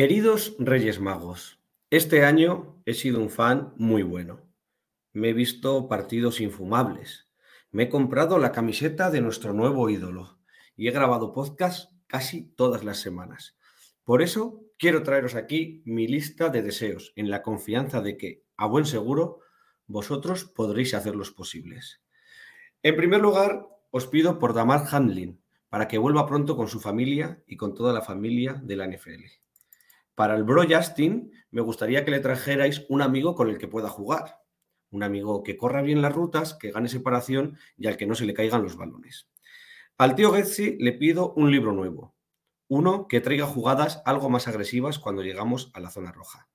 Queridos 0.00 0.56
Reyes 0.58 0.98
Magos, 0.98 1.60
este 1.90 2.24
año 2.24 2.80
he 2.86 2.94
sido 2.94 3.20
un 3.20 3.28
fan 3.28 3.74
muy 3.76 4.02
bueno. 4.02 4.40
Me 5.12 5.28
he 5.28 5.32
visto 5.34 5.90
partidos 5.90 6.40
infumables. 6.40 7.28
Me 7.70 7.82
he 7.82 7.88
comprado 7.90 8.38
la 8.38 8.50
camiseta 8.50 9.10
de 9.10 9.20
nuestro 9.20 9.52
nuevo 9.52 9.90
ídolo 9.90 10.38
y 10.74 10.88
he 10.88 10.90
grabado 10.90 11.34
podcast 11.34 11.92
casi 12.06 12.44
todas 12.56 12.82
las 12.82 12.96
semanas. 12.96 13.58
Por 14.02 14.22
eso 14.22 14.62
quiero 14.78 15.02
traeros 15.02 15.34
aquí 15.34 15.82
mi 15.84 16.08
lista 16.08 16.48
de 16.48 16.62
deseos 16.62 17.12
en 17.14 17.28
la 17.28 17.42
confianza 17.42 18.00
de 18.00 18.16
que, 18.16 18.42
a 18.56 18.64
buen 18.64 18.86
seguro, 18.86 19.40
vosotros 19.86 20.46
podréis 20.46 20.94
hacerlos 20.94 21.30
posibles. 21.30 22.00
En 22.82 22.96
primer 22.96 23.20
lugar, 23.20 23.66
os 23.90 24.06
pido 24.06 24.38
por 24.38 24.54
Damar 24.54 24.86
Hamlin 24.90 25.42
para 25.68 25.88
que 25.88 25.98
vuelva 25.98 26.24
pronto 26.24 26.56
con 26.56 26.68
su 26.68 26.80
familia 26.80 27.42
y 27.46 27.58
con 27.58 27.74
toda 27.74 27.92
la 27.92 28.00
familia 28.00 28.54
de 28.64 28.76
la 28.76 28.86
NFL. 28.86 29.49
Para 30.20 30.36
el 30.36 30.44
bro 30.44 30.64
Justin, 30.68 31.32
me 31.50 31.62
gustaría 31.62 32.04
que 32.04 32.10
le 32.10 32.20
trajerais 32.20 32.84
un 32.90 33.00
amigo 33.00 33.34
con 33.34 33.48
el 33.48 33.56
que 33.56 33.68
pueda 33.68 33.88
jugar. 33.88 34.36
Un 34.90 35.02
amigo 35.02 35.42
que 35.42 35.56
corra 35.56 35.80
bien 35.80 36.02
las 36.02 36.12
rutas, 36.12 36.52
que 36.52 36.72
gane 36.72 36.90
separación 36.90 37.56
y 37.78 37.86
al 37.86 37.96
que 37.96 38.06
no 38.06 38.14
se 38.14 38.26
le 38.26 38.34
caigan 38.34 38.62
los 38.62 38.76
balones. 38.76 39.30
Al 39.96 40.14
tío 40.14 40.30
Getzi 40.30 40.76
le 40.78 40.92
pido 40.92 41.32
un 41.36 41.50
libro 41.50 41.72
nuevo. 41.72 42.14
Uno 42.68 43.08
que 43.08 43.22
traiga 43.22 43.46
jugadas 43.46 44.02
algo 44.04 44.28
más 44.28 44.46
agresivas 44.46 44.98
cuando 44.98 45.22
llegamos 45.22 45.70
a 45.72 45.80
la 45.80 45.88
zona 45.88 46.12
roja. 46.12 46.50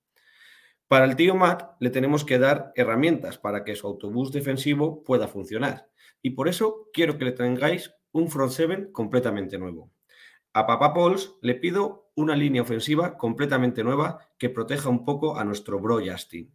Para 0.87 1.05
el 1.05 1.15
tío 1.15 1.33
Matt 1.33 1.63
le 1.79 1.89
tenemos 1.89 2.23
que 2.23 2.37
dar 2.37 2.71
herramientas 2.75 3.39
para 3.39 3.63
que 3.63 3.75
su 3.75 3.87
autobús 3.87 4.31
defensivo 4.31 5.03
pueda 5.03 5.27
funcionar. 5.27 5.89
Y 6.21 6.29
por 6.35 6.49
eso 6.49 6.87
quiero 6.93 7.17
que 7.17 7.25
le 7.25 7.31
tengáis 7.31 7.91
un 8.11 8.29
front 8.29 8.51
seven 8.51 8.91
completamente 8.91 9.57
nuevo. 9.57 9.89
A 10.53 10.67
Papá 10.67 10.93
Pauls 10.93 11.33
le 11.41 11.55
pido 11.55 12.04
una 12.15 12.35
línea 12.35 12.61
ofensiva 12.61 13.17
completamente 13.17 13.83
nueva 13.83 14.19
que 14.37 14.49
proteja 14.49 14.89
un 14.89 15.05
poco 15.05 15.37
a 15.37 15.43
nuestro 15.43 15.79
bro 15.79 15.99
Justin. 16.05 16.53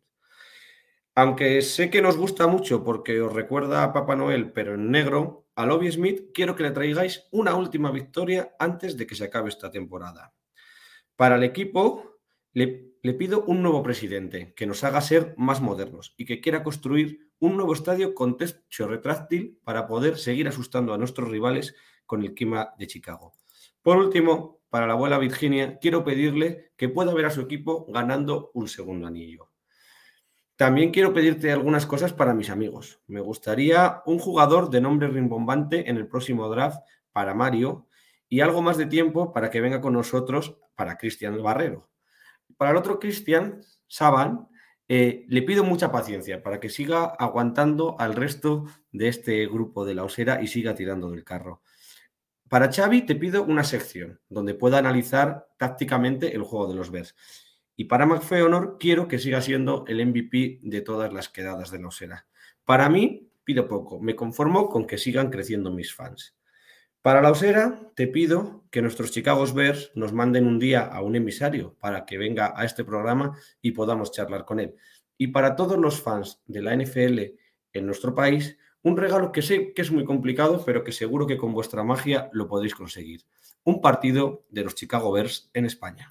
Aunque 1.14 1.60
sé 1.62 1.90
que 1.90 2.02
nos 2.02 2.16
gusta 2.16 2.46
mucho 2.46 2.84
porque 2.84 3.20
os 3.20 3.32
recuerda 3.32 3.82
a 3.82 3.92
Papá 3.92 4.16
Noel, 4.16 4.52
pero 4.52 4.74
en 4.74 4.90
negro, 4.90 5.48
a 5.54 5.66
Lobby 5.66 5.90
Smith 5.90 6.30
quiero 6.32 6.54
que 6.56 6.62
le 6.62 6.70
traigáis 6.70 7.28
una 7.30 7.54
última 7.54 7.90
victoria 7.90 8.54
antes 8.58 8.96
de 8.96 9.06
que 9.06 9.14
se 9.14 9.24
acabe 9.24 9.48
esta 9.48 9.70
temporada. 9.70 10.32
Para 11.16 11.36
el 11.36 11.42
equipo, 11.42 12.20
le, 12.52 12.94
le 13.02 13.14
pido 13.14 13.44
un 13.44 13.62
nuevo 13.62 13.82
presidente 13.82 14.54
que 14.54 14.66
nos 14.66 14.84
haga 14.84 15.00
ser 15.00 15.34
más 15.36 15.60
modernos 15.60 16.14
y 16.16 16.24
que 16.24 16.40
quiera 16.40 16.62
construir 16.62 17.30
un 17.40 17.56
nuevo 17.56 17.72
estadio 17.72 18.14
con 18.14 18.36
techo 18.36 18.86
retráctil 18.86 19.58
para 19.64 19.86
poder 19.86 20.16
seguir 20.16 20.48
asustando 20.48 20.94
a 20.94 20.98
nuestros 20.98 21.28
rivales 21.28 21.74
con 22.06 22.22
el 22.22 22.34
clima 22.34 22.74
de 22.78 22.86
Chicago. 22.86 23.34
Por 23.82 23.96
último, 23.96 24.59
para 24.70 24.86
la 24.86 24.94
abuela 24.94 25.18
Virginia, 25.18 25.78
quiero 25.78 26.04
pedirle 26.04 26.72
que 26.76 26.88
pueda 26.88 27.12
ver 27.12 27.26
a 27.26 27.30
su 27.30 27.40
equipo 27.40 27.86
ganando 27.88 28.50
un 28.54 28.68
segundo 28.68 29.06
anillo. 29.06 29.50
También 30.56 30.90
quiero 30.90 31.12
pedirte 31.12 31.50
algunas 31.50 31.86
cosas 31.86 32.12
para 32.12 32.34
mis 32.34 32.50
amigos. 32.50 33.00
Me 33.06 33.20
gustaría 33.20 34.02
un 34.06 34.18
jugador 34.18 34.70
de 34.70 34.80
nombre 34.80 35.08
rimbombante 35.08 35.88
en 35.88 35.96
el 35.96 36.06
próximo 36.06 36.48
draft 36.48 36.78
para 37.12 37.34
Mario 37.34 37.88
y 38.28 38.40
algo 38.40 38.62
más 38.62 38.76
de 38.76 38.86
tiempo 38.86 39.32
para 39.32 39.50
que 39.50 39.60
venga 39.60 39.80
con 39.80 39.94
nosotros 39.94 40.56
para 40.76 40.98
Cristian 40.98 41.42
Barrero. 41.42 41.88
Para 42.56 42.72
el 42.72 42.76
otro 42.76 43.00
Cristian, 43.00 43.62
Saban, 43.88 44.48
eh, 44.86 45.24
le 45.28 45.42
pido 45.42 45.64
mucha 45.64 45.90
paciencia 45.90 46.42
para 46.42 46.60
que 46.60 46.68
siga 46.68 47.04
aguantando 47.04 47.96
al 47.98 48.14
resto 48.14 48.66
de 48.92 49.08
este 49.08 49.46
grupo 49.46 49.84
de 49.84 49.94
la 49.94 50.04
osera 50.04 50.42
y 50.42 50.46
siga 50.46 50.74
tirando 50.74 51.10
del 51.10 51.24
carro. 51.24 51.62
Para 52.50 52.72
Xavi 52.72 53.02
te 53.02 53.14
pido 53.14 53.44
una 53.44 53.62
sección 53.62 54.18
donde 54.28 54.54
pueda 54.54 54.78
analizar 54.78 55.46
tácticamente 55.56 56.34
el 56.34 56.42
juego 56.42 56.66
de 56.66 56.74
los 56.74 56.90
Bears. 56.90 57.14
Y 57.76 57.84
para 57.84 58.06
McFeonor 58.06 58.76
quiero 58.76 59.06
que 59.06 59.20
siga 59.20 59.40
siendo 59.40 59.84
el 59.86 60.04
MVP 60.04 60.58
de 60.60 60.80
todas 60.80 61.12
las 61.12 61.28
quedadas 61.28 61.70
de 61.70 61.78
la 61.78 61.86
Osera. 61.86 62.26
Para 62.64 62.88
mí 62.88 63.30
pido 63.44 63.68
poco, 63.68 64.00
me 64.00 64.16
conformo 64.16 64.68
con 64.68 64.84
que 64.84 64.98
sigan 64.98 65.30
creciendo 65.30 65.70
mis 65.70 65.94
fans. 65.94 66.36
Para 67.02 67.22
la 67.22 67.30
Osera 67.30 67.92
te 67.94 68.08
pido 68.08 68.64
que 68.72 68.82
nuestros 68.82 69.12
Chicago 69.12 69.46
Bears 69.54 69.92
nos 69.94 70.12
manden 70.12 70.48
un 70.48 70.58
día 70.58 70.80
a 70.80 71.02
un 71.02 71.14
emisario 71.14 71.76
para 71.78 72.04
que 72.04 72.18
venga 72.18 72.52
a 72.56 72.64
este 72.64 72.82
programa 72.84 73.38
y 73.62 73.70
podamos 73.70 74.10
charlar 74.10 74.44
con 74.44 74.58
él. 74.58 74.74
Y 75.16 75.28
para 75.28 75.54
todos 75.54 75.78
los 75.78 76.02
fans 76.02 76.42
de 76.48 76.62
la 76.62 76.74
NFL 76.74 77.20
en 77.74 77.86
nuestro 77.86 78.12
país, 78.12 78.58
un 78.82 78.96
regalo 78.96 79.30
que 79.30 79.42
sé 79.42 79.72
que 79.74 79.82
es 79.82 79.90
muy 79.90 80.04
complicado, 80.04 80.62
pero 80.64 80.82
que 80.82 80.92
seguro 80.92 81.26
que 81.26 81.36
con 81.36 81.52
vuestra 81.52 81.84
magia 81.84 82.30
lo 82.32 82.48
podéis 82.48 82.74
conseguir. 82.74 83.22
Un 83.64 83.80
partido 83.80 84.44
de 84.48 84.64
los 84.64 84.74
Chicago 84.74 85.12
Bears 85.12 85.50
en 85.52 85.66
España. 85.66 86.08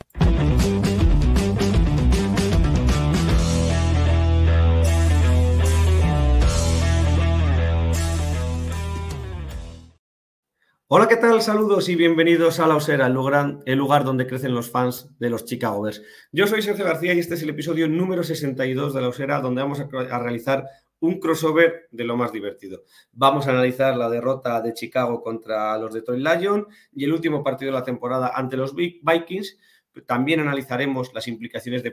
Hola, 10.91 11.07
¿qué 11.07 11.17
tal? 11.17 11.41
Saludos 11.43 11.87
y 11.89 11.95
bienvenidos 11.95 12.59
a 12.59 12.65
La 12.65 12.75
Osera, 12.75 13.05
el 13.05 13.13
lugar, 13.13 14.03
donde 14.03 14.25
crecen 14.25 14.55
los 14.55 14.71
fans 14.71 15.09
de 15.19 15.29
los 15.29 15.45
Chicago 15.45 15.81
Bears. 15.81 16.01
Yo 16.31 16.47
soy 16.47 16.63
Sergio 16.63 16.85
García 16.85 17.13
y 17.13 17.19
este 17.19 17.35
es 17.35 17.43
el 17.43 17.49
episodio 17.49 17.87
número 17.87 18.23
62 18.23 18.93
de 18.93 19.01
La 19.01 19.09
Osera, 19.09 19.39
donde 19.39 19.61
vamos 19.61 19.79
a 19.79 20.19
realizar 20.19 20.65
un 20.99 21.19
crossover 21.19 21.87
de 21.91 22.03
lo 22.03 22.17
más 22.17 22.31
divertido. 22.31 22.83
Vamos 23.11 23.47
a 23.47 23.51
analizar 23.51 23.95
la 23.95 24.09
derrota 24.09 24.61
de 24.61 24.73
Chicago 24.73 25.21
contra 25.21 25.77
los 25.77 25.93
Detroit 25.93 26.21
Lions 26.21 26.67
y 26.93 27.05
el 27.05 27.13
último 27.13 27.43
partido 27.43 27.71
de 27.71 27.79
la 27.79 27.85
temporada 27.85 28.31
ante 28.35 28.57
los 28.57 28.75
Vikings. 28.75 29.57
También 30.05 30.39
analizaremos 30.39 31.13
las 31.13 31.27
implicaciones 31.27 31.83
de 31.83 31.91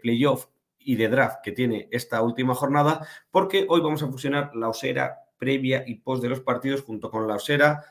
playoff, 0.00 0.46
y 0.82 0.96
de 0.96 1.08
draft 1.08 1.40
que 1.42 1.52
tiene 1.52 1.88
esta 1.90 2.22
última 2.22 2.54
jornada, 2.54 3.06
porque 3.30 3.66
hoy 3.68 3.80
vamos 3.80 4.02
a 4.02 4.08
fusionar 4.08 4.54
la 4.56 4.68
osera 4.68 5.18
previa 5.38 5.84
y 5.86 5.96
post 5.96 6.22
de 6.22 6.28
los 6.28 6.40
partidos 6.40 6.82
junto 6.82 7.10
con 7.10 7.28
la 7.28 7.34
osera 7.34 7.84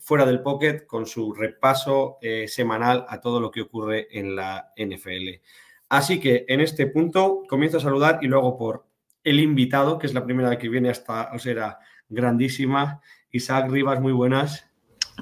fuera 0.00 0.24
del 0.24 0.42
pocket 0.42 0.86
con 0.86 1.06
su 1.06 1.34
repaso 1.34 2.18
eh, 2.22 2.46
semanal 2.48 3.04
a 3.08 3.20
todo 3.20 3.40
lo 3.40 3.50
que 3.50 3.62
ocurre 3.62 4.08
en 4.10 4.36
la 4.36 4.72
NFL. 4.76 5.42
Así 5.88 6.20
que 6.20 6.44
en 6.48 6.60
este 6.60 6.86
punto 6.86 7.42
comienzo 7.48 7.78
a 7.78 7.80
saludar 7.80 8.20
y 8.22 8.26
luego 8.26 8.56
por 8.56 8.86
el 9.24 9.40
invitado, 9.40 9.98
que 9.98 10.06
es 10.06 10.14
la 10.14 10.24
primera 10.24 10.50
vez 10.50 10.58
que 10.58 10.68
viene 10.68 10.90
hasta, 10.90 11.30
o 11.32 11.38
sea, 11.38 11.78
grandísima. 12.08 13.00
Isaac 13.32 13.70
Rivas, 13.70 14.00
muy 14.00 14.12
buenas. 14.12 14.66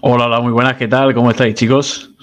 Hola, 0.01 0.27
hola, 0.27 0.41
muy 0.41 0.53
buenas, 0.53 0.77
¿qué 0.77 0.89
tal? 0.89 1.15
¿Cómo 1.15 1.31
estáis, 1.31 1.55
chicos? 1.55 2.15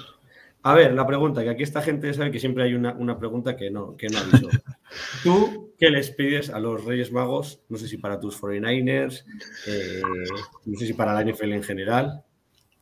A 0.64 0.74
ver, 0.74 0.94
la 0.94 1.06
pregunta, 1.06 1.44
que 1.44 1.50
aquí 1.52 1.62
esta 1.62 1.82
gente 1.82 2.12
sabe 2.14 2.32
que 2.32 2.40
siempre 2.40 2.64
hay 2.64 2.74
una, 2.74 2.94
una 2.94 3.20
pregunta 3.20 3.56
que 3.56 3.70
no, 3.70 3.96
que 3.96 4.08
no 4.08 4.18
aviso. 4.18 4.50
¿Tú 5.24 5.76
qué 5.78 5.92
les 5.92 6.10
pides 6.10 6.50
a 6.50 6.60
los 6.60 6.84
Reyes 6.84 7.12
Magos? 7.12 7.62
No 7.70 7.78
sé 7.78 7.88
si 7.88 7.98
para 7.98 8.20
tus 8.20 8.42
49ers, 8.42 9.26
eh, 9.68 10.02
no 10.66 10.80
sé 10.80 10.88
si 10.88 10.94
para 10.94 11.14
la 11.14 11.24
NFL 11.24 11.54
en 11.54 11.64
general. 11.64 12.24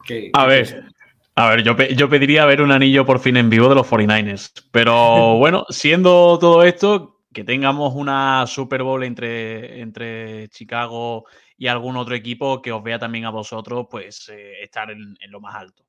¿Qué, 0.05 0.29
a 0.31 0.43
qué 0.43 0.47
ver, 0.47 0.67
piensas? 0.67 0.93
a 1.35 1.49
ver, 1.49 1.63
yo, 1.63 1.75
yo 1.75 2.07
pediría 2.07 2.45
ver 2.45 2.61
un 2.61 2.71
anillo 2.71 3.05
por 3.05 3.19
fin 3.19 3.35
en 3.35 3.49
vivo 3.49 3.67
de 3.67 3.75
los 3.75 3.89
49ers. 3.89 4.65
Pero 4.71 5.37
bueno, 5.37 5.65
siendo 5.69 6.39
todo 6.39 6.63
esto, 6.63 7.12
que 7.33 7.43
tengamos 7.43 7.93
una 7.95 8.45
Super 8.47 8.83
Bowl 8.83 9.03
entre, 9.03 9.81
entre 9.81 10.47
Chicago 10.49 11.25
y 11.57 11.67
algún 11.67 11.97
otro 11.97 12.15
equipo 12.15 12.61
que 12.61 12.71
os 12.71 12.83
vea 12.83 12.99
también 12.99 13.25
a 13.25 13.29
vosotros, 13.31 13.87
pues 13.89 14.29
eh, 14.29 14.61
estar 14.61 14.91
en, 14.91 15.15
en 15.19 15.31
lo 15.31 15.39
más 15.41 15.55
alto. 15.55 15.85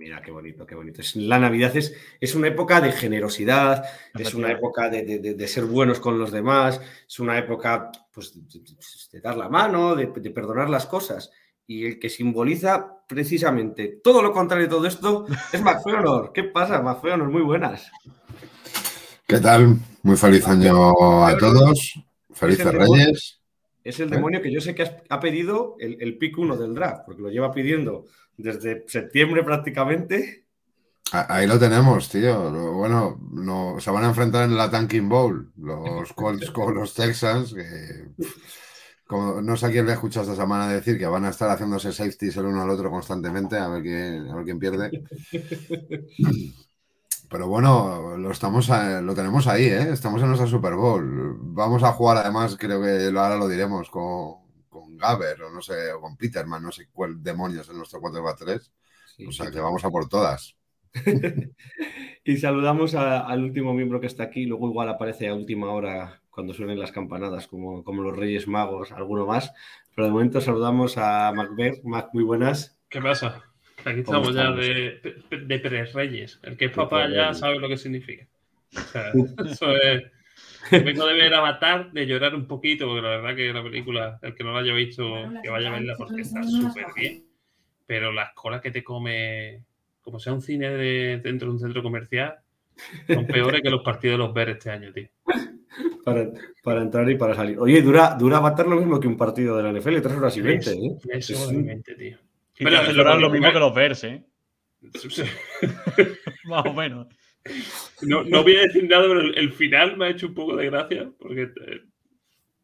Mira, 0.00 0.22
qué 0.22 0.30
bonito, 0.30 0.64
qué 0.64 0.76
bonito. 0.76 1.00
Es- 1.00 1.16
La 1.16 1.38
Navidad 1.40 1.76
es, 1.76 1.92
es 2.20 2.34
una 2.36 2.46
época 2.48 2.80
de 2.80 2.92
generosidad, 2.92 3.84
es 4.14 4.32
una 4.34 4.52
época 4.52 4.88
de, 4.88 5.02
de- 5.04 5.34
de- 5.34 5.48
ser 5.48 5.64
buenos 5.64 5.98
con 5.98 6.18
los 6.20 6.30
demás, 6.30 6.80
es 7.08 7.18
una 7.18 7.36
época 7.36 7.90
pues, 8.12 8.32
de, 9.10 9.20
dar 9.20 9.36
la 9.36 9.48
mano, 9.48 9.96
de, 9.96 10.06
de 10.06 10.30
perdonar 10.30 10.70
las 10.70 10.86
cosas. 10.86 11.30
Y 11.66 11.84
el 11.84 11.98
que 11.98 12.08
simboliza 12.08 13.02
precisamente 13.08 14.00
todo 14.02 14.22
lo 14.22 14.32
contrario 14.32 14.66
de 14.66 14.70
todo 14.70 14.86
esto 14.86 15.26
es 15.52 15.60
McFeonor. 15.62 16.32
¿Qué 16.32 16.44
pasa, 16.44 16.80
McFeonor? 16.80 17.28
Muy 17.28 17.42
buenas. 17.42 17.90
¿Qué 19.26 19.40
tal? 19.40 19.76
Muy 20.08 20.16
feliz 20.16 20.48
año 20.48 21.26
a 21.26 21.36
todos. 21.36 22.02
Felices 22.32 22.64
demonio. 22.64 23.04
Reyes. 23.04 23.42
Es 23.84 24.00
el 24.00 24.08
demonio 24.08 24.40
que 24.40 24.50
yo 24.50 24.58
sé 24.60 24.74
que 24.74 24.82
has- 24.84 24.94
ha 25.10 25.20
pedido 25.20 25.76
el, 25.78 25.98
el 26.00 26.16
pick 26.16 26.38
1 26.38 26.56
del 26.56 26.74
draft, 26.74 27.02
porque 27.04 27.20
lo 27.20 27.28
lleva 27.30 27.52
pidiendo 27.52 28.06
desde 28.36 28.84
septiembre 28.88 29.42
prácticamente. 29.44 30.46
Ahí 31.12 31.46
lo 31.46 31.58
tenemos, 31.58 32.08
tío. 32.08 32.50
Bueno, 32.72 33.20
no, 33.32 33.76
se 33.80 33.90
van 33.90 34.04
a 34.04 34.08
enfrentar 34.08 34.44
en 34.44 34.56
la 34.56 34.70
Tanking 34.70 35.08
Bowl 35.10 35.52
los 35.58 36.10
Colts 36.14 36.50
con 36.52 36.74
los 36.74 36.94
Texans. 36.94 37.52
Que, 37.52 38.08
como, 39.06 39.42
no 39.42 39.56
sé 39.58 39.66
a 39.66 39.70
quién 39.70 39.84
le 39.84 39.92
he 39.92 39.94
escuchado 39.94 40.30
esta 40.30 40.42
semana 40.42 40.68
decir 40.72 40.98
que 40.98 41.06
van 41.06 41.26
a 41.26 41.30
estar 41.30 41.50
haciéndose 41.50 41.92
safeties 41.92 42.36
el 42.38 42.46
uno 42.46 42.62
al 42.62 42.70
otro 42.70 42.90
constantemente, 42.90 43.56
a 43.58 43.68
ver 43.68 43.82
quién, 43.82 44.28
a 44.30 44.36
ver 44.36 44.44
quién 44.44 44.58
pierde. 44.58 44.90
Pero 47.28 47.46
bueno, 47.48 48.16
lo, 48.16 48.30
estamos 48.30 48.70
a- 48.70 49.00
lo 49.02 49.14
tenemos 49.14 49.46
ahí, 49.46 49.64
¿eh? 49.66 49.90
Estamos 49.92 50.22
en 50.22 50.28
nuestra 50.28 50.46
Super 50.48 50.74
Bowl. 50.74 51.36
Vamos 51.40 51.82
a 51.82 51.92
jugar, 51.92 52.16
además, 52.18 52.56
creo 52.58 52.80
que 52.82 53.06
ahora 53.18 53.36
lo 53.36 53.48
diremos 53.48 53.90
con, 53.90 54.36
con 54.68 54.96
Gaber 54.96 55.42
o 55.42 55.50
no 55.50 55.60
sé, 55.60 55.92
o 55.92 56.00
con 56.00 56.16
Peterman, 56.16 56.62
no 56.62 56.72
sé 56.72 56.88
cuál 56.92 57.22
demonios 57.22 57.68
en 57.68 57.76
nuestro 57.76 58.00
4x3. 58.00 58.72
O 59.28 59.32
sea 59.32 59.50
que 59.50 59.60
vamos 59.60 59.84
a 59.84 59.90
por 59.90 60.08
todas. 60.08 60.56
Y 62.24 62.36
saludamos 62.38 62.94
a- 62.94 63.20
al 63.26 63.42
último 63.44 63.74
miembro 63.74 64.00
que 64.00 64.06
está 64.06 64.24
aquí, 64.24 64.46
luego 64.46 64.68
igual 64.68 64.88
aparece 64.88 65.28
a 65.28 65.34
última 65.34 65.70
hora 65.72 66.22
cuando 66.30 66.54
suenen 66.54 66.78
las 66.78 66.92
campanadas, 66.92 67.48
como, 67.48 67.82
como 67.84 68.02
los 68.02 68.16
Reyes 68.16 68.46
Magos, 68.48 68.92
alguno 68.92 69.26
más. 69.26 69.52
Pero 69.94 70.06
de 70.06 70.12
momento 70.12 70.40
saludamos 70.40 70.96
a 70.98 71.32
Macbeth. 71.34 71.82
Mac, 71.84 72.10
muy 72.12 72.24
buenas. 72.24 72.78
¿Qué 72.88 73.00
pasa? 73.00 73.44
Aquí 73.88 74.02
¿Cómo 74.02 74.30
estamos 74.30 74.34
ya 74.34 74.52
de, 74.52 75.00
de 75.36 75.58
Pérez 75.58 75.92
Reyes. 75.92 76.38
El 76.42 76.56
que 76.56 76.66
es 76.66 76.72
papá 76.72 77.08
ya 77.08 77.32
sabe 77.34 77.58
lo 77.58 77.68
que 77.68 77.76
significa. 77.76 78.26
O 78.76 78.80
sea, 78.80 79.12
eso 79.50 79.76
es. 79.76 80.04
Vengo 80.70 81.06
de 81.06 81.14
ver 81.14 81.32
Avatar, 81.32 81.90
de 81.92 82.06
llorar 82.06 82.34
un 82.34 82.46
poquito, 82.46 82.86
porque 82.86 83.02
la 83.02 83.16
verdad 83.16 83.34
que 83.34 83.52
la 83.52 83.62
película, 83.62 84.18
el 84.22 84.34
que 84.34 84.44
no 84.44 84.52
la 84.52 84.60
haya 84.60 84.74
visto, 84.74 85.04
que 85.42 85.48
vaya 85.48 85.68
a 85.68 85.72
verla 85.72 85.94
porque 85.96 86.22
está 86.22 86.42
súper 86.42 86.86
bien. 86.94 87.24
Pero 87.86 88.12
las 88.12 88.32
colas 88.34 88.60
que 88.60 88.70
te 88.70 88.84
come, 88.84 89.64
como 90.02 90.18
sea 90.18 90.34
un 90.34 90.42
cine 90.42 90.68
de, 90.70 91.20
dentro 91.22 91.48
de 91.48 91.54
un 91.54 91.60
centro 91.60 91.82
comercial, 91.82 92.36
son 93.06 93.26
peores 93.26 93.62
que 93.62 93.70
los 93.70 93.82
partidos 93.82 94.14
de 94.14 94.18
los 94.18 94.34
Bears 94.34 94.52
este 94.52 94.70
año, 94.70 94.92
tío. 94.92 95.08
Para, 96.04 96.28
para 96.62 96.82
entrar 96.82 97.08
y 97.10 97.16
para 97.16 97.34
salir. 97.34 97.58
Oye, 97.58 97.80
dura, 97.80 98.14
dura 98.18 98.38
Avatar 98.38 98.66
lo 98.66 98.76
mismo 98.76 99.00
que 99.00 99.08
un 99.08 99.16
partido 99.16 99.56
de 99.56 99.62
la 99.62 99.72
NFL, 99.72 100.00
tres 100.00 100.16
horas 100.16 100.36
y 100.36 100.40
veinte. 100.42 100.70
¿eh? 100.72 100.98
Eso 101.12 101.32
Es- 101.32 101.46
obviamente, 101.48 101.94
tío. 101.94 102.18
Pero 102.58 102.80
te 102.86 102.92
lo 102.92 103.30
mismo 103.30 103.52
que- 103.52 103.58
los 103.58 103.74
Bears, 103.74 104.04
¿eh? 104.04 104.24
Más 106.44 106.64
o 106.66 106.72
menos. 106.72 107.06
No, 108.02 108.22
no 108.24 108.42
voy 108.42 108.56
a 108.56 108.62
decir 108.62 108.84
nada, 108.88 109.06
pero 109.08 109.20
el, 109.20 109.36
el 109.38 109.52
final 109.52 109.96
me 109.96 110.06
ha 110.06 110.10
hecho 110.10 110.26
un 110.28 110.34
poco 110.34 110.56
de 110.56 110.66
gracia, 110.66 111.10
porque 111.18 111.42
eh, 111.42 111.80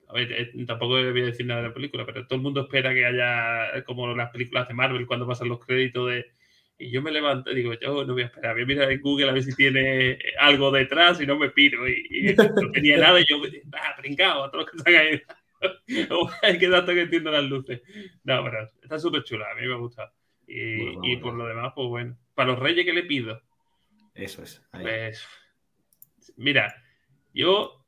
a 0.08 0.14
ver, 0.14 0.32
eh, 0.32 0.52
tampoco 0.66 0.94
voy 0.94 1.22
a 1.22 1.24
decir 1.26 1.46
nada 1.46 1.62
de 1.62 1.68
la 1.68 1.74
película, 1.74 2.04
pero 2.06 2.26
todo 2.26 2.36
el 2.36 2.42
mundo 2.42 2.62
espera 2.62 2.92
que 2.92 3.04
haya 3.04 3.76
eh, 3.76 3.84
como 3.84 4.14
las 4.14 4.30
películas 4.30 4.68
de 4.68 4.74
Marvel 4.74 5.06
cuando 5.06 5.26
pasan 5.26 5.48
los 5.48 5.64
créditos 5.64 6.10
de... 6.10 6.26
Y 6.76 6.90
yo 6.90 7.02
me 7.02 7.12
levanto 7.12 7.52
y 7.52 7.54
digo, 7.54 7.72
yo 7.74 8.04
no 8.04 8.12
voy 8.14 8.22
a 8.22 8.26
esperar, 8.26 8.54
voy 8.54 8.64
a 8.64 8.66
mirar 8.66 8.90
en 8.92 9.00
Google 9.00 9.28
a 9.30 9.32
ver 9.32 9.44
si 9.44 9.54
tiene 9.54 10.18
algo 10.40 10.72
detrás 10.72 11.20
y 11.20 11.26
no 11.26 11.38
me 11.38 11.50
piro. 11.50 11.88
Y, 11.88 12.04
y 12.10 12.34
no 12.34 12.70
tenía 12.72 12.98
nada 12.98 13.20
y 13.20 13.24
yo, 13.28 13.36
ah, 13.74 13.94
brincado, 13.98 14.44
a 14.44 14.50
todos 14.50 14.64
los 14.64 14.70
que 14.72 14.76
están 14.78 14.94
ahí. 14.96 15.22
Hay 16.42 16.58
que 16.58 16.68
dato 16.68 16.92
que 16.92 17.02
entiendo 17.02 17.30
las 17.30 17.44
luces. 17.44 17.82
No, 18.24 18.42
pero 18.44 18.68
está 18.82 18.98
súper 18.98 19.24
chula, 19.24 19.46
a 19.50 19.54
mí 19.54 19.66
me 19.66 19.74
ha 19.74 19.78
gustado. 19.78 20.12
Y, 20.46 20.84
bueno, 20.84 21.00
y 21.04 21.16
por 21.16 21.34
lo 21.34 21.46
demás, 21.46 21.72
pues 21.74 21.88
bueno. 21.88 22.18
Para 22.34 22.50
los 22.52 22.58
reyes, 22.58 22.84
¿qué 22.84 22.92
le 22.92 23.04
pido? 23.04 23.40
Eso 24.14 24.42
es. 24.42 24.62
ahí. 24.72 24.82
Pues, 24.82 25.26
mira, 26.36 26.74
yo 27.32 27.84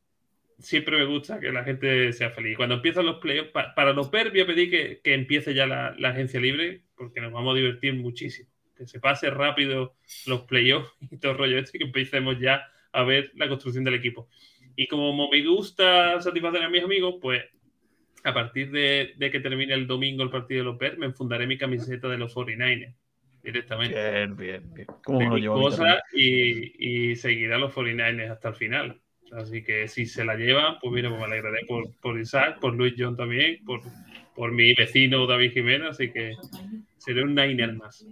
siempre 0.59 0.97
me 0.97 1.05
gusta 1.05 1.39
que 1.41 1.53
la 1.53 1.65
gente 1.65 2.13
sea 2.13 2.31
feliz. 2.31 2.57
Cuando 2.57 2.77
empiezan 2.77 3.07
los 3.07 3.17
playoffs, 3.19 3.51
pa- 3.51 3.75
para 3.75 3.93
los 3.93 4.11
Bears 4.11 4.31
voy 4.31 4.41
a 4.41 4.47
pedir 4.47 4.71
que, 4.71 5.01
que 5.03 5.15
empiece 5.15 5.55
ya 5.55 5.67
la, 5.67 5.95
la 5.99 6.11
agencia 6.11 6.41
libre, 6.41 6.83
porque 6.97 7.21
nos 7.21 7.33
vamos 7.33 7.53
a 7.55 7.57
divertir 7.59 7.95
muchísimo. 7.95 8.51
Que 8.77 8.87
se 8.87 9.01
pase 9.01 9.31
rápido 9.31 9.97
los 10.27 10.43
playoffs 10.43 10.91
y 11.11 11.17
todo 11.19 11.33
el 11.33 11.39
rollo 11.39 11.59
este, 11.59 11.79
que 11.79 11.85
empecemos 11.85 12.39
ya 12.41 12.67
a 12.93 13.03
ver 13.05 13.31
la 13.35 13.49
construcción 13.49 13.85
del 13.85 13.95
equipo. 13.95 14.29
Y 14.77 14.87
como 14.89 15.29
me 15.31 15.43
gusta 15.45 16.21
satisfacer 16.21 16.63
a 16.63 16.69
mis 16.69 16.83
amigos, 16.85 17.17
pues 17.21 17.43
a 18.27 18.35
partir 18.35 18.71
de, 18.71 19.15
de 19.17 19.31
que 19.31 19.41
termine 19.41 19.75
el 19.75 19.87
domingo 19.87 20.23
el 20.23 20.31
partido 20.31 20.61
de 20.61 20.65
los 20.65 20.79
Bears, 20.79 20.99
me 20.99 21.07
enfundaré 21.07 21.47
mi 21.47 21.57
camiseta 21.57 22.09
de 22.09 22.19
los 22.19 22.35
49ers 22.35 22.95
directamente 23.43 23.95
Bien, 23.95 24.37
bien, 24.37 24.75
bien. 24.75 24.87
¿Cómo 25.05 25.21
mi 25.35 25.41
llevo 25.41 25.61
cosa 25.61 26.03
y, 26.13 27.11
y 27.13 27.17
seguirá 27.17 27.59
los 27.59 27.73
49ers 27.73 28.31
hasta 28.31 28.49
el 28.49 28.55
final. 28.57 29.01
Así 29.33 29.63
que 29.63 29.89
si 29.89 30.07
se 30.07 30.25
la 30.25 30.35
llevan, 30.35 30.79
pues 30.81 30.93
mira, 30.93 31.09
pues 31.09 31.21
me 31.21 31.27
alegraré 31.27 31.65
por, 31.67 31.85
por 32.01 32.19
Isaac, 32.19 32.59
por 32.61 32.75
Luis 32.75 32.95
John 32.97 33.17
también, 33.17 33.65
por, 33.65 33.81
por 34.35 34.53
mi 34.53 34.75
vecino 34.75 35.27
David 35.27 35.53
Jiménez, 35.53 35.91
así 35.91 36.11
que 36.11 36.35
seré 36.99 37.23
un 37.23 37.35
Niner 37.35 37.73
más. 37.75 38.07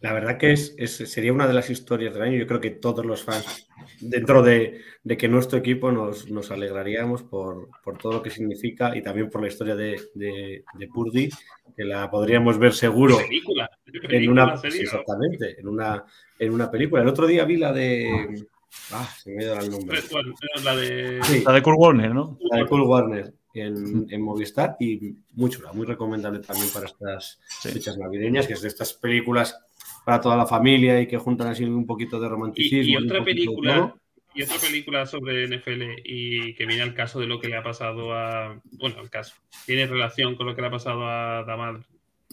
La 0.00 0.12
verdad 0.12 0.36
que 0.38 0.52
es, 0.52 0.74
es- 0.78 0.96
sería 1.10 1.32
una 1.32 1.46
de 1.48 1.54
las 1.54 1.70
historias 1.70 2.12
del 2.14 2.22
año. 2.22 2.36
Yo 2.38 2.46
creo 2.46 2.60
que 2.60 2.70
todos 2.70 3.04
los 3.06 3.22
fans, 3.22 3.68
dentro 4.00 4.42
de, 4.42 4.80
de 5.02 5.16
que 5.16 5.26
nuestro 5.28 5.58
equipo 5.58 5.90
nos, 5.90 6.30
nos 6.30 6.50
alegraríamos 6.50 7.22
por, 7.22 7.68
por 7.82 7.96
todo 7.98 8.12
lo 8.14 8.22
que 8.22 8.30
significa 8.30 8.96
y 8.96 9.02
también 9.02 9.30
por 9.30 9.40
la 9.42 9.48
historia 9.48 9.74
de, 9.74 10.00
de, 10.14 10.64
de 10.74 10.88
Purdy, 10.88 11.30
que 11.76 11.84
la 11.84 12.10
podríamos 12.10 12.58
ver 12.58 12.72
seguro 12.74 13.16
Película, 13.18 13.70
en 13.86 14.00
película, 14.08 14.44
una, 14.44 14.56
serie, 14.58 14.78
sí, 14.78 14.84
¿no? 14.84 14.90
exactamente, 14.90 15.60
en 15.60 15.68
una, 15.68 16.04
en 16.38 16.52
una 16.52 16.70
película. 16.70 17.02
El 17.02 17.08
otro 17.08 17.26
día 17.26 17.44
vi 17.44 17.56
la 17.56 17.72
de. 17.72 18.44
Ah, 18.92 19.08
se 19.22 19.30
me 19.34 19.44
da 19.46 19.58
el 19.60 19.70
nombre. 19.70 19.98
Bueno, 20.10 20.34
la 20.62 20.76
de 20.76 21.20
Sí, 21.24 21.42
La 21.46 21.52
de 21.52 21.62
Kurt 21.62 21.78
Warner, 21.78 22.14
¿no? 22.14 22.38
la 22.50 22.58
de 22.58 22.66
Cool 22.66 22.82
Warner 22.82 23.32
en, 23.54 24.06
en 24.10 24.20
Movistar 24.20 24.76
y 24.78 25.14
muy 25.32 25.48
chula, 25.50 25.72
muy 25.72 25.86
recomendable 25.86 26.40
también 26.40 26.68
para 26.70 26.84
estas 26.86 27.40
Sí. 27.48 27.70
fechas 27.70 27.96
navideñas, 27.96 28.46
que 28.46 28.52
es 28.52 28.60
de 28.60 28.68
estas 28.68 28.92
películas 28.92 29.58
para 30.06 30.20
toda 30.20 30.36
la 30.36 30.46
familia 30.46 31.00
y 31.00 31.08
que 31.08 31.18
juntan 31.18 31.48
así 31.48 31.64
un 31.64 31.84
poquito 31.84 32.20
de 32.20 32.28
romanticismo. 32.28 32.92
y 32.92 32.96
otra 33.04 33.24
película 33.24 33.92
y 34.34 34.42
otra 34.42 34.56
película 34.58 35.04
sobre 35.06 35.48
NFL 35.48 35.82
y 36.04 36.54
que 36.54 36.64
viene 36.64 36.82
al 36.82 36.94
caso 36.94 37.18
de 37.18 37.26
lo 37.26 37.40
que 37.40 37.48
le 37.48 37.56
ha 37.56 37.62
pasado 37.64 38.14
a 38.14 38.60
bueno 38.78 39.00
al 39.00 39.10
caso 39.10 39.34
tiene 39.66 39.84
relación 39.86 40.36
con 40.36 40.46
lo 40.46 40.54
que 40.54 40.60
le 40.62 40.68
ha 40.68 40.70
pasado 40.70 41.06
a 41.08 41.42
Damar 41.44 41.80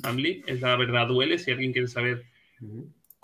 Hamlin 0.03 0.43
es 0.45 0.61
la 0.61 0.75
verdad 0.75 1.07
duele 1.07 1.39
si 1.39 1.49
alguien 1.49 1.71
quiere 1.73 1.87
saber 1.87 2.23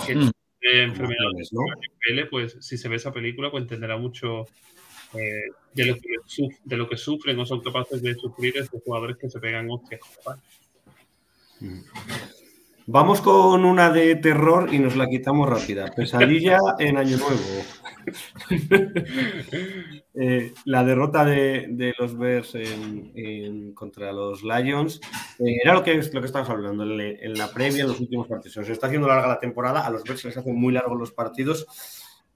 qué 0.06 0.16
Mm. 0.16 0.32
de 0.62 0.84
enfermedad 0.84 1.30
¿no? 1.52 1.62
NFL, 1.68 2.28
pues 2.30 2.58
si 2.60 2.78
se 2.78 2.90
ve 2.90 2.96
esa 2.98 3.14
película, 3.14 3.50
pues 3.52 3.62
entenderá 3.64 3.96
mucho 3.98 4.46
eh, 5.14 5.44
de, 5.74 5.86
lo 5.86 5.96
que 5.96 6.10
suf- 6.28 6.60
de 6.66 6.76
lo 6.78 6.90
que 6.90 6.98
sufren 6.98 7.40
o 7.40 7.46
son 7.46 7.62
capaces 7.62 8.02
de 8.02 8.14
sufrir 8.16 8.58
estos 8.58 8.82
jugadores 8.84 9.16
que 9.18 9.30
se 9.30 9.40
pegan 9.40 9.70
hostias. 9.70 10.02
compadre. 10.02 10.42
Vamos 12.92 13.22
con 13.22 13.66
una 13.66 13.92
de 13.92 14.16
terror 14.16 14.74
y 14.74 14.80
nos 14.80 14.96
la 14.96 15.08
quitamos 15.08 15.48
rápida. 15.48 15.92
Pesadilla 15.96 16.58
en 16.80 16.98
Año 16.98 17.18
Nuevo. 17.18 17.36
Eh, 20.22 20.54
la 20.66 20.84
derrota 20.84 21.24
de, 21.24 21.68
de 21.70 21.94
los 21.98 22.18
Bears 22.18 22.54
en- 22.56 23.12
en- 23.16 23.74
contra 23.74 24.12
los 24.12 24.44
Lions 24.44 25.00
eh, 25.40 25.56
era 25.64 25.74
lo 25.76 25.84
que, 25.84 25.94
lo 25.96 26.20
que 26.20 26.26
estábamos 26.26 26.50
hablando 26.50 26.84
en, 26.84 26.98
le- 26.98 27.24
en 27.26 27.36
la 27.36 27.50
previa, 27.52 27.84
en 27.84 27.90
los 27.90 28.00
últimos 28.02 28.28
partidos. 28.28 28.66
Se 28.68 28.74
está 28.74 28.88
haciendo 28.88 29.08
larga 29.08 29.28
la 29.28 29.40
temporada, 29.40 29.86
a 29.86 29.90
los 29.90 30.04
Bears 30.04 30.20
se 30.22 30.28
les 30.28 30.36
hacen 30.38 30.56
muy 30.60 30.74
largos 30.74 30.98
los 31.00 31.12
partidos 31.14 31.68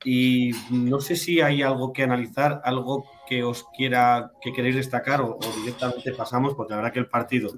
y 0.06 0.52
no 0.70 1.02
sé 1.02 1.16
si 1.18 1.42
hay 1.42 1.62
algo 1.62 1.92
que 1.92 2.04
analizar, 2.04 2.62
algo 2.64 3.06
que 3.28 3.44
os 3.44 3.66
quiera, 3.76 4.32
que 4.42 4.54
queréis 4.54 4.76
destacar 4.76 5.20
o, 5.22 5.32
o 5.38 5.60
directamente 5.62 6.14
pasamos, 6.14 6.54
porque 6.56 6.72
la 6.72 6.78
verdad 6.78 6.94
que 6.94 7.00
el 7.00 7.08
partido 7.08 7.50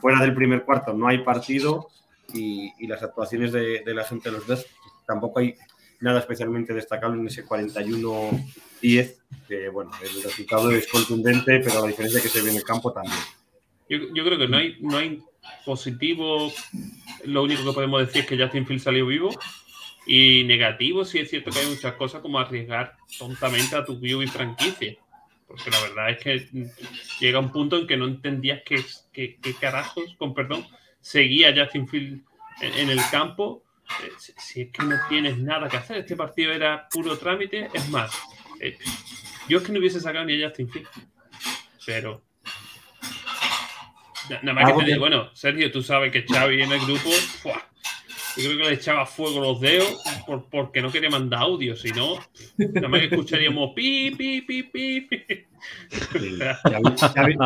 fuera 0.00 0.20
del 0.20 0.34
primer 0.34 0.64
cuarto 0.64 0.92
no 0.92 1.08
hay 1.08 1.18
partido 1.18 1.88
y, 2.32 2.72
y 2.78 2.86
las 2.86 3.02
actuaciones 3.02 3.52
de, 3.52 3.82
de 3.84 3.94
la 3.94 4.04
gente 4.04 4.30
de 4.30 4.36
los 4.36 4.46
Bears 4.46 4.66
tampoco 5.06 5.40
hay 5.40 5.54
nada 6.00 6.20
especialmente 6.20 6.74
destacable 6.74 7.20
en 7.20 7.26
ese 7.26 7.46
41-10, 7.46 9.16
que 9.48 9.68
bueno, 9.70 9.90
el 10.02 10.22
resultado 10.22 10.70
es 10.70 10.86
contundente, 10.86 11.60
pero 11.60 11.80
la 11.80 11.86
diferencia 11.86 12.20
que 12.20 12.28
se 12.28 12.42
ve 12.42 12.50
en 12.50 12.56
el 12.56 12.64
campo 12.64 12.92
también. 12.92 13.16
Yo, 13.88 13.98
yo 14.14 14.24
creo 14.24 14.38
que 14.38 14.48
no 14.48 14.58
hay, 14.58 14.76
no 14.80 14.98
hay 14.98 15.22
positivo. 15.64 16.52
Lo 17.24 17.42
único 17.42 17.64
que 17.64 17.72
podemos 17.72 18.00
decir 18.00 18.22
es 18.22 18.28
que 18.28 18.38
Justin 18.38 18.66
Field 18.66 18.82
salió 18.82 19.06
vivo. 19.06 19.30
Y 20.06 20.44
negativo, 20.44 21.04
sí 21.04 21.18
es 21.18 21.30
cierto 21.30 21.50
que 21.50 21.60
hay 21.60 21.66
muchas 21.66 21.94
cosas 21.94 22.20
como 22.20 22.38
arriesgar 22.38 22.96
tontamente 23.18 23.74
a 23.74 23.84
tu 23.84 23.98
QB 23.98 24.28
franquicia. 24.28 24.94
Porque 25.46 25.70
la 25.70 25.80
verdad 25.80 26.10
es 26.10 26.18
que 26.18 26.70
llega 27.20 27.38
un 27.38 27.52
punto 27.52 27.78
en 27.78 27.86
que 27.86 27.96
no 27.96 28.06
entendías 28.06 28.62
qué, 28.64 28.82
qué, 29.12 29.38
qué 29.40 29.54
carajos, 29.54 30.14
con 30.18 30.34
perdón, 30.34 30.66
seguía 31.00 31.54
Justin 31.54 31.86
Field 31.86 32.22
en, 32.60 32.72
en 32.74 32.90
el 32.90 33.00
campo. 33.10 33.62
Eh, 34.02 34.10
Si, 34.18 34.32
si 34.38 34.60
es 34.62 34.70
que 34.70 34.82
no 34.82 34.96
tienes 35.08 35.36
nada 35.38 35.68
que 35.68 35.76
hacer, 35.76 35.98
este 35.98 36.16
partido 36.16 36.52
era 36.52 36.88
puro 36.90 37.18
trámite. 37.18 37.68
Es 37.74 37.88
más, 37.90 38.10
eh, 38.60 38.78
yo 39.48 39.58
es 39.58 39.64
que 39.64 39.72
no 39.72 39.78
hubiese 39.78 40.00
sacado 40.00 40.24
ni 40.24 40.42
a 40.42 40.48
Justin 40.48 40.70
Field. 40.70 40.88
Pero 41.84 42.22
Nada 44.42 44.54
más 44.54 44.72
que 44.72 44.78
te 44.78 44.84
digo, 44.86 45.00
bueno, 45.00 45.30
Sergio, 45.34 45.70
tú 45.70 45.82
sabes 45.82 46.10
que 46.10 46.22
Xavi 46.26 46.62
en 46.62 46.72
el 46.72 46.80
grupo, 46.80 47.10
¡fua! 47.42 47.68
Yo 48.36 48.44
creo 48.44 48.58
que 48.58 48.64
le 48.70 48.74
echaba 48.74 49.06
fuego 49.06 49.40
los 49.40 49.60
dedos 49.60 50.02
por- 50.26 50.48
porque 50.48 50.82
no 50.82 50.90
quería 50.90 51.10
mandar 51.10 51.40
audio, 51.42 51.76
si 51.76 51.90
no, 51.92 52.16
nada 52.58 52.88
más 52.88 53.00
que 53.00 53.06
escucharíamos 53.06 53.72
pi, 53.74 54.10
pi, 54.16 54.42
pi, 54.42 54.62
pi, 54.64 55.00
pi. 55.02 55.16
Sí, 56.18 56.38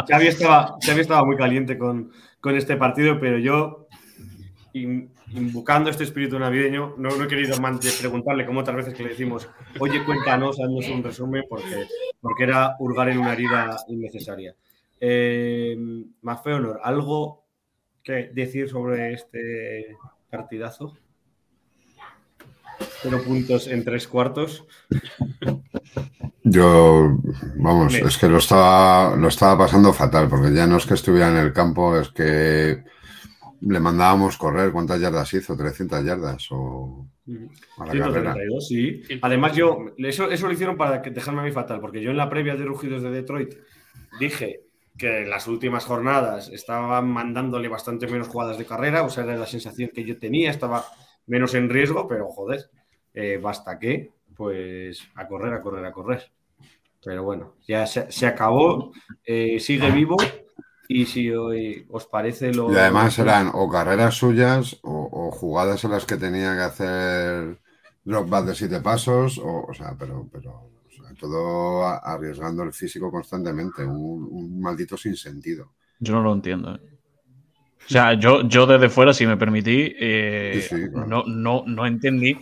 Xavi, 0.09 0.26
estaba, 0.26 1.25
muy 1.25 1.37
caliente 1.37 1.78
con, 1.78 2.11
con 2.40 2.57
este 2.57 2.76
partido, 2.76 3.21
pero 3.21 3.38
yo, 3.38 3.87
in- 4.73 5.11
invocando 5.35 5.90
este 5.90 6.04
espíritu 6.04 6.38
navideño, 6.38 6.95
no, 6.97 7.11
he 7.25 7.28
querido 7.28 7.59
de 7.80 7.90
preguntarle 8.00 8.47
como 8.47 8.61
otras 8.61 8.76
veces 8.76 8.95
que 8.95 9.02
le 9.02 9.11
decimos, 9.11 9.49
oye, 9.78 10.02
cuéntanos, 10.04 10.59
haznos 10.59 10.88
un 10.88 11.04
resumen, 11.04 11.45
porque, 11.49 11.87
porque 12.21 12.45
era 12.45 12.75
hurgar 12.78 13.09
en 13.11 13.18
una 13.18 13.35
herida 13.35 13.76
innecesaria. 13.88 14.54
Eh, 15.00 15.76
Mafeonor, 16.23 16.80
¿algo 16.83 17.45
que 18.02 18.30
decir 18.33 18.68
sobre 18.68 19.12
este 19.12 19.97
partidazo? 20.31 20.97
Cero 23.03 23.21
puntos 23.25 23.67
en 23.69 23.85
tres 23.85 24.07
cuartos. 24.09 24.67
Yo, 26.45 27.19
vamos, 27.57 27.93
Me- 27.93 28.01
es 28.01 28.17
que 28.19 28.29
lo 28.29 28.39
estaba, 28.39 29.17
lo 29.17 29.29
estaba 29.29 29.59
pasando 29.59 29.93
fatal, 29.93 30.29
porque 30.29 30.53
ya 30.55 30.67
no 30.67 30.77
es 30.77 30.87
que 30.87 30.95
estuviera 30.95 31.29
en 31.29 31.37
el 31.37 31.53
campo, 31.53 31.99
es 31.99 32.09
que 32.11 32.85
le 33.61 33.81
mandábamos 33.81 34.37
correr. 34.37 34.73
¿Cuántas 34.73 35.01
yardas 35.01 35.33
hizo? 35.35 35.57
¿300 35.57 36.05
yardas? 36.05 36.47
O 36.51 37.07
a 37.79 37.87
la 37.87 37.93
carrera. 37.93 38.35
132, 38.35 38.69
sí. 38.69 39.03
Además, 39.21 39.55
yo, 39.55 39.79
eso, 39.99 40.31
eso 40.31 40.47
lo 40.47 40.53
hicieron 40.53 40.77
para 40.77 41.03
que- 41.03 41.11
dejarme 41.11 41.41
a 41.41 41.45
mí 41.45 41.53
fatal, 41.53 41.81
porque 41.81 42.01
yo 42.01 42.11
en 42.11 42.17
la 42.17 42.31
previa 42.31 42.57
de 42.57 42.65
Rugidos 42.65 43.03
de 43.03 43.11
Detroit 43.11 43.55
dije 44.21 44.61
que 44.99 45.23
en 45.23 45.31
las 45.31 45.47
últimas 45.47 45.85
jornadas 45.85 46.49
estaban 46.49 47.09
mandándole 47.09 47.69
bastante 47.69 48.09
menos 48.09 48.28
jugadas 48.28 48.59
de 48.59 48.67
carrera, 48.67 49.05
o 49.05 49.11
sea, 49.11 49.25
era 49.25 49.37
la 49.37 49.47
sensación 49.47 49.90
que 49.95 50.05
yo 50.05 50.19
tenía, 50.19 50.50
estaba 50.50 50.85
menos 51.26 51.55
en 51.55 51.71
riesgo, 51.71 52.09
pero 52.09 52.28
joder, 52.28 52.69
eh, 53.14 53.38
basta 53.40 53.78
que, 53.78 54.12
pues 54.37 55.09
a 55.14 55.26
correr, 55.26 55.55
a 55.55 55.62
correr, 55.62 55.85
a 55.85 55.93
correr. 55.93 56.31
Pero 57.05 57.23
bueno, 57.23 57.55
ya 57.67 57.87
se, 57.87 58.11
se 58.11 58.26
acabó, 58.26 58.93
eh, 59.25 59.61
sigue 59.61 59.90
vivo 59.93 60.17
y 60.88 61.07
si 61.07 61.31
hoy 61.31 61.87
os 61.90 62.07
parece 62.07 62.52
lo... 62.52 62.73
Y 62.73 62.76
además 62.76 63.19
eran 63.19 63.50
o 63.55 63.69
carreras 63.69 64.14
suyas 64.14 64.78
o, 64.83 65.09
o 65.12 65.31
jugadas 65.31 65.85
en 65.85 65.93
las 65.93 66.07
que 66.07 66.17
tenía 66.17 66.57
que 66.57 66.62
hacer 66.62 67.59
drop 68.05 68.28
back 68.28 68.47
de 68.47 68.55
siete 68.55 68.81
pasos, 68.81 69.38
o, 69.38 69.67
o 69.69 69.75
sea, 69.75 69.95
pero, 69.97 70.28
pero 70.33 70.71
todo 71.19 71.85
arriesgando 71.85 72.63
el 72.63 72.73
físico 72.73 73.11
constantemente, 73.11 73.85
un, 73.85 74.27
un 74.31 74.61
maldito 74.61 74.97
sinsentido. 74.97 75.73
Yo 75.99 76.15
no 76.15 76.23
lo 76.23 76.33
entiendo. 76.33 76.75
¿eh? 76.77 76.81
O 77.87 77.91
sea, 77.91 78.15
yo, 78.15 78.43
yo 78.47 78.67
desde 78.67 78.89
fuera, 78.91 79.13
si 79.15 79.27
me 79.27 79.37
permití, 79.37 79.95
eh, 79.99 80.61
Sí, 80.63 80.77
sí, 80.77 80.91
claro. 80.91 81.07
no, 81.07 81.25
no, 81.27 81.65
no 81.67 81.87
entendí. 81.87 82.39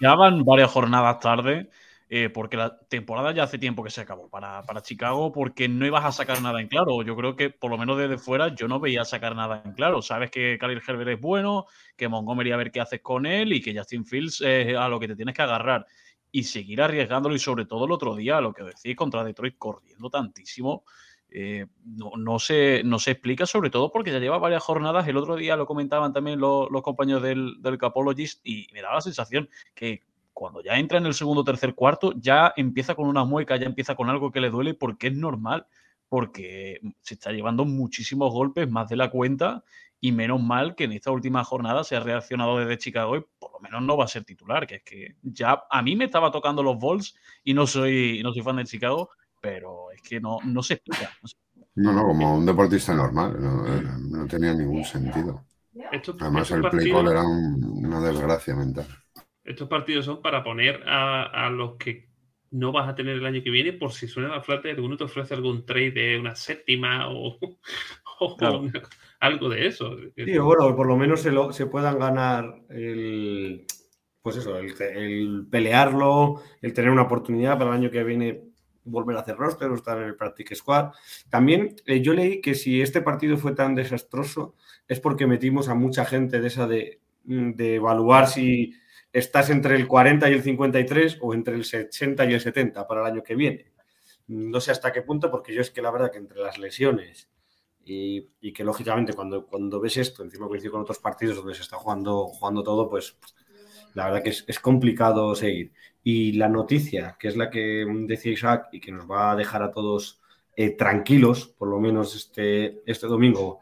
Ya 0.00 0.14
van 0.14 0.44
varias 0.44 0.70
jornadas 0.70 1.20
tarde, 1.20 1.70
eh, 2.10 2.28
porque 2.28 2.56
la 2.58 2.78
temporada 2.88 3.32
ya 3.32 3.44
hace 3.44 3.56
tiempo 3.58 3.82
que 3.82 3.90
se 3.90 4.02
acabó 4.02 4.28
para, 4.28 4.62
para 4.64 4.82
Chicago, 4.82 5.32
porque 5.32 5.68
no 5.68 5.86
ibas 5.86 6.04
a 6.04 6.12
sacar 6.12 6.42
nada 6.42 6.60
en 6.60 6.68
claro. 6.68 7.02
Yo 7.02 7.16
creo 7.16 7.34
que, 7.34 7.48
por 7.50 7.70
lo 7.70 7.78
menos 7.78 7.96
desde 7.96 8.18
fuera, 8.18 8.54
yo 8.54 8.68
no 8.68 8.78
veía 8.78 9.04
sacar 9.06 9.34
nada 9.34 9.62
en 9.64 9.72
claro. 9.72 10.02
Sabes 10.02 10.30
que 10.30 10.58
Khalil 10.60 10.82
Herbert 10.86 11.10
es 11.10 11.20
bueno, 11.20 11.64
que 11.96 12.08
Montgomery 12.08 12.52
a 12.52 12.56
ver 12.58 12.70
qué 12.70 12.80
haces 12.80 13.00
con 13.00 13.24
él 13.24 13.52
y 13.54 13.62
que 13.62 13.76
Justin 13.76 14.04
Fields 14.04 14.42
es 14.42 14.76
a 14.76 14.88
lo 14.88 15.00
que 15.00 15.08
te 15.08 15.16
tienes 15.16 15.34
que 15.34 15.42
agarrar. 15.42 15.86
Y 16.32 16.44
seguir 16.44 16.80
arriesgándolo 16.82 17.34
y 17.34 17.38
sobre 17.38 17.64
todo 17.64 17.86
el 17.86 17.92
otro 17.92 18.14
día, 18.14 18.40
lo 18.40 18.52
que 18.52 18.62
decís 18.64 18.96
contra 18.96 19.24
Detroit, 19.24 19.56
corriendo 19.58 20.10
tantísimo. 20.10 20.84
eh, 21.30 21.66
no, 21.84 22.12
no, 22.16 22.38
se, 22.38 22.82
no 22.84 22.98
se 22.98 23.12
explica, 23.12 23.46
sobre 23.46 23.70
todo 23.70 23.90
porque 23.92 24.10
ya 24.12 24.18
lleva 24.18 24.38
varias 24.38 24.62
jornadas. 24.62 25.06
El 25.06 25.16
otro 25.16 25.36
día 25.36 25.56
lo 25.56 25.66
comentaban 25.66 26.12
también 26.12 26.40
los, 26.40 26.70
los 26.70 26.82
compañeros 26.82 27.22
del, 27.22 27.62
del 27.62 27.78
Capologist 27.78 28.40
y 28.44 28.66
me 28.72 28.82
daba 28.82 28.96
la 28.96 29.00
sensación 29.00 29.48
que 29.74 30.02
cuando 30.32 30.62
ya 30.62 30.78
entra 30.78 30.98
en 30.98 31.06
el 31.06 31.14
segundo 31.14 31.44
tercer 31.44 31.74
cuarto, 31.74 32.12
ya 32.16 32.52
empieza 32.56 32.94
con 32.94 33.06
una 33.06 33.24
mueca, 33.24 33.56
ya 33.56 33.66
empieza 33.66 33.94
con 33.94 34.08
algo 34.08 34.30
que 34.30 34.40
le 34.40 34.50
duele, 34.50 34.74
porque 34.74 35.08
es 35.08 35.14
normal, 35.14 35.66
porque 36.08 36.80
se 37.02 37.14
está 37.14 37.30
llevando 37.30 37.64
muchísimos 37.64 38.32
golpes, 38.32 38.68
más 38.70 38.88
de 38.88 38.96
la 38.96 39.10
cuenta, 39.10 39.64
y 40.00 40.12
menos 40.12 40.42
mal 40.42 40.74
que 40.74 40.84
en 40.84 40.92
esta 40.92 41.10
última 41.10 41.44
jornada 41.44 41.84
se 41.84 41.96
ha 41.96 42.00
reaccionado 42.00 42.58
desde 42.58 42.78
Chicago 42.78 43.16
y 43.16 43.24
por 43.38 43.52
lo 43.52 43.60
menos 43.60 43.82
no 43.82 43.96
va 43.96 44.04
a 44.04 44.08
ser 44.08 44.24
titular, 44.24 44.66
que 44.66 44.76
es 44.76 44.82
que 44.82 45.16
ya 45.22 45.62
a 45.70 45.82
mí 45.82 45.96
me 45.96 46.06
estaba 46.06 46.30
tocando 46.30 46.62
los 46.62 46.78
Bulls 46.78 47.14
y 47.44 47.54
no 47.54 47.66
soy, 47.66 48.20
no 48.22 48.32
soy 48.32 48.42
fan 48.42 48.56
de 48.56 48.64
Chicago, 48.64 49.10
pero 49.40 49.90
es 49.90 50.00
que 50.02 50.20
no, 50.20 50.38
no 50.44 50.62
se 50.62 50.74
explica. 50.74 51.10
no 51.22 51.28
se 51.28 51.36
No, 51.76 51.92
no, 51.92 52.02
como 52.02 52.34
un 52.36 52.46
deportista 52.46 52.94
normal, 52.94 53.36
no, 53.40 53.62
no 54.20 54.26
tenía 54.26 54.52
ningún 54.54 54.84
sentido. 54.84 55.44
Estos, 55.92 56.16
Además, 56.20 56.50
estos 56.50 56.64
el 56.64 56.70
play 56.70 56.92
call 56.92 57.08
era 57.08 57.22
un- 57.22 57.86
una 57.86 58.00
desgracia 58.00 58.54
mental. 58.54 58.86
Estos 59.44 59.68
partidos 59.68 60.04
son 60.04 60.22
para 60.22 60.44
poner 60.44 60.82
a, 60.86 61.46
a 61.46 61.50
los 61.50 61.76
que 61.76 62.08
no 62.52 62.72
vas 62.72 62.88
a 62.88 62.94
tener 62.94 63.16
el 63.16 63.26
año 63.26 63.42
que 63.42 63.50
viene 63.50 63.72
por 63.72 63.92
si 63.92 64.08
suena 64.08 64.28
la 64.28 64.42
flauta 64.42 64.68
y 64.68 64.72
alguno 64.72 64.96
te 64.96 65.04
ofrece 65.04 65.34
algún 65.34 65.64
trade 65.64 65.92
de 65.92 66.18
una 66.18 66.34
séptima 66.34 67.08
o, 67.08 67.38
o 68.20 68.36
Claro. 68.38 68.60
una- 68.60 68.82
algo 69.20 69.48
de 69.48 69.66
eso. 69.66 69.96
Sí, 70.16 70.38
bueno, 70.38 70.74
por 70.76 70.86
lo 70.86 70.96
menos 70.96 71.20
se, 71.20 71.30
lo- 71.30 71.52
se 71.52 71.66
puedan 71.66 71.98
ganar 71.98 72.62
el, 72.70 73.66
pues 74.22 74.36
eso, 74.36 74.56
el, 74.58 74.74
el 74.80 75.46
pelearlo, 75.50 76.40
el 76.62 76.72
tener 76.72 76.90
una 76.90 77.02
oportunidad 77.02 77.58
para 77.58 77.70
el 77.70 77.76
año 77.76 77.90
que 77.90 78.04
viene 78.04 78.44
volver 78.84 79.16
a 79.16 79.20
hacer 79.20 79.36
roster 79.36 79.70
o 79.70 79.74
estar 79.74 79.98
en 79.98 80.04
el 80.04 80.16
Practice 80.16 80.54
Squad. 80.54 80.92
También 81.28 81.76
eh, 81.86 82.00
yo 82.00 82.14
leí 82.14 82.40
que 82.40 82.54
si 82.54 82.80
este 82.80 83.02
partido 83.02 83.36
fue 83.36 83.52
tan 83.54 83.74
desastroso 83.74 84.54
es 84.88 85.00
porque 85.00 85.26
metimos 85.26 85.68
a 85.68 85.74
mucha 85.74 86.04
gente 86.06 86.40
de 86.40 86.48
esa 86.48 86.66
de, 86.66 87.00
mm, 87.24 87.50
de 87.52 87.74
evaluar 87.76 88.26
si 88.26 88.72
estás 89.12 89.50
entre 89.50 89.76
el 89.76 89.86
40 89.86 90.30
y 90.30 90.32
el 90.32 90.42
53 90.42 91.18
o 91.20 91.34
entre 91.34 91.54
el 91.56 91.64
60 91.64 92.24
y 92.24 92.32
el 92.34 92.40
70 92.40 92.86
para 92.86 93.02
el 93.02 93.06
año 93.12 93.22
que 93.22 93.34
viene. 93.34 93.70
No 94.28 94.60
sé 94.60 94.70
hasta 94.72 94.92
qué 94.92 95.02
punto, 95.02 95.30
porque 95.30 95.52
yo 95.54 95.60
es 95.60 95.70
que 95.70 95.82
la 95.82 95.90
verdad 95.90 96.10
que 96.10 96.18
entre 96.18 96.40
las 96.40 96.56
lesiones 96.58 97.28
y, 97.84 98.28
y 98.40 98.52
que 98.52 98.64
lógicamente 98.64 99.12
cuando, 99.12 99.46
cuando 99.46 99.80
ves 99.80 99.96
esto, 99.96 100.22
encima 100.22 100.48
coincide 100.48 100.70
con 100.70 100.82
otros 100.82 100.98
partidos 100.98 101.36
donde 101.36 101.54
se 101.54 101.62
está 101.62 101.76
jugando, 101.76 102.26
jugando 102.26 102.62
todo, 102.62 102.88
pues 102.88 103.16
la 103.94 104.06
verdad 104.06 104.22
que 104.22 104.30
es, 104.30 104.44
es 104.46 104.60
complicado 104.60 105.34
seguir. 105.34 105.72
Y 106.02 106.32
la 106.32 106.48
noticia, 106.48 107.16
que 107.18 107.28
es 107.28 107.36
la 107.36 107.50
que 107.50 107.84
decía 108.06 108.32
Isaac 108.32 108.68
y 108.72 108.80
que 108.80 108.92
nos 108.92 109.10
va 109.10 109.32
a 109.32 109.36
dejar 109.36 109.62
a 109.62 109.70
todos 109.70 110.20
eh, 110.56 110.76
tranquilos, 110.76 111.48
por 111.58 111.68
lo 111.68 111.80
menos 111.80 112.14
este, 112.14 112.82
este 112.86 113.06
domingo, 113.06 113.60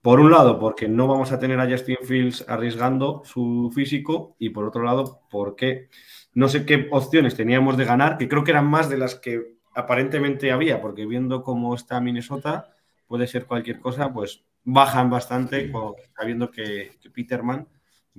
por 0.00 0.18
un 0.18 0.32
lado, 0.32 0.58
porque 0.58 0.88
no 0.88 1.06
vamos 1.06 1.30
a 1.30 1.38
tener 1.38 1.60
a 1.60 1.70
Justin 1.70 1.98
Fields 2.02 2.44
arriesgando 2.48 3.22
su 3.24 3.70
físico 3.72 4.34
y 4.38 4.50
por 4.50 4.64
otro 4.64 4.82
lado, 4.82 5.20
porque 5.30 5.88
no 6.34 6.48
sé 6.48 6.66
qué 6.66 6.88
opciones 6.90 7.36
teníamos 7.36 7.76
de 7.76 7.84
ganar, 7.84 8.18
que 8.18 8.28
creo 8.28 8.42
que 8.42 8.50
eran 8.50 8.66
más 8.66 8.88
de 8.88 8.98
las 8.98 9.14
que 9.14 9.54
aparentemente 9.74 10.50
había, 10.50 10.80
porque 10.80 11.06
viendo 11.06 11.44
cómo 11.44 11.74
está 11.74 12.00
Minnesota, 12.00 12.74
puede 13.06 13.26
ser 13.26 13.46
cualquier 13.46 13.80
cosa, 13.80 14.12
pues 14.12 14.44
bajan 14.64 15.10
bastante, 15.10 15.70
con- 15.70 15.94
sabiendo 16.16 16.50
que, 16.50 16.92
que 17.00 17.10
Peterman 17.10 17.66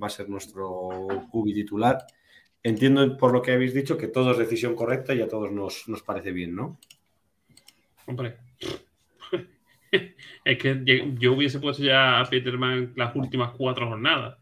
va 0.02 0.06
a 0.08 0.10
ser 0.10 0.28
nuestro 0.28 1.06
QB 1.32 1.44
titular. 1.54 1.98
Entiendo 2.62 3.16
por 3.16 3.32
lo 3.32 3.42
que 3.42 3.52
habéis 3.52 3.74
dicho 3.74 3.96
que 3.98 4.08
todo 4.08 4.30
es 4.32 4.38
decisión 4.38 4.74
correcta 4.74 5.14
y 5.14 5.20
a 5.22 5.28
todos 5.28 5.50
nos, 5.52 5.88
nos 5.88 6.02
parece 6.02 6.32
bien, 6.32 6.54
¿no? 6.54 6.78
Hombre. 8.06 8.36
es 10.44 10.58
que 10.58 11.14
yo 11.18 11.32
hubiese 11.34 11.60
puesto 11.60 11.82
ya 11.82 12.20
a 12.20 12.24
Peterman 12.24 12.92
las 12.96 13.14
últimas 13.16 13.52
cuatro 13.56 13.88
jornadas. 13.88 14.38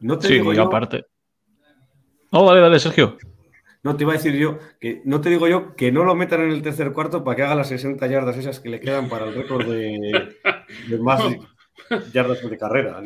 No 0.00 0.18
te 0.18 0.28
Sí, 0.28 0.34
digo 0.34 0.52
y 0.52 0.56
yo, 0.56 0.62
aparte. 0.64 1.06
No, 2.30 2.44
dale, 2.46 2.60
dale, 2.60 2.78
Sergio. 2.78 3.16
No 3.88 3.96
te 3.96 4.04
iba 4.04 4.12
a 4.12 4.16
decir 4.16 4.34
yo 4.36 4.58
que 4.80 5.02
no 5.04 5.20
te 5.20 5.30
digo 5.30 5.48
yo 5.48 5.74
que 5.74 5.90
no 5.90 6.04
lo 6.04 6.14
metan 6.14 6.42
en 6.42 6.50
el 6.50 6.62
tercer 6.62 6.92
cuarto 6.92 7.24
para 7.24 7.36
que 7.36 7.42
haga 7.42 7.54
las 7.54 7.68
60 7.68 8.06
yardas 8.06 8.36
esas 8.36 8.60
que 8.60 8.68
le 8.68 8.80
quedan 8.80 9.08
para 9.08 9.26
el 9.26 9.34
récord 9.34 9.66
de, 9.66 10.32
de 10.88 10.98
más 11.00 11.22
yardas 12.12 12.48
de 12.48 12.58
carrera. 12.58 13.02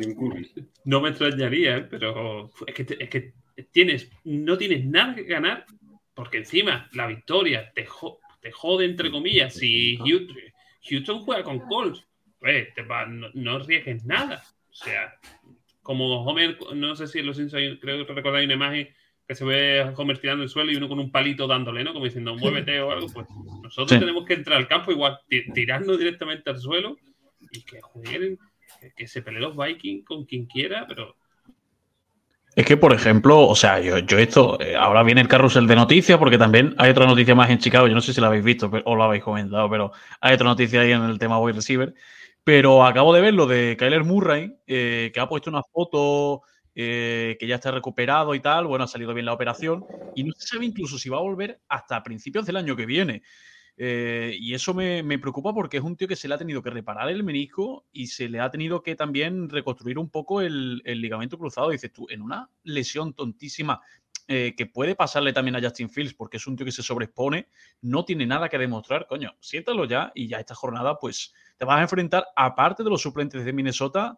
No 0.85 1.01
me 1.01 1.09
extrañaría, 1.09 1.77
¿eh? 1.77 1.87
pero 1.89 2.51
es 2.67 2.73
que, 2.73 2.83
te- 2.85 3.03
es 3.03 3.09
que 3.09 3.33
tienes, 3.71 4.11
no 4.23 4.57
tienes 4.57 4.85
nada 4.85 5.15
que 5.15 5.23
ganar 5.23 5.65
porque 6.13 6.37
encima 6.39 6.89
la 6.93 7.07
victoria 7.07 7.71
te, 7.73 7.85
jo- 7.85 8.19
te 8.41 8.51
jode, 8.51 8.85
entre 8.85 9.09
comillas, 9.09 9.53
si 9.55 9.97
Houston, 9.97 10.37
Houston 10.89 11.19
juega 11.21 11.43
con 11.43 11.59
Colts, 11.59 12.05
pues, 12.39 12.73
te 12.73 12.81
va- 12.83 13.05
no, 13.05 13.27
no 13.33 13.51
arriesgues 13.55 14.03
nada. 14.05 14.43
O 14.69 14.73
sea, 14.75 15.13
como 15.81 16.23
Homer, 16.25 16.57
no 16.75 16.95
sé 16.95 17.07
si 17.07 17.21
los 17.21 17.37
Simpsons, 17.37 17.79
creo 17.81 18.05
que 18.05 18.13
recordáis 18.13 18.45
una 18.45 18.55
imagen 18.55 18.89
que 19.27 19.35
se 19.35 19.45
ve 19.45 19.81
Homer 19.95 20.17
tirando 20.17 20.43
el 20.43 20.49
suelo 20.49 20.71
y 20.71 20.75
uno 20.75 20.89
con 20.89 20.99
un 20.99 21.11
palito 21.11 21.47
dándole, 21.47 21.83
¿no? 21.83 21.93
Como 21.93 22.05
diciendo, 22.05 22.35
muévete 22.35 22.81
o 22.81 22.91
algo. 22.91 23.07
Pues 23.13 23.27
nosotros 23.61 23.91
Sí. 23.91 23.99
tenemos 23.99 24.25
que 24.25 24.33
entrar 24.33 24.57
al 24.57 24.67
campo 24.67 24.91
igual, 24.91 25.19
ti- 25.27 25.51
tirando 25.53 25.95
directamente 25.97 26.49
al 26.49 26.59
suelo 26.59 26.97
y 27.51 27.61
que 27.63 27.79
jueguen, 27.81 28.37
que, 28.97 29.07
se 29.07 29.21
peleen 29.21 29.43
los 29.43 29.55
Vikings 29.55 30.03
con 30.05 30.25
quien 30.25 30.45
quiera, 30.45 30.85
pero 30.87 31.15
Es 32.55 32.67
que, 32.67 32.77
por 32.77 32.93
ejemplo, 32.93 33.47
o 33.47 33.55
sea, 33.55 33.79
yo, 33.79 33.97
yo 33.97 34.19
esto, 34.19 34.59
eh, 34.61 34.75
ahora 34.75 35.01
viene 35.01 35.21
el 35.21 35.27
carrusel 35.27 35.65
de 35.65 35.75
noticias, 35.75 36.19
porque 36.19 36.37
también 36.37 36.75
hay 36.77 36.91
otra 36.91 37.07
noticia 37.07 37.33
más 37.33 37.49
en 37.49 37.57
Chicago, 37.57 37.87
yo 37.87 37.95
no 37.95 38.01
sé 38.01 38.13
si 38.13 38.21
la 38.21 38.27
habéis 38.27 38.43
visto 38.43 38.69
pero- 38.69 38.83
o 38.85 38.95
lo 38.95 39.03
habéis 39.03 39.23
comentado, 39.23 39.67
pero 39.71 39.91
hay 40.21 40.35
otra 40.35 40.45
noticia 40.49 40.81
ahí 40.81 40.91
en 40.91 41.01
el 41.01 41.17
tema 41.17 41.39
wide 41.39 41.55
receiver. 41.55 41.95
Pero 42.43 42.85
acabo 42.85 43.11
de 43.13 43.21
ver 43.21 43.33
lo 43.33 43.47
de 43.47 43.75
Kyler 43.75 44.03
Murray, 44.03 44.53
eh, 44.67 45.09
que 45.13 45.19
ha 45.19 45.27
puesto 45.27 45.49
una 45.49 45.63
foto 45.63 46.43
eh, 46.75 47.37
que 47.39 47.47
ya 47.47 47.55
está 47.55 47.71
recuperado 47.71 48.35
y 48.35 48.39
tal. 48.39 48.67
Bueno, 48.67 48.85
ha 48.85 48.87
salido 48.87 49.13
bien 49.13 49.25
la 49.25 49.33
operación. 49.33 49.85
Y 50.15 50.23
no 50.23 50.33
se 50.37 50.47
sabe 50.47 50.65
incluso 50.65 50.97
si 50.97 51.09
va 51.09 51.17
a 51.17 51.21
volver 51.21 51.61
hasta 51.67 52.03
principios 52.03 52.45
del 52.45 52.57
año 52.57 52.75
que 52.75 52.85
viene. 52.85 53.23
Eh, 53.75 54.37
y 54.39 54.53
eso 54.53 54.73
me, 54.75 55.01
me, 55.01 55.17
preocupa 55.17 55.51
porque 55.51 55.77
es 55.77 55.83
un 55.83 55.97
tío 55.97 56.07
que 56.07 56.15
se 56.15 56.27
le 56.27 56.35
ha 56.35 56.37
tenido 56.37 56.61
que 56.61 56.69
reparar 56.69 57.09
el 57.09 57.23
menisco 57.23 57.87
y 57.91 58.05
se 58.05 58.29
le 58.29 58.39
ha 58.39 58.51
tenido 58.51 58.83
que 58.83 58.95
también 58.95 59.49
reconstruir 59.49 59.97
un 59.97 60.11
poco 60.11 60.41
el, 60.41 60.81
el 60.85 61.01
ligamento 61.01 61.39
cruzado. 61.39 61.71
Dices 61.71 61.91
tú, 61.91 62.05
en 62.09 62.21
una 62.21 62.49
lesión 62.63 63.13
tontísima 63.13 63.81
eh, 64.29 64.53
que 64.55 64.65
puede 64.65 64.95
pasarle 64.95 65.33
también 65.33 65.57
a 65.57 65.61
Justin 65.61 65.89
Fields 65.89 66.13
porque 66.13 66.37
es 66.37 66.47
un 66.47 66.55
tío 66.55 66.65
que 66.65 66.71
se 66.71 66.81
sobreexpone, 66.81 67.49
no 67.81 68.05
tiene 68.05 68.25
nada 68.25 68.47
que 68.47 68.57
demostrar, 68.57 69.05
coño, 69.05 69.35
siéntalo 69.41 69.83
ya 69.83 70.13
y 70.15 70.29
ya 70.29 70.39
esta 70.39 70.55
jornada 70.55 70.97
pues 70.97 71.33
te 71.57 71.65
vas 71.65 71.79
a 71.79 71.81
enfrentar 71.81 72.27
aparte 72.33 72.85
de 72.85 72.89
los 72.89 73.01
suplentes 73.01 73.43
de 73.43 73.51
Minnesota, 73.51 74.17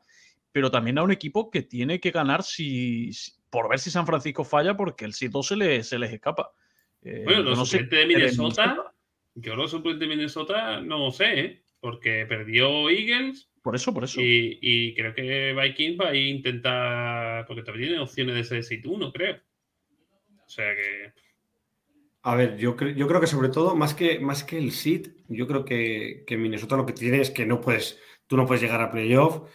pero 0.56 0.72
también 0.72 0.98
a 0.98 1.04
un 1.04 1.12
equipo 1.12 1.52
que 1.52 1.64
tiene 1.64 2.00
que 2.00 2.12
ganar 2.12 2.42
si, 2.42 3.12
si 3.12 3.34
por 3.50 3.68
ver 3.68 3.78
si 3.78 3.92
San 3.92 4.06
Francisco 4.06 4.46
falla 4.46 4.78
porque 4.78 5.04
el 5.04 5.12
7 5.12 5.40
se, 5.44 5.58
le, 5.58 5.84
se 5.84 6.00
les 6.00 6.14
escapa. 6.14 6.54
Eh, 7.02 7.24
bueno, 7.26 7.42
los 7.42 7.58
no 7.58 7.66
suplentes 7.66 8.00
de 8.00 8.06
Minnesota, 8.06 8.94
yo 9.34 9.58
los 9.58 9.72
suplentes 9.72 10.00
de 10.00 10.16
Minnesota 10.16 10.80
no 10.80 10.98
lo 10.98 11.12
sé, 11.12 11.40
¿eh? 11.42 11.64
porque 11.82 12.26
perdió 12.26 12.90
Eagles. 12.90 13.50
Por 13.62 13.76
eso, 13.76 13.94
por 13.94 14.06
eso. 14.06 14.22
Y, 14.22 14.58
y 14.62 14.96
creo 14.96 15.14
que 15.14 15.54
Vikings 15.62 16.00
va 16.00 16.08
a 16.12 16.16
intentar, 16.16 17.46
porque 17.46 17.64
también 17.64 17.90
tiene 17.90 18.02
opciones 18.02 18.36
de 18.36 18.44
ser 18.46 18.64
sit 18.64 18.86
1, 18.86 19.12
creo. 19.12 19.36
O 20.46 20.50
sea 20.50 20.74
que. 20.74 21.12
A 22.22 22.34
ver, 22.36 22.56
yo, 22.56 22.78
cre 22.78 22.96
yo 22.96 23.10
creo 23.10 23.20
que 23.20 23.28
sobre 23.28 23.50
todo, 23.50 23.76
más 23.76 23.94
que, 23.94 24.22
más 24.22 24.46
que 24.46 24.58
el 24.58 24.72
sit, 24.72 25.10
yo 25.28 25.48
creo 25.48 25.66
que, 25.66 26.24
que, 26.26 26.38
Minnesota 26.38 26.78
lo 26.78 26.86
que 26.86 26.94
tiene 26.94 27.20
es 27.20 27.30
que 27.30 27.46
no 27.46 27.60
puedes, 27.60 28.00
tú 28.26 28.38
no 28.38 28.46
puedes 28.46 28.64
llegar 28.64 28.80
a 28.80 28.90
playoff 28.90 29.50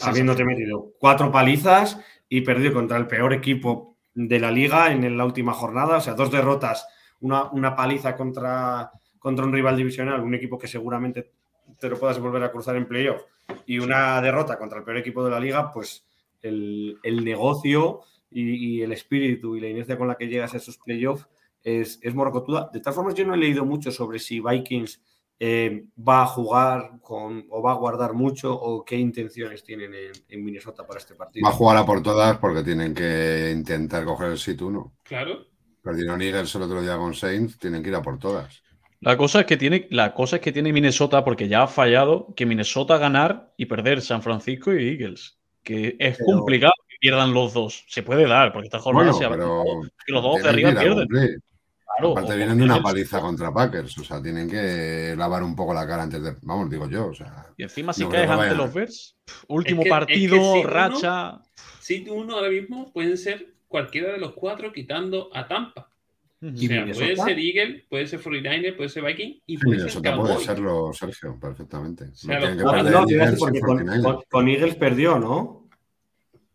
habiéndote 0.00 0.44
metido 0.44 0.92
cuatro 0.98 1.30
palizas 1.32 2.00
y 2.28 2.40
perdido 2.42 2.74
contra 2.74 2.96
el 2.96 3.06
peor 3.06 3.32
equipo 3.32 3.96
de 4.14 4.40
la 4.40 4.50
liga 4.50 4.92
en 4.92 5.16
la 5.16 5.24
última 5.24 5.52
jornada. 5.52 5.98
O 5.98 6.00
sea, 6.00 6.14
dos 6.14 6.30
derrotas, 6.30 6.86
una, 7.20 7.50
una 7.52 7.76
paliza 7.76 8.16
contra, 8.16 8.90
contra 9.18 9.44
un 9.44 9.52
rival 9.52 9.76
divisional, 9.76 10.20
un 10.20 10.34
equipo 10.34 10.58
que 10.58 10.68
seguramente 10.68 11.30
te 11.78 11.88
lo 11.88 11.98
puedas 11.98 12.18
volver 12.18 12.42
a 12.44 12.50
cruzar 12.50 12.76
en 12.76 12.86
playoff, 12.86 13.22
y 13.66 13.78
una 13.78 14.20
derrota 14.20 14.58
contra 14.58 14.78
el 14.78 14.84
peor 14.84 14.98
equipo 14.98 15.24
de 15.24 15.30
la 15.30 15.40
liga, 15.40 15.70
pues 15.72 16.06
el, 16.42 16.98
el 17.02 17.24
negocio 17.24 18.00
y, 18.30 18.78
y, 18.78 18.82
el 18.82 18.92
espíritu 18.92 19.56
y 19.56 19.60
la 19.60 19.68
inercia 19.68 19.98
con 19.98 20.08
la 20.08 20.16
que 20.16 20.28
llegas 20.28 20.54
a 20.54 20.58
esos 20.58 20.78
playoffs 20.78 21.26
es, 21.62 21.98
es 22.02 22.14
morrocotuda. 22.14 22.70
De 22.72 22.80
todas 22.80 22.94
formas, 22.94 23.14
yo 23.14 23.24
no 23.26 23.34
he 23.34 23.38
leído 23.38 23.64
mucho 23.64 23.90
sobre 23.90 24.18
si 24.18 24.40
Vikings 24.40 25.02
eh, 25.38 25.84
va 25.96 26.22
a 26.22 26.26
jugar 26.26 26.92
con, 27.02 27.46
o 27.50 27.62
va 27.62 27.72
a 27.72 27.76
guardar 27.76 28.14
mucho 28.14 28.54
o 28.54 28.84
qué 28.84 28.96
intenciones 28.96 29.62
tienen 29.62 29.92
en, 29.92 30.12
en, 30.28 30.44
Minnesota 30.44 30.86
para 30.86 30.98
este 30.98 31.14
partido. 31.14 31.44
Va 31.44 31.50
a 31.50 31.56
jugar 31.56 31.76
a 31.76 31.84
por 31.84 32.02
todas 32.02 32.38
porque 32.38 32.62
tienen 32.62 32.94
que 32.94 33.52
intentar 33.54 34.04
coger 34.04 34.32
el 34.32 34.38
sit 34.38 34.60
1. 34.62 34.94
Claro. 35.02 35.46
Perdieron 35.82 36.22
Eagles 36.22 36.54
el 36.54 36.62
otro 36.62 36.82
día 36.82 36.96
con 36.96 37.14
Saints, 37.14 37.58
tienen 37.58 37.82
que 37.82 37.90
ir 37.90 37.94
a 37.94 38.02
por 38.02 38.18
todas. 38.18 38.62
La 39.00 39.16
cosa 39.16 39.40
es 39.40 39.46
que 39.46 39.56
tiene, 39.56 39.86
la 39.90 40.14
cosa 40.14 40.36
es 40.36 40.42
que 40.42 40.52
tiene 40.52 40.72
Minnesota, 40.72 41.22
porque 41.22 41.48
ya 41.48 41.64
ha 41.64 41.68
fallado, 41.68 42.34
que 42.34 42.46
Minnesota 42.46 42.96
ganar 42.96 43.52
y 43.56 43.66
perder 43.66 44.00
San 44.00 44.22
Francisco 44.22 44.74
y 44.74 44.88
Eagles. 44.88 45.38
Que 45.62 45.96
es 45.98 46.16
pero, 46.16 46.38
complicado 46.38 46.72
que 46.88 46.96
pierdan 46.98 47.34
los 47.34 47.52
dos. 47.52 47.84
Se 47.88 48.02
puede 48.02 48.26
dar, 48.26 48.52
porque 48.52 48.68
esta 48.68 48.78
jornada 48.78 49.12
bueno, 49.12 49.18
se 49.18 49.36
pero 49.36 49.64
que 50.06 50.12
los 50.12 50.22
dos 50.22 50.42
de 50.42 50.48
arriba 50.48 50.74
pierden. 50.80 51.08
Claro, 51.96 52.12
Aparte 52.12 52.36
vienen 52.36 52.58
de 52.58 52.64
una 52.64 52.82
paliza 52.82 53.20
contra 53.20 53.52
Packers, 53.52 53.96
o 53.98 54.04
sea, 54.04 54.22
tienen 54.22 54.50
que 54.50 55.14
lavar 55.16 55.42
un 55.42 55.56
poco 55.56 55.72
la 55.72 55.86
cara 55.86 56.02
antes 56.02 56.22
de, 56.22 56.36
vamos, 56.42 56.68
digo 56.68 56.88
yo, 56.88 57.06
o 57.06 57.14
sea. 57.14 57.46
Y 57.56 57.62
encima 57.62 57.92
si 57.92 58.02
no 58.02 58.10
caes 58.10 58.28
ante 58.28 58.54
los 58.54 58.74
Bears, 58.74 59.16
último 59.48 59.80
es 59.80 59.84
que, 59.84 59.90
partido, 59.90 60.36
es 60.36 60.42
que 60.42 60.60
si 60.60 60.62
racha. 60.64 61.40
Si 61.80 62.06
uno 62.10 62.34
ahora 62.36 62.50
mismo 62.50 62.92
pueden 62.92 63.16
ser 63.16 63.54
cualquiera 63.66 64.12
de 64.12 64.18
los 64.18 64.32
cuatro 64.32 64.72
quitando 64.72 65.30
a 65.32 65.48
Tampa. 65.48 65.88
Uh 66.42 66.48
-huh. 66.48 66.90
O 66.90 66.94
sea, 66.94 66.94
puede 66.94 67.16
ser 67.16 67.38
Eagle, 67.38 67.86
puede 67.88 68.06
ser 68.06 68.20
49er, 68.20 68.76
puede 68.76 68.88
ser 68.90 69.04
Viking 69.04 69.40
y 69.46 69.56
puede 69.56 69.80
sí, 69.80 69.88
ser 69.88 70.02
Cowboy. 70.02 70.32
puede 70.32 70.44
serlo, 70.44 70.92
Sergio, 70.92 71.38
perfectamente. 71.40 72.04
O 72.04 72.14
sea, 72.14 72.40
no, 72.40 72.54
no, 72.54 72.82
no 72.82 73.08
Eagles, 73.08 73.38
porque 73.38 73.60
con, 73.60 73.86
con, 74.02 74.22
con, 74.28 74.48
Eagles 74.48 74.74
perdió, 74.74 75.18
¿no? 75.18 75.66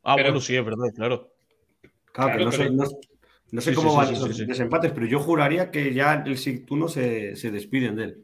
Ah, 0.03 0.15
pero, 0.15 0.29
bueno, 0.29 0.41
sí, 0.41 0.55
es 0.55 0.63
verdad, 0.63 0.85
claro. 0.95 1.31
Claro, 2.11 2.35
claro 2.35 2.37
que 2.37 2.45
no, 2.45 2.51
pero... 2.51 2.71
no, 2.73 2.83
no 3.51 3.61
sé 3.61 3.71
sí, 3.71 3.75
cómo 3.75 3.91
sí, 3.91 3.97
van 3.97 4.07
sí, 4.07 4.13
esos 4.13 4.47
desempates, 4.47 4.91
pero 4.91 5.05
yo 5.05 5.19
juraría 5.19 5.71
que 5.71 5.93
ya 5.93 6.23
el 6.25 6.37
Sigtuno 6.37 6.87
se, 6.87 7.35
se 7.35 7.51
despiden 7.51 7.95
de 7.95 8.03
él. 8.05 8.21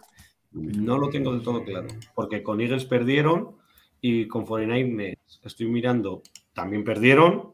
No 0.51 0.97
lo 0.97 1.09
tengo 1.09 1.33
del 1.33 1.43
todo 1.43 1.63
claro, 1.63 1.87
porque 2.15 2.41
con 2.41 2.61
Eagles 2.61 2.85
perdieron 2.85 3.57
y 4.01 4.27
con 4.27 4.45
49 4.45 5.17
estoy 5.43 5.67
mirando, 5.67 6.21
también 6.53 6.83
perdieron. 6.83 7.53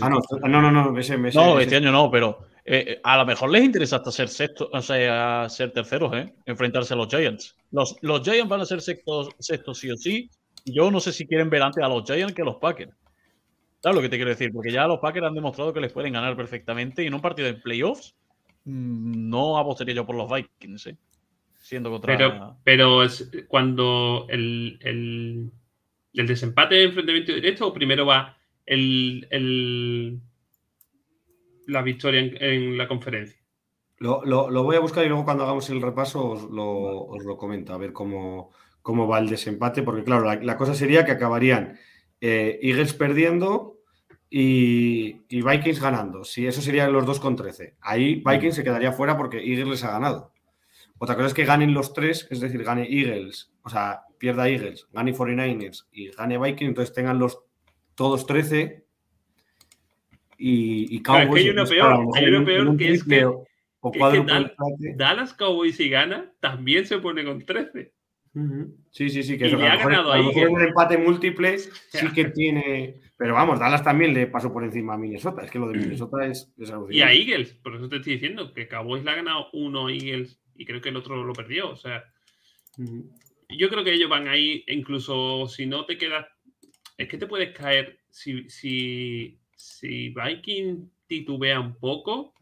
Ah, 0.00 0.08
no, 0.08 0.20
no, 0.48 0.62
no, 0.62 0.70
no, 0.70 0.98
ese, 0.98 1.14
ese, 1.14 1.38
no 1.38 1.58
ese. 1.58 1.64
este 1.64 1.76
año 1.76 1.92
no, 1.92 2.10
pero 2.10 2.38
eh, 2.64 3.00
a 3.02 3.16
lo 3.18 3.26
mejor 3.26 3.50
les 3.50 3.64
interesa 3.64 3.96
hasta 3.96 4.10
ser 4.10 4.28
sexto, 4.28 4.68
o 4.72 4.80
sea, 4.80 5.48
ser 5.48 5.72
terceros, 5.72 6.12
¿eh? 6.14 6.34
enfrentarse 6.46 6.94
a 6.94 6.96
los 6.96 7.08
Giants. 7.08 7.56
Los, 7.70 7.96
los 8.00 8.22
Giants 8.22 8.48
van 8.48 8.60
a 8.60 8.66
ser 8.66 8.80
sextos, 8.80 9.30
sextos 9.38 9.78
sí 9.78 9.90
o 9.90 9.96
sí. 9.96 10.30
Yo 10.64 10.90
no 10.90 11.00
sé 11.00 11.12
si 11.12 11.26
quieren 11.26 11.50
ver 11.50 11.62
antes 11.62 11.82
a 11.82 11.88
los 11.88 12.04
Giants 12.04 12.34
que 12.34 12.42
a 12.42 12.44
los 12.44 12.56
Packers. 12.56 12.92
¿Sabes 13.82 13.96
lo 13.96 14.02
que 14.02 14.08
te 14.10 14.16
quiero 14.16 14.30
decir? 14.30 14.52
Porque 14.52 14.72
ya 14.72 14.86
los 14.86 14.98
Packers 14.98 15.26
han 15.26 15.34
demostrado 15.34 15.72
que 15.72 15.80
les 15.80 15.92
pueden 15.92 16.12
ganar 16.12 16.36
perfectamente 16.36 17.02
y 17.02 17.06
en 17.06 17.14
un 17.14 17.22
partido 17.22 17.48
de 17.48 17.54
playoffs 17.54 18.14
mm, 18.64 19.28
no 19.28 19.58
apostaría 19.58 19.94
yo 19.94 20.06
por 20.06 20.16
los 20.16 20.30
Vikings, 20.30 20.86
¿eh? 20.88 20.96
Siendo 21.60 21.90
contra... 21.90 22.16
Pero, 22.16 22.56
pero 22.62 23.02
es 23.02 23.30
cuando 23.48 24.26
el, 24.28 24.78
el, 24.82 25.50
el 26.12 26.26
desempate 26.26 26.74
de 26.74 26.84
enfrentamiento 26.84 27.32
directo 27.32 27.68
o 27.68 27.72
primero 27.72 28.04
va 28.04 28.36
el, 28.66 29.26
el 29.30 30.20
la 31.66 31.82
victoria 31.82 32.20
en, 32.20 32.42
en 32.42 32.78
la 32.78 32.88
conferencia. 32.88 33.40
Lo, 33.98 34.24
lo, 34.24 34.50
lo, 34.50 34.62
voy 34.62 34.76
a 34.76 34.80
buscar 34.80 35.04
y 35.04 35.08
luego 35.08 35.24
cuando 35.24 35.44
hagamos 35.44 35.68
el 35.70 35.82
repaso 35.82 36.30
os 36.30 36.50
lo, 36.50 37.04
os 37.04 37.24
lo 37.24 37.36
comento, 37.36 37.72
a 37.72 37.78
ver 37.78 37.92
cómo, 37.92 38.50
cómo 38.82 39.06
va 39.06 39.18
el 39.18 39.28
desempate, 39.28 39.82
porque 39.82 40.04
claro, 40.04 40.24
la, 40.24 40.36
la 40.36 40.56
cosa 40.56 40.74
sería 40.74 41.04
que 41.04 41.12
acabarían 41.12 41.78
eh, 42.20 42.58
Eagles 42.62 42.94
perdiendo 42.94 43.78
y, 44.28 45.22
y, 45.28 45.42
Vikings 45.42 45.80
ganando. 45.80 46.24
Si 46.24 46.46
eso 46.46 46.60
serían 46.60 46.92
los 46.92 47.06
dos 47.06 47.18
con 47.18 47.36
13. 47.36 47.76
Ahí 47.80 48.22
Vikings 48.24 48.54
se 48.54 48.64
quedaría 48.64 48.92
fuera 48.92 49.16
porque 49.16 49.38
Eagles 49.38 49.68
les 49.68 49.84
ha 49.84 49.92
ganado. 49.92 50.32
Otra 50.98 51.14
cosa 51.14 51.28
es 51.28 51.34
que 51.34 51.46
ganen 51.46 51.72
los 51.72 51.94
tres, 51.94 52.28
es 52.30 52.40
decir, 52.40 52.62
gane 52.62 52.86
Eagles, 52.86 53.50
o 53.62 53.70
sea, 53.70 54.02
pierda 54.18 54.50
Eagles, 54.50 54.86
gane 54.92 55.14
49ers 55.14 55.86
y 55.92 56.10
gane 56.10 56.36
Vikings, 56.36 56.68
entonces 56.68 56.94
tengan 56.94 57.18
los 57.18 57.40
todos 57.94 58.26
13 58.26 58.84
y, 60.36 60.94
y 60.94 61.02
Cowboys. 61.02 61.42
Pero 61.42 61.62
es 61.62 61.70
que 61.70 61.80
hay 61.80 61.84
uno 61.88 61.96
peor, 61.96 62.06
hay 62.14 62.24
uno 62.26 62.44
peor 62.44 62.76
que 62.76 62.92
es 62.92 63.04
que, 63.04 63.24
o 63.24 63.38
es 63.94 64.12
que 64.12 64.24
Dallas, 64.24 64.52
Dallas 64.96 65.32
Cowboys 65.32 65.76
si 65.76 65.88
gana, 65.88 66.30
también 66.38 66.84
se 66.84 66.98
pone 66.98 67.24
con 67.24 67.46
13. 67.46 67.92
Uh 68.32 68.40
-huh. 68.40 68.76
Sí, 68.90 69.10
sí, 69.10 69.22
sí, 69.22 69.36
que 69.36 69.44
y 69.44 69.48
eso, 69.48 69.56
le 69.56 69.66
ha 69.66 69.74
mejor, 69.76 69.90
ganado 69.90 70.12
ahí. 70.12 70.24
mejor 70.24 70.48
un 70.50 70.62
empate 70.62 70.98
múltiple 70.98 71.58
sí 71.88 72.06
que 72.14 72.26
tiene. 72.26 73.00
Pero 73.16 73.34
vamos, 73.34 73.58
Dallas 73.58 73.82
también 73.84 74.14
le 74.14 74.26
pasó 74.28 74.52
por 74.52 74.64
encima 74.64 74.94
a 74.94 74.98
Minnesota. 74.98 75.42
Es 75.42 75.50
que 75.50 75.58
lo 75.58 75.68
de 75.68 75.78
Minnesota 75.78 76.26
es, 76.26 76.52
es 76.58 76.72
Y 76.90 77.02
a 77.02 77.12
Eagles, 77.12 77.54
por 77.54 77.74
eso 77.74 77.88
te 77.88 77.96
estoy 77.96 78.14
diciendo 78.14 78.52
que 78.54 78.68
Cowboys 78.68 79.04
le 79.04 79.10
ha 79.10 79.16
ganado 79.16 79.48
uno 79.52 79.88
a 79.88 79.92
Eagles 79.92 80.40
y 80.56 80.64
creo 80.64 80.80
que 80.80 80.90
el 80.90 80.96
otro 80.96 81.22
lo 81.22 81.32
perdió. 81.32 81.70
O 81.70 81.76
sea, 81.76 82.04
uh 82.78 82.82
-huh. 82.82 83.10
yo 83.50 83.68
creo 83.68 83.84
que 83.84 83.92
ellos 83.92 84.08
van 84.08 84.28
ahí, 84.28 84.64
incluso 84.68 85.46
si 85.48 85.66
no 85.66 85.84
te 85.84 85.98
quedas. 85.98 86.26
Es 86.96 87.08
que 87.08 87.18
te 87.18 87.26
puedes 87.26 87.52
caer 87.56 87.98
si, 88.10 88.48
si, 88.48 89.38
si 89.56 90.10
Viking 90.10 90.90
titubea 91.06 91.58
un 91.58 91.74
poco. 91.74 92.34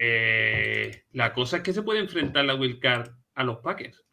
Eh, 0.00 1.04
la 1.12 1.32
cosa 1.34 1.58
es 1.58 1.62
que 1.62 1.72
se 1.72 1.82
puede 1.82 2.00
enfrentar 2.00 2.44
la 2.44 2.54
Wildcard 2.54 3.10
a 3.34 3.44
los 3.44 3.58
Packers. 3.58 4.07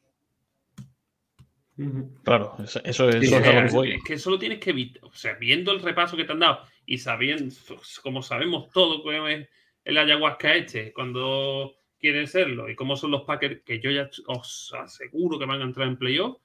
Claro, 2.23 2.55
eso, 2.63 2.79
eso 2.85 3.09
es, 3.09 3.19
sí, 3.19 3.35
eso 3.35 3.37
es, 3.39 3.73
es, 3.73 4.03
que 4.05 4.13
eso 4.13 4.29
lo 4.29 4.39
tienes 4.39 4.59
que 4.59 4.69
evitar. 4.69 5.03
O 5.03 5.13
sea, 5.13 5.33
viendo 5.33 5.73
el 5.73 5.81
repaso 5.81 6.15
que 6.15 6.23
te 6.23 6.31
han 6.31 6.39
dado 6.39 6.61
y 6.85 6.97
sabiendo, 6.97 7.53
como 8.01 8.21
sabemos 8.21 8.69
todo 8.71 9.03
cómo 9.03 9.27
es 9.27 9.49
el 9.83 9.97
ayahuasca 9.97 10.55
este, 10.55 10.93
cuando 10.93 11.75
quieren 11.99 12.27
serlo 12.27 12.69
y 12.69 12.75
cómo 12.75 12.95
son 12.95 13.11
los 13.11 13.23
Packers, 13.23 13.61
que 13.65 13.79
yo 13.81 13.91
ya 13.91 14.09
os 14.27 14.73
aseguro 14.79 15.37
que 15.37 15.45
van 15.45 15.61
a 15.61 15.65
entrar 15.65 15.87
en 15.87 15.97
playoff. 15.97 16.37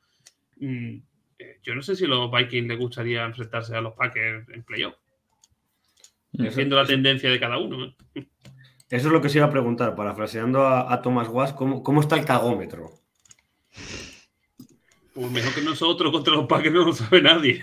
Mmm, 0.57 0.99
yo 1.63 1.75
no 1.75 1.83
sé 1.83 1.97
si 1.97 2.05
a 2.05 2.09
los 2.09 2.31
Vikings 2.31 2.69
les 2.69 2.79
gustaría 2.79 3.25
enfrentarse 3.25 3.77
a 3.77 3.81
los 3.81 3.95
Packers 3.95 4.49
en 4.49 4.63
playoff. 4.63 4.95
Siendo 6.51 6.77
la 6.77 6.87
tendencia 6.87 7.31
de 7.31 7.41
cada 7.41 7.59
uno. 7.59 7.87
¿eh? 8.15 8.27
Eso 8.89 9.07
es 9.09 9.13
lo 9.13 9.21
que 9.21 9.29
se 9.29 9.39
iba 9.39 9.47
a 9.47 9.51
preguntar, 9.51 9.95
parafraseando 9.95 10.63
a, 10.63 10.93
a 10.93 11.03
Thomas 11.03 11.29
Was, 11.29 11.53
¿cómo, 11.53 11.83
¿cómo, 11.83 12.01
está 12.01 12.17
el 12.17 12.25
cagómetro? 12.25 12.91
Pues 15.21 15.33
mejor 15.33 15.55
que 15.55 15.61
nosotros 15.61 16.11
contra 16.13 16.33
los 16.33 16.47
Packers 16.47 16.75
no 16.75 16.85
lo 16.87 16.93
sabe 16.95 17.21
nadie. 17.21 17.63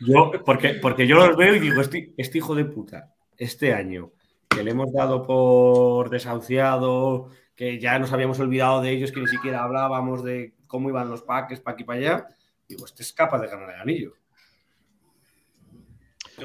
yo, 0.00 0.32
porque, 0.46 0.70
porque 0.80 1.06
yo 1.06 1.16
los 1.16 1.36
veo 1.36 1.54
y 1.54 1.58
digo, 1.58 1.78
este, 1.82 2.14
este 2.16 2.38
hijo 2.38 2.54
de 2.54 2.64
puta, 2.64 3.12
este 3.36 3.74
año, 3.74 4.12
que 4.48 4.64
le 4.64 4.70
hemos 4.70 4.90
dado 4.90 5.26
por 5.26 6.08
desahuciado, 6.08 7.28
que 7.54 7.78
ya 7.78 7.98
nos 7.98 8.14
habíamos 8.14 8.40
olvidado 8.40 8.80
de 8.80 8.92
ellos, 8.92 9.12
que 9.12 9.20
ni 9.20 9.26
siquiera 9.26 9.62
hablábamos 9.62 10.24
de 10.24 10.54
cómo 10.66 10.88
iban 10.88 11.10
los 11.10 11.20
Packers 11.20 11.60
para 11.60 11.74
aquí 11.74 11.82
y 11.82 11.86
para 11.86 11.98
allá, 11.98 12.26
digo, 12.66 12.86
este 12.86 13.02
es 13.02 13.12
capaz 13.12 13.40
de 13.40 13.48
ganar 13.48 13.68
el 13.68 13.80
anillo. 13.80 14.14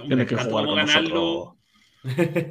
Tiene 0.06 0.26
que 0.26 0.36
jugar 0.36 0.66
con 0.66 0.76
nosotros. 0.76 1.54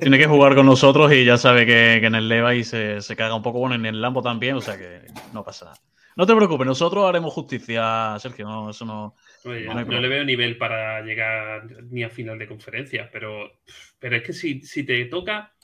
Tiene 0.00 0.18
que 0.18 0.26
jugar 0.26 0.54
con 0.54 0.64
nosotros 0.64 1.12
y 1.12 1.22
ya 1.26 1.36
sabe 1.36 1.66
que, 1.66 1.98
que 2.00 2.06
en 2.06 2.14
el 2.14 2.30
Levi 2.30 2.64
se, 2.64 3.02
se 3.02 3.14
caga 3.14 3.34
un 3.34 3.42
poco, 3.42 3.58
bueno, 3.58 3.74
en 3.74 3.84
el 3.84 4.00
Lambo 4.00 4.22
también, 4.22 4.56
o 4.56 4.62
sea 4.62 4.78
que 4.78 5.02
no 5.34 5.44
pasa 5.44 5.66
nada. 5.66 5.78
No 6.18 6.26
te 6.26 6.34
preocupes, 6.34 6.66
nosotros 6.66 7.04
haremos 7.08 7.32
justicia, 7.32 8.16
Sergio, 8.18 8.44
no, 8.46 8.70
eso 8.70 8.84
no... 8.84 9.14
Oye, 9.44 9.66
No 9.66 10.00
le 10.00 10.08
veo 10.08 10.24
nivel 10.24 10.58
para 10.58 11.00
llegar 11.02 11.64
ni 11.90 12.02
a 12.02 12.10
final 12.10 12.36
de 12.38 12.48
conferencia, 12.48 13.08
pero, 13.12 13.60
pero 14.00 14.16
es 14.16 14.22
que 14.24 14.32
si, 14.32 14.60
si 14.62 14.82
te 14.84 15.04
toca. 15.04 15.54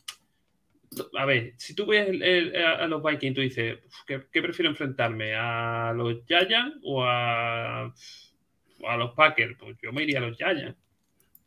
A 1.19 1.25
ver, 1.25 1.55
si 1.57 1.75
tú 1.75 1.87
ves 1.87 2.09
el- 2.09 2.23
el- 2.23 2.65
a, 2.65 2.77
a 2.77 2.87
los 2.87 3.03
Vikings, 3.03 3.35
tú 3.35 3.41
dices, 3.41 3.81
"Uf, 3.85 3.95
¿qué, 4.07 4.23
qué 4.31 4.41
prefiero 4.41 4.71
enfrentarme? 4.71 5.35
¿A 5.35 5.93
los 5.93 6.25
Giants 6.25 6.77
o 6.85 7.03
a, 7.05 7.87
a 7.87 8.97
los 8.97 9.11
Packers? 9.17 9.57
Pues 9.59 9.77
yo 9.83 9.93
me 9.93 10.05
iría 10.05 10.19
a 10.19 10.23
los 10.29 10.37
Giants, 10.39 10.77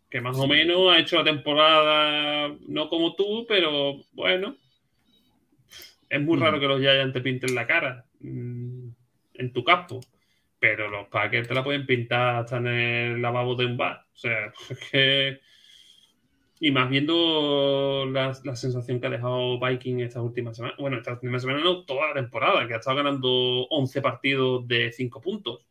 que 0.09 0.19
más 0.19 0.35
o 0.37 0.47
menos 0.47 0.91
ha 0.93 0.99
hecho 0.99 1.15
la 1.15 1.23
temporada 1.23 2.53
no 2.67 2.89
como 2.89 3.15
tú, 3.15 3.45
pero 3.47 4.01
bueno. 4.11 4.57
Es 6.09 6.21
muy 6.21 6.37
Mm. 6.37 6.41
raro 6.41 6.59
que 6.59 6.67
los 6.67 6.81
Giants 6.81 7.13
te 7.13 7.21
pinten 7.21 7.55
la 7.55 7.65
cara 7.65 8.03
en 9.37 9.53
tu 9.53 9.63
campo. 9.63 9.99
Pero 10.59 10.89
los 10.89 11.07
Packers 11.07 11.47
te 11.47 11.53
la 11.53 11.63
pueden 11.63 11.85
pintar 11.85 12.37
hasta 12.37 12.57
en 12.57 12.67
el 12.67 13.21
lavabo 13.21 13.55
de 13.55 13.65
un 13.65 13.77
bar. 13.77 14.05
O 14.13 14.17
sea, 14.17 14.53
es 14.69 14.79
que. 14.91 15.39
Y 16.59 16.71
más 16.71 16.89
viendo 16.89 18.07
la, 18.11 18.35
la 18.43 18.55
sensación 18.55 18.99
que 18.99 19.05
ha 19.05 19.11
dejado 19.11 19.59
Viking 19.59 19.99
estas 19.99 20.23
últimas 20.23 20.55
semanas. 20.55 20.77
Bueno, 20.79 20.97
estas 20.97 21.13
últimas 21.15 21.43
semanas 21.43 21.63
no, 21.63 21.85
toda 21.85 22.07
la 22.07 22.13
temporada, 22.15 22.67
que 22.67 22.73
ha 22.73 22.77
estado 22.77 22.97
ganando 22.97 23.29
11 23.69 24.01
partidos 24.01 24.67
de 24.67 24.91
5 24.91 25.21
puntos. 25.21 25.67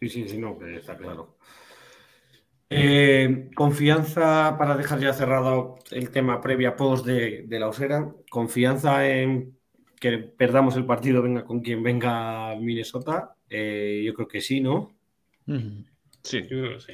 Sí, 0.00 0.08
sí, 0.08 0.28
sí, 0.28 0.38
no, 0.38 0.58
que 0.58 0.76
está 0.76 0.96
claro. 0.96 1.36
Eh, 2.70 3.50
confianza, 3.54 4.56
para 4.58 4.76
dejar 4.76 4.98
ya 4.98 5.12
cerrado 5.12 5.76
el 5.90 6.10
tema 6.10 6.40
previa 6.40 6.74
post 6.76 7.06
de, 7.06 7.42
de 7.46 7.60
la 7.60 7.68
osera, 7.68 8.12
confianza 8.30 9.06
en 9.08 9.56
que 10.10 10.18
perdamos 10.18 10.76
el 10.76 10.84
partido, 10.84 11.22
venga 11.22 11.44
con 11.44 11.60
quien 11.60 11.82
venga 11.82 12.54
Minnesota. 12.56 13.34
Eh, 13.48 14.02
yo 14.04 14.12
creo 14.14 14.28
que 14.28 14.40
sí, 14.42 14.60
¿no? 14.60 14.94
Sí. 16.22 16.42
Yo 16.42 16.48
creo 16.48 16.74
que 16.74 16.80
sí. 16.80 16.92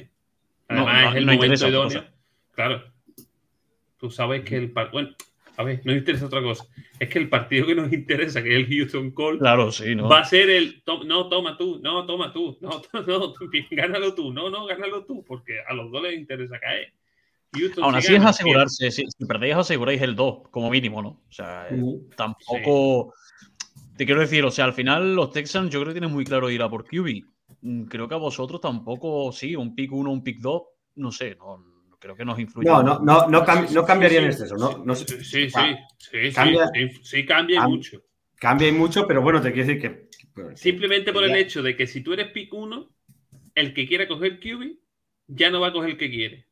No, 0.69 0.87
Además, 0.87 1.03
no, 1.03 1.09
es 1.09 1.15
el 1.17 1.25
no 1.25 1.33
momento 1.33 1.67
idóneo. 1.67 2.03
Claro. 2.53 2.83
Tú 3.97 4.09
sabes 4.09 4.43
que 4.43 4.55
el 4.55 4.71
partido. 4.71 4.93
Bueno, 5.03 5.15
a 5.57 5.63
ver, 5.63 5.81
no 5.83 5.93
interesa 5.93 6.25
otra 6.27 6.41
cosa. 6.41 6.65
Es 6.99 7.09
que 7.09 7.19
el 7.19 7.27
partido 7.29 7.67
que 7.67 7.75
nos 7.75 7.91
interesa, 7.91 8.41
que 8.41 8.49
es 8.57 8.65
el 8.67 8.73
Houston 8.77 9.11
Colt, 9.11 9.39
Claro, 9.39 9.71
sí, 9.71 9.93
¿no? 9.93 10.07
va 10.07 10.19
a 10.19 10.25
ser 10.25 10.49
el. 10.49 10.81
to- 10.83 11.03
No, 11.03 11.27
toma 11.27 11.57
tú, 11.57 11.79
no, 11.83 12.05
toma 12.05 12.31
tú, 12.31 12.57
no, 12.61 12.81
no, 13.07 13.33
tú, 13.33 13.49
gánalo 13.71 14.15
tú, 14.15 14.31
no, 14.33 14.49
no, 14.49 14.65
gánalo 14.65 15.03
tú, 15.05 15.23
porque 15.25 15.59
a 15.67 15.73
los 15.73 15.91
dos 15.91 16.01
les 16.03 16.17
interesa 16.17 16.59
caer. 16.59 16.93
Houston, 17.53 17.83
Aún 17.83 17.95
así 17.95 18.15
es 18.15 18.23
asegurarse, 18.23 18.91
si, 18.91 19.03
si 19.07 19.25
perdéis 19.25 19.55
aseguráis 19.55 20.01
el 20.01 20.15
2, 20.15 20.47
como 20.49 20.69
mínimo, 20.69 21.01
¿no? 21.01 21.09
O 21.09 21.31
sea, 21.31 21.67
eh, 21.69 21.81
tampoco... 22.15 23.13
Te 23.97 24.05
quiero 24.05 24.21
decir, 24.21 24.43
o 24.45 24.51
sea, 24.51 24.65
al 24.65 24.73
final 24.73 25.15
los 25.15 25.31
Texans 25.31 25.69
yo 25.69 25.79
creo 25.81 25.93
que 25.93 25.99
tienen 25.99 26.11
muy 26.15 26.23
claro 26.25 26.49
ir 26.49 26.61
a 26.61 26.69
por 26.69 26.85
QB. 26.85 27.23
Mm, 27.61 27.83
Creo 27.83 28.07
que 28.07 28.15
a 28.15 28.17
vosotros 28.17 28.61
tampoco, 28.61 29.31
sí, 29.31 29.55
un 29.55 29.75
pick 29.75 29.91
1, 29.91 30.09
un 30.09 30.23
pick 30.23 30.39
2, 30.39 30.61
no 30.95 31.11
sé, 31.11 31.35
no, 31.35 31.63
creo 31.99 32.15
que 32.15 32.25
nos 32.25 32.39
influya. 32.39 32.71
No, 32.71 32.83
no, 32.83 32.99
no, 32.99 33.27
no, 33.27 33.45
cam- 33.45 33.69
no 33.71 33.85
cambiaría 33.85 34.19
en 34.19 34.31
Sí, 34.33 34.43
exceso, 34.43 34.55
sí, 34.57 34.61
¿no? 34.77 34.83
no 34.85 34.95
Sí, 34.95 35.05
sé. 35.05 35.23
sí, 35.23 35.49
sí, 35.49 35.55
Ah, 35.55 36.31
cambia- 36.33 36.67
sí, 36.73 36.89
sí, 37.03 37.25
cambia 37.25 37.67
mucho. 37.67 38.01
Cambia 38.39 38.69
y 38.69 38.71
mucho, 38.71 39.05
pero 39.07 39.21
bueno, 39.21 39.41
te 39.41 39.51
quiero 39.51 39.67
decir 39.67 39.81
que. 39.81 40.09
que- 40.33 40.57
Simplemente 40.57 41.11
por 41.13 41.23
el 41.25 41.35
hecho 41.35 41.61
de 41.61 41.75
que 41.75 41.85
si 41.85 42.01
tú 42.01 42.13
eres 42.13 42.31
pick 42.31 42.51
1, 42.53 42.89
el 43.53 43.73
que 43.73 43.87
quiera 43.87 44.07
coger 44.07 44.39
QB 44.39 44.77
ya 45.27 45.51
no 45.51 45.59
va 45.59 45.67
a 45.67 45.73
coger 45.73 45.91
el 45.91 45.97
que 45.97 46.09
quiere. 46.09 46.47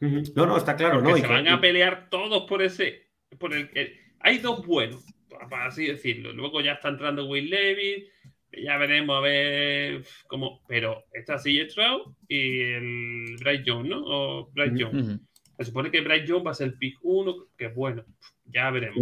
No, 0.00 0.46
no, 0.46 0.56
está 0.56 0.76
claro, 0.76 0.94
Porque 0.96 1.10
¿no? 1.10 1.16
Se 1.16 1.22
que- 1.22 1.28
van 1.28 1.48
a 1.48 1.60
pelear 1.60 2.08
todos 2.10 2.48
por 2.48 2.62
ese. 2.62 3.08
Por 3.38 3.54
el, 3.54 3.70
el- 3.74 3.94
hay 4.20 4.38
dos 4.38 4.66
buenos, 4.66 5.04
para 5.50 5.66
así 5.66 5.86
decirlo. 5.86 6.32
Luego 6.32 6.60
ya 6.60 6.72
está 6.72 6.88
entrando 6.88 7.26
Will 7.26 7.50
Levis. 7.50 8.04
Ya 8.52 8.76
veremos 8.78 9.16
a 9.16 9.20
ver 9.20 10.02
cómo. 10.26 10.62
Pero 10.66 11.04
está 11.12 11.38
CJ 11.38 11.70
Stroud 11.70 12.14
y 12.28 12.60
el 12.62 13.36
Bryce 13.40 13.62
Jones, 13.66 13.90
¿no? 13.90 14.02
O 14.04 14.50
Bryce 14.52 14.82
Jones. 14.84 15.20
Se 15.58 15.64
supone 15.66 15.90
que 15.90 16.00
Bryce 16.00 16.26
Jones 16.26 16.46
va 16.46 16.50
a 16.52 16.54
ser 16.54 16.68
el 16.68 16.78
pick 16.78 16.98
1, 17.02 17.36
que 17.56 17.66
es 17.66 17.74
bueno. 17.74 18.04
Ya 18.46 18.70
veremos. 18.70 18.98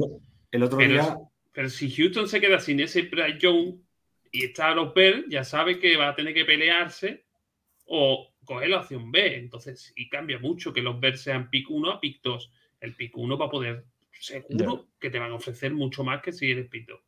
el 0.51 0.63
otro 0.63 0.79
Pero, 0.79 0.93
día. 0.93 1.17
pero 1.53 1.69
si 1.71 1.91
Houston 1.91 2.29
se 2.29 2.41
queda 2.41 2.59
sin 2.59 2.81
ese 2.81 3.03
Bryce 3.03 3.39
Jones 3.41 3.77
y 4.33 4.45
está 4.47 4.69
a 4.73 4.75
los 4.75 4.93
Bears, 4.93 5.25
ya 5.29 5.45
sabe 5.45 5.79
que 5.79 5.97
va 5.97 6.09
a 6.09 6.15
tener 6.17 6.35
que 6.35 6.45
pelearse 6.45 7.25
o 7.87 8.29
coger 8.49 8.71
la 8.71 8.79
opción 8.79 9.13
B. 9.13 9.37
Entonces, 9.37 9.93
y 9.95 10.09
cambia 10.09 10.39
mucho 10.39 10.73
que 10.73 10.81
los 10.81 10.99
Bears 10.99 11.21
sean 11.21 11.51
pick 11.51 11.71
1 11.71 11.91
a 11.91 12.01
pick 12.01 12.23
2. 12.23 12.51
El 12.81 12.97
pick 12.97 13.17
1 13.17 13.39
va 13.39 13.47
a 13.47 13.51
poder, 13.51 13.85
seguro 14.11 14.87
que 14.99 15.11
te 15.11 15.19
van 15.19 15.33
a 15.33 15.35
ofrecer 15.35 15.75
mucho 15.75 16.03
más 16.03 16.23
que 16.23 16.33
si 16.33 16.51
eres 16.51 16.69
pick 16.69 16.89
2. 16.89 16.99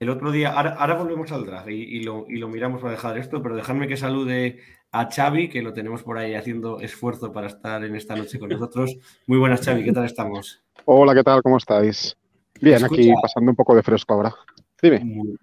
El 0.00 0.10
otro 0.10 0.32
día, 0.32 0.52
ahora, 0.52 0.74
ahora 0.74 0.94
volvemos 0.94 1.30
al 1.30 1.44
draft 1.44 1.68
y, 1.68 1.74
y 1.74 2.02
lo, 2.02 2.26
y 2.28 2.38
lo 2.38 2.48
miramos 2.48 2.80
para 2.80 2.92
dejar 2.92 3.18
esto, 3.18 3.42
pero 3.42 3.54
dejadme 3.54 3.86
que 3.86 3.98
salude 3.98 4.60
a 4.92 5.08
Xavi, 5.10 5.48
que 5.48 5.62
lo 5.62 5.72
tenemos 5.72 6.02
por 6.02 6.18
ahí 6.18 6.34
haciendo 6.34 6.80
esfuerzo 6.80 7.32
para 7.32 7.46
estar 7.46 7.84
en 7.84 7.94
esta 7.94 8.16
noche 8.16 8.38
con 8.38 8.48
nosotros. 8.48 8.96
Muy 9.26 9.38
buenas, 9.38 9.64
Xavi, 9.64 9.84
¿qué 9.84 9.92
tal 9.92 10.06
estamos? 10.06 10.62
Hola, 10.86 11.14
¿qué 11.14 11.22
tal? 11.22 11.42
¿Cómo 11.42 11.58
estáis? 11.58 12.16
Bien, 12.60 12.82
aquí 12.82 13.12
pasando 13.20 13.50
un 13.50 13.56
poco 13.56 13.76
de 13.76 13.82
fresco 13.82 14.14
ahora. 14.14 14.34
Dime. 14.82 15.38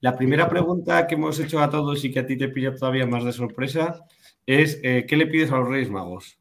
La 0.00 0.16
primera 0.16 0.48
pregunta 0.48 1.06
que 1.06 1.14
hemos 1.14 1.38
hecho 1.38 1.60
a 1.60 1.68
todos 1.68 2.02
y 2.04 2.10
que 2.10 2.20
a 2.20 2.26
ti 2.26 2.38
te 2.38 2.48
pilla 2.48 2.74
todavía 2.74 3.06
más 3.06 3.22
de 3.22 3.32
sorpresa 3.32 4.06
es 4.58 4.80
eh, 4.82 5.06
¿qué 5.08 5.16
le 5.16 5.26
pides 5.26 5.50
a 5.52 5.58
los 5.58 5.68
Reyes 5.68 5.90
Magos? 5.90 6.38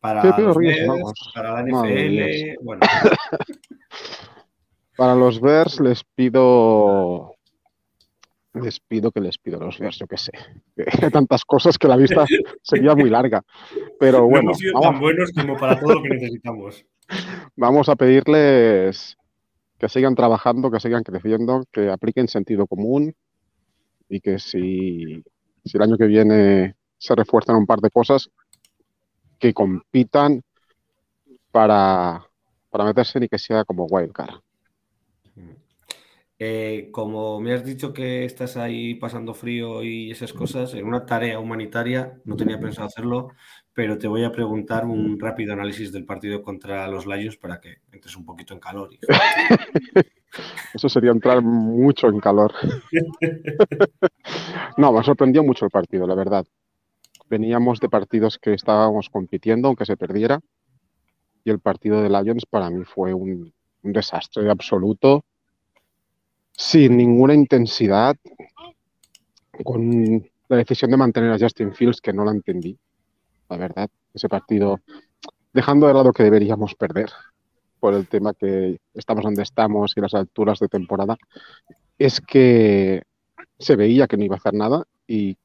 Para 0.00 0.22
¿Qué 0.22 0.28
le 0.28 0.34
pido 0.34 0.46
a 0.46 0.48
los 0.48 0.56
Reyes 0.56 0.76
Bears, 0.76 0.88
Magos? 0.88 1.32
para 1.34 1.52
la 1.52 1.62
NFL, 1.62 2.64
bueno, 2.64 2.80
Para 5.00 5.14
los 5.14 5.40
Bears 5.40 5.80
les 5.80 6.04
pido. 6.04 7.34
Les 8.52 8.78
pido 8.80 9.10
que 9.10 9.22
les 9.22 9.38
pido 9.38 9.56
a 9.56 9.64
los 9.64 9.78
Bears, 9.78 9.98
yo 9.98 10.06
qué 10.06 10.18
sé. 10.18 10.32
Hay 10.76 11.10
tantas 11.10 11.42
cosas 11.46 11.78
que 11.78 11.88
la 11.88 11.96
vista 11.96 12.26
sería 12.60 12.94
muy 12.94 13.08
larga. 13.08 13.42
Pero 13.98 14.18
no 14.18 14.24
bueno, 14.26 14.50
hemos 14.50 14.58
sido 14.58 14.74
vamos, 14.74 14.90
tan 14.90 15.00
buenos 15.00 15.32
como 15.32 15.56
para 15.56 15.80
todo 15.80 15.94
lo 15.94 16.02
que 16.02 16.10
necesitamos. 16.10 16.84
vamos 17.56 17.88
a 17.88 17.96
pedirles 17.96 19.16
que 19.78 19.88
sigan 19.88 20.14
trabajando, 20.14 20.70
que 20.70 20.80
sigan 20.80 21.02
creciendo, 21.02 21.64
que 21.72 21.88
apliquen 21.88 22.28
sentido 22.28 22.66
común 22.66 23.14
y 24.06 24.20
que 24.20 24.38
si, 24.38 25.24
si 25.64 25.76
el 25.78 25.82
año 25.82 25.96
que 25.96 26.04
viene 26.04 26.74
se 27.00 27.14
refuerzan 27.14 27.56
un 27.56 27.66
par 27.66 27.80
de 27.80 27.90
cosas, 27.90 28.30
que 29.38 29.54
compitan 29.54 30.42
para, 31.50 32.26
para 32.68 32.84
meterse 32.84 33.18
ni 33.18 33.26
que 33.26 33.38
sea 33.38 33.64
como 33.64 33.86
wildcard. 33.86 34.40
Eh, 36.42 36.88
como 36.90 37.38
me 37.40 37.52
has 37.52 37.64
dicho 37.64 37.92
que 37.92 38.24
estás 38.24 38.56
ahí 38.56 38.94
pasando 38.94 39.34
frío 39.34 39.82
y 39.82 40.10
esas 40.10 40.32
cosas, 40.32 40.72
en 40.74 40.86
una 40.86 41.04
tarea 41.04 41.38
humanitaria, 41.38 42.18
no 42.24 42.36
tenía 42.36 42.58
pensado 42.58 42.86
hacerlo, 42.86 43.28
pero 43.74 43.98
te 43.98 44.08
voy 44.08 44.24
a 44.24 44.32
preguntar 44.32 44.86
un 44.86 45.18
rápido 45.18 45.52
análisis 45.52 45.92
del 45.92 46.06
partido 46.06 46.42
contra 46.42 46.88
los 46.88 47.06
Lions 47.06 47.36
para 47.36 47.60
que 47.60 47.78
entres 47.92 48.16
un 48.16 48.24
poquito 48.24 48.54
en 48.54 48.60
calor. 48.60 48.90
Eso 50.74 50.88
sería 50.88 51.10
entrar 51.10 51.42
mucho 51.42 52.08
en 52.08 52.20
calor. 52.20 52.52
No, 54.76 54.92
me 54.92 55.02
sorprendió 55.02 55.42
mucho 55.42 55.64
el 55.64 55.70
partido, 55.70 56.06
la 56.06 56.14
verdad. 56.14 56.46
Veníamos 57.30 57.78
de 57.78 57.88
partidos 57.88 58.38
que 58.38 58.52
estábamos 58.52 59.08
compitiendo, 59.08 59.68
aunque 59.68 59.86
se 59.86 59.96
perdiera. 59.96 60.40
Y 61.44 61.50
el 61.50 61.60
partido 61.60 62.02
de 62.02 62.10
Lions 62.10 62.44
para 62.44 62.68
mí 62.68 62.84
fue 62.84 63.14
un, 63.14 63.52
un 63.82 63.92
desastre 63.92 64.50
absoluto, 64.50 65.24
sin 66.52 66.96
ninguna 66.96 67.32
intensidad, 67.32 68.16
con 69.64 70.28
la 70.48 70.56
decisión 70.56 70.90
de 70.90 70.96
mantener 70.96 71.32
a 71.32 71.38
Justin 71.38 71.72
Fields, 71.72 72.00
que 72.00 72.12
no 72.12 72.24
la 72.24 72.32
entendí, 72.32 72.76
la 73.48 73.56
verdad. 73.56 73.88
Ese 74.12 74.28
partido, 74.28 74.80
dejando 75.52 75.86
de 75.86 75.94
lado 75.94 76.12
que 76.12 76.24
deberíamos 76.24 76.74
perder 76.74 77.10
por 77.78 77.94
el 77.94 78.08
tema 78.08 78.34
que 78.34 78.78
estamos 78.92 79.24
donde 79.24 79.42
estamos 79.42 79.94
y 79.96 80.00
las 80.00 80.14
alturas 80.14 80.58
de 80.58 80.68
temporada, 80.68 81.16
es 81.98 82.20
que 82.20 83.02
se 83.58 83.76
veía 83.76 84.06
que 84.06 84.16
no 84.16 84.24
iba 84.24 84.34
a 84.34 84.38
hacer 84.38 84.54
nada 84.54 84.84
y 85.06 85.36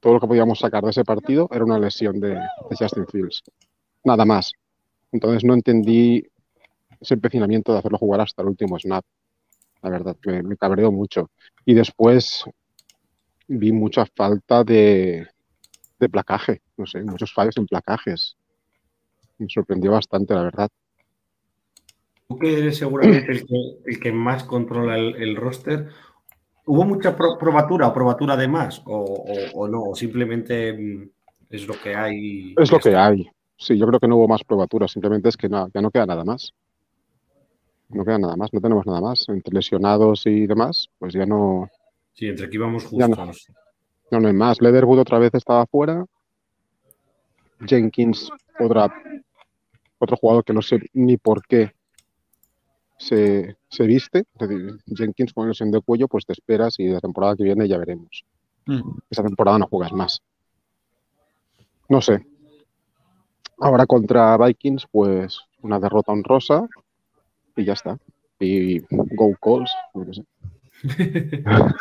todo 0.00 0.14
lo 0.14 0.20
que 0.20 0.26
podíamos 0.26 0.58
sacar 0.58 0.84
de 0.84 0.90
ese 0.90 1.04
partido 1.04 1.48
era 1.52 1.64
una 1.64 1.78
lesión 1.78 2.20
de, 2.20 2.34
de 2.34 2.76
Justin 2.78 3.06
Fields. 3.06 3.42
Nada 4.04 4.24
más. 4.24 4.52
Entonces 5.12 5.44
no 5.44 5.54
entendí 5.54 6.26
ese 7.00 7.14
empecinamiento 7.14 7.72
de 7.72 7.78
hacerlo 7.78 7.98
jugar 7.98 8.20
hasta 8.20 8.42
el 8.42 8.48
último 8.48 8.78
snap. 8.78 9.04
La 9.82 9.90
verdad, 9.90 10.16
me, 10.24 10.42
me 10.42 10.56
cabreó 10.56 10.90
mucho. 10.92 11.30
Y 11.64 11.74
después 11.74 12.44
vi 13.46 13.72
mucha 13.72 14.04
falta 14.06 14.64
de, 14.64 15.26
de 15.98 16.08
placaje, 16.08 16.62
no 16.76 16.86
sé, 16.86 17.02
muchos 17.02 17.32
fallos 17.32 17.56
en 17.56 17.66
placajes. 17.66 18.36
Me 19.38 19.48
sorprendió 19.48 19.92
bastante, 19.92 20.34
la 20.34 20.42
verdad. 20.42 20.68
tú 22.28 22.38
que 22.38 22.58
eres 22.58 22.76
seguramente 22.76 23.32
el 23.32 23.46
que, 23.46 23.54
el 23.86 24.00
que 24.00 24.12
más 24.12 24.44
controla 24.44 24.96
el, 24.98 25.16
el 25.16 25.36
roster, 25.36 25.88
¿hubo 26.68 26.84
mucha 26.84 27.16
pro- 27.16 27.36
probatura 27.38 27.88
o 27.88 27.92
probatura 27.92 28.36
de 28.36 28.46
más? 28.48 28.80
¿O, 28.86 28.96
o- 28.96 29.60
o 29.62 29.68
no? 29.68 29.82
¿O 29.90 29.94
simplemente 29.94 30.72
mm, 30.72 31.10
es 31.50 31.66
lo 31.66 31.74
que 31.82 31.94
hay? 31.96 32.54
Es 32.56 32.70
lo 32.70 32.78
que 32.78 32.94
hay. 32.94 33.28
Sí, 33.56 33.76
yo 33.76 33.86
creo 33.88 33.98
que 33.98 34.06
no 34.06 34.16
hubo 34.16 34.28
más 34.28 34.44
probatura, 34.44 34.86
simplemente 34.86 35.28
es 35.28 35.36
que 35.36 35.48
no- 35.48 35.68
ya 35.74 35.80
no 35.80 35.90
queda 35.90 36.06
nada 36.06 36.24
más. 36.24 36.52
No 37.88 38.04
queda 38.04 38.18
nada 38.18 38.36
más, 38.36 38.52
no 38.52 38.60
tenemos 38.60 38.86
nada 38.86 39.00
más. 39.00 39.28
Entre 39.28 39.52
lesionados 39.54 40.26
y 40.26 40.46
demás, 40.46 40.88
pues 40.98 41.14
ya 41.14 41.26
no, 41.26 41.68
Sí, 42.14 42.26
entre 42.26 42.48
que 42.50 42.56
íbamos 42.56 42.88
Ya 42.90 43.08
no. 43.08 43.16
justos. 43.16 43.46
no, 44.10 44.20
no 44.20 44.28
hay 44.28 44.34
más. 44.34 44.60
Leatherwood 44.60 44.98
otra 45.00 45.18
vez 45.18 45.32
estaba 45.34 45.64
fuera. 45.66 46.04
Jenkins, 47.66 48.30
otra, 48.60 48.88
otro 49.98 50.16
jugador 50.16 50.44
que 50.44 50.52
no 50.52 50.62
sé 50.62 50.80
ni 50.92 51.16
por 51.16 51.42
qué 51.46 51.72
se, 52.98 53.56
se 53.68 53.86
viste. 53.86 54.24
Es 54.38 54.48
decir, 54.48 54.78
Jenkins 54.86 55.32
con 55.32 55.48
lesión 55.48 55.70
de 55.70 55.80
cuello, 55.80 56.08
pues 56.08 56.26
te 56.26 56.32
esperas 56.32 56.78
y 56.78 56.88
la 56.88 57.00
temporada 57.00 57.36
que 57.36 57.44
viene 57.44 57.68
ya 57.68 57.78
veremos. 57.78 58.24
Mm. 58.66 58.98
Esa 59.08 59.22
temporada 59.22 59.58
no 59.58 59.66
juegas 59.66 59.92
más. 59.92 60.22
No 61.88 62.00
sé. 62.00 62.26
Ahora 63.58 63.86
contra 63.86 64.36
Vikings, 64.36 64.86
pues 64.90 65.40
una 65.62 65.80
derrota 65.80 66.12
honrosa 66.12 66.68
y 67.56 67.64
ya 67.64 67.72
está. 67.72 67.98
Y 68.38 68.80
go 68.90 69.34
calls, 69.40 69.72
qué 69.94 70.14
sé. 70.14 70.24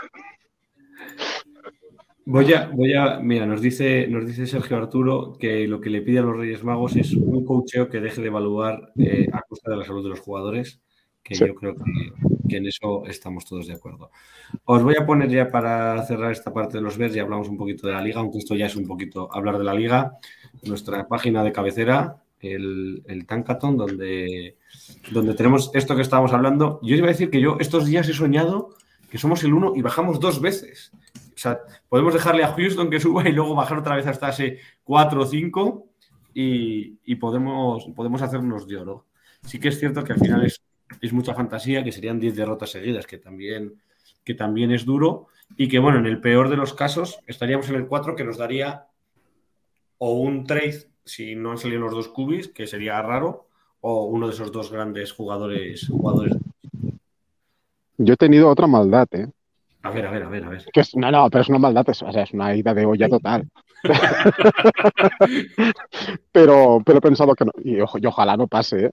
Voy 2.29 2.51
a, 2.51 2.67
voy 2.67 2.93
a, 2.93 3.21
mira, 3.21 3.45
nos 3.45 3.61
dice, 3.61 4.05
nos 4.09 4.27
dice 4.27 4.47
Sergio 4.47 4.75
Arturo 4.75 5.37
que 5.39 5.65
lo 5.65 5.79
que 5.79 5.89
le 5.89 6.01
pide 6.01 6.19
a 6.19 6.23
los 6.23 6.35
Reyes 6.35 6.61
Magos 6.61 6.97
es 6.97 7.13
un 7.13 7.45
coacheo 7.45 7.87
que 7.87 8.01
deje 8.01 8.19
de 8.19 8.27
evaluar 8.27 8.91
eh, 8.97 9.29
a 9.31 9.43
costa 9.43 9.71
de 9.71 9.77
la 9.77 9.85
salud 9.85 10.03
de 10.03 10.09
los 10.09 10.19
jugadores, 10.19 10.81
que 11.27 11.35
Sí. 11.35 11.45
yo 11.45 11.53
creo 11.55 11.75
que, 11.75 12.13
que 12.47 12.57
en 12.57 12.67
eso 12.67 13.03
estamos 13.05 13.43
todos 13.45 13.67
de 13.67 13.73
acuerdo. 13.73 14.11
Os 14.63 14.81
voy 14.81 14.95
a 14.97 15.05
poner 15.05 15.29
ya 15.29 15.49
para 15.49 16.01
cerrar 16.05 16.31
esta 16.31 16.53
parte 16.53 16.77
de 16.77 16.83
los 16.83 16.97
Bears 16.97 17.15
y 17.15 17.19
hablamos 17.19 17.49
un 17.49 17.57
poquito 17.57 17.85
de 17.87 17.93
la 17.93 18.01
liga, 18.01 18.21
aunque 18.21 18.37
esto 18.37 18.55
ya 18.55 18.67
es 18.67 18.75
un 18.77 18.87
poquito 18.87 19.29
hablar 19.33 19.57
de 19.57 19.65
la 19.65 19.73
liga, 19.73 20.13
nuestra 20.63 21.07
página 21.07 21.43
de 21.43 21.51
cabecera, 21.51 22.15
el, 22.39 23.03
el 23.07 23.25
Tankathon, 23.25 23.75
donde, 23.75 24.55
donde 25.11 25.33
tenemos 25.33 25.69
esto 25.73 25.95
que 25.95 26.01
estábamos 26.01 26.31
hablando. 26.33 26.79
Yo 26.81 26.95
iba 26.95 27.07
a 27.07 27.11
decir 27.11 27.29
que 27.29 27.41
yo 27.41 27.57
estos 27.59 27.85
días 27.85 28.07
he 28.07 28.13
soñado 28.13 28.69
que 29.09 29.17
somos 29.17 29.43
el 29.43 29.53
uno 29.53 29.73
y 29.75 29.81
bajamos 29.81 30.19
dos 30.19 30.39
veces. 30.39 30.91
O 31.35 31.37
sea, 31.39 31.59
podemos 31.89 32.13
dejarle 32.13 32.43
a 32.43 32.53
Houston 32.53 32.89
que 32.89 32.99
suba 32.99 33.27
y 33.27 33.31
luego 33.33 33.53
bajar 33.55 33.79
otra 33.79 33.95
vez 33.95 34.07
hasta 34.07 34.29
ese 34.29 34.59
4 34.83 35.21
o 35.21 35.25
5 35.25 35.85
y, 36.33 36.99
y 37.03 37.15
podemos, 37.15 37.85
podemos 37.95 38.21
hacernos 38.21 38.67
de 38.67 38.77
oro. 38.77 39.05
Sí 39.43 39.59
que 39.59 39.69
es 39.69 39.79
cierto 39.79 40.03
que 40.03 40.13
al 40.13 40.19
final 40.19 40.45
es, 40.45 40.61
es 41.01 41.13
mucha 41.13 41.33
fantasía, 41.33 41.83
que 41.83 41.91
serían 41.91 42.19
10 42.19 42.35
derrotas 42.35 42.71
seguidas, 42.71 43.05
que 43.07 43.17
también, 43.17 43.73
que 44.23 44.33
también 44.33 44.71
es 44.71 44.85
duro 44.85 45.27
y 45.57 45.67
que, 45.67 45.79
bueno, 45.79 45.99
en 45.99 46.05
el 46.05 46.19
peor 46.19 46.49
de 46.49 46.57
los 46.57 46.73
casos 46.73 47.19
estaríamos 47.27 47.69
en 47.69 47.75
el 47.75 47.87
4 47.87 48.15
que 48.15 48.23
nos 48.23 48.37
daría 48.37 48.85
o 49.97 50.13
un 50.13 50.45
trade 50.45 50.87
si 51.05 51.35
no 51.35 51.51
han 51.51 51.57
salido 51.57 51.81
los 51.81 51.93
dos 51.93 52.09
cubis, 52.09 52.49
que 52.49 52.67
sería 52.67 53.01
raro, 53.01 53.47
o 53.81 54.05
uno 54.05 54.27
de 54.27 54.33
esos 54.33 54.51
dos 54.51 54.71
grandes 54.71 55.13
jugadores. 55.13 55.87
jugadores. 55.87 56.35
Yo 57.97 58.13
he 58.13 58.17
tenido 58.17 58.49
otra 58.49 58.67
maldad, 58.67 59.07
¿eh? 59.13 59.27
A 59.83 59.89
ver, 59.91 60.05
a 60.05 60.11
ver, 60.11 60.23
a 60.23 60.29
ver, 60.29 60.43
a 60.43 60.49
ver. 60.49 60.65
Que 60.73 60.81
es, 60.81 60.95
no, 60.95 61.09
no, 61.09 61.29
pero 61.29 61.43
es 61.43 61.49
una 61.49 61.59
maldad, 61.59 61.87
es, 61.89 62.01
o 62.03 62.11
sea, 62.11 62.23
es 62.23 62.33
una 62.33 62.53
ida 62.55 62.73
de 62.73 62.85
olla 62.85 63.07
total. 63.07 63.47
pero, 66.31 66.81
pero 66.85 66.97
he 66.97 67.01
pensado 67.01 67.33
que 67.35 67.45
no, 67.45 67.51
y, 67.63 67.79
ojo- 67.79 67.97
y 67.99 68.05
ojalá 68.05 68.35
no 68.37 68.47
pase, 68.47 68.85
¿eh? 68.87 68.91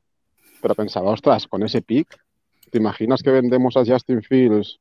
Pero 0.64 0.74
pensaba, 0.74 1.10
ostras, 1.10 1.46
con 1.46 1.62
ese 1.62 1.82
pick, 1.82 2.08
¿te 2.70 2.78
imaginas 2.78 3.22
que 3.22 3.28
vendemos 3.30 3.76
a 3.76 3.84
Justin 3.84 4.22
Fields 4.22 4.80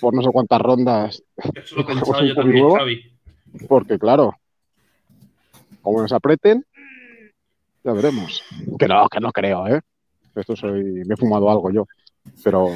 por 0.00 0.12
no 0.12 0.20
sé 0.20 0.28
cuántas 0.30 0.60
rondas? 0.60 1.22
Eso 1.54 1.76
lo 1.76 1.80
he 1.80 1.84
¿Y 1.84 1.86
cogemos 1.86 2.02
pensado 2.04 2.20
un 2.20 2.28
yo 2.28 2.34
también, 2.34 2.58
nuevo? 2.62 2.76
Xavi. 2.76 3.18
Porque 3.66 3.98
claro, 3.98 4.34
como 5.80 6.02
nos 6.02 6.12
aprieten, 6.12 6.62
ya 7.82 7.92
veremos. 7.94 8.42
Que 8.78 8.86
no, 8.86 9.08
que 9.08 9.18
no 9.20 9.32
creo, 9.32 9.66
¿eh? 9.68 9.80
Esto 10.34 10.54
soy, 10.54 10.82
me 11.06 11.14
he 11.14 11.16
fumado 11.16 11.48
algo 11.50 11.70
yo. 11.72 11.86
Pero 12.44 12.68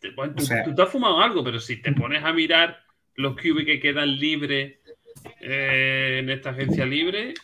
Te- 0.00 0.12
bueno, 0.12 0.32
tú, 0.36 0.42
O 0.42 0.46
sea- 0.46 0.64
tú 0.64 0.74
te 0.74 0.80
has 0.80 0.88
fumado 0.88 1.20
algo, 1.20 1.44
pero 1.44 1.60
si 1.60 1.82
te 1.82 1.92
pones 1.92 2.24
a 2.24 2.32
mirar 2.32 2.78
los 3.16 3.36
QB 3.36 3.66
que 3.66 3.78
quedan 3.78 4.16
libres 4.18 4.78
eh, 5.42 6.20
en 6.22 6.30
esta 6.30 6.48
agencia 6.48 6.86
libre, 6.86 7.34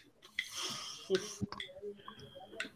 uf, 1.10 1.42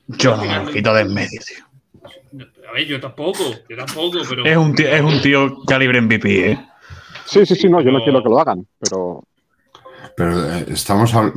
Yo 0.08 0.36
no 0.36 0.44
me 0.44 0.64
lo 0.64 0.70
quito 0.70 0.94
de 0.94 1.02
en 1.02 1.14
medio, 1.14 1.40
tío. 1.46 2.46
a 2.68 2.72
ver, 2.72 2.86
yo 2.86 3.00
tampoco, 3.00 3.44
yo 3.68 3.76
tampoco, 3.76 4.18
pero 4.28 4.44
Es 4.44 4.56
un 4.56 4.74
tío, 4.74 4.88
es 4.88 5.02
un 5.02 5.20
tío 5.20 5.56
calibre 5.66 6.00
MVP, 6.00 6.52
¿eh? 6.52 6.58
sí, 7.24 7.44
sí, 7.44 7.54
sí, 7.56 7.68
no, 7.68 7.80
yo 7.80 7.90
no 7.90 8.02
quiero 8.02 8.22
que 8.22 8.28
lo 8.28 8.38
hagan, 8.38 8.66
pero 8.78 9.24
Pero 10.16 10.52
eh, 10.54 10.66
estamos 10.68 11.14
al... 11.14 11.32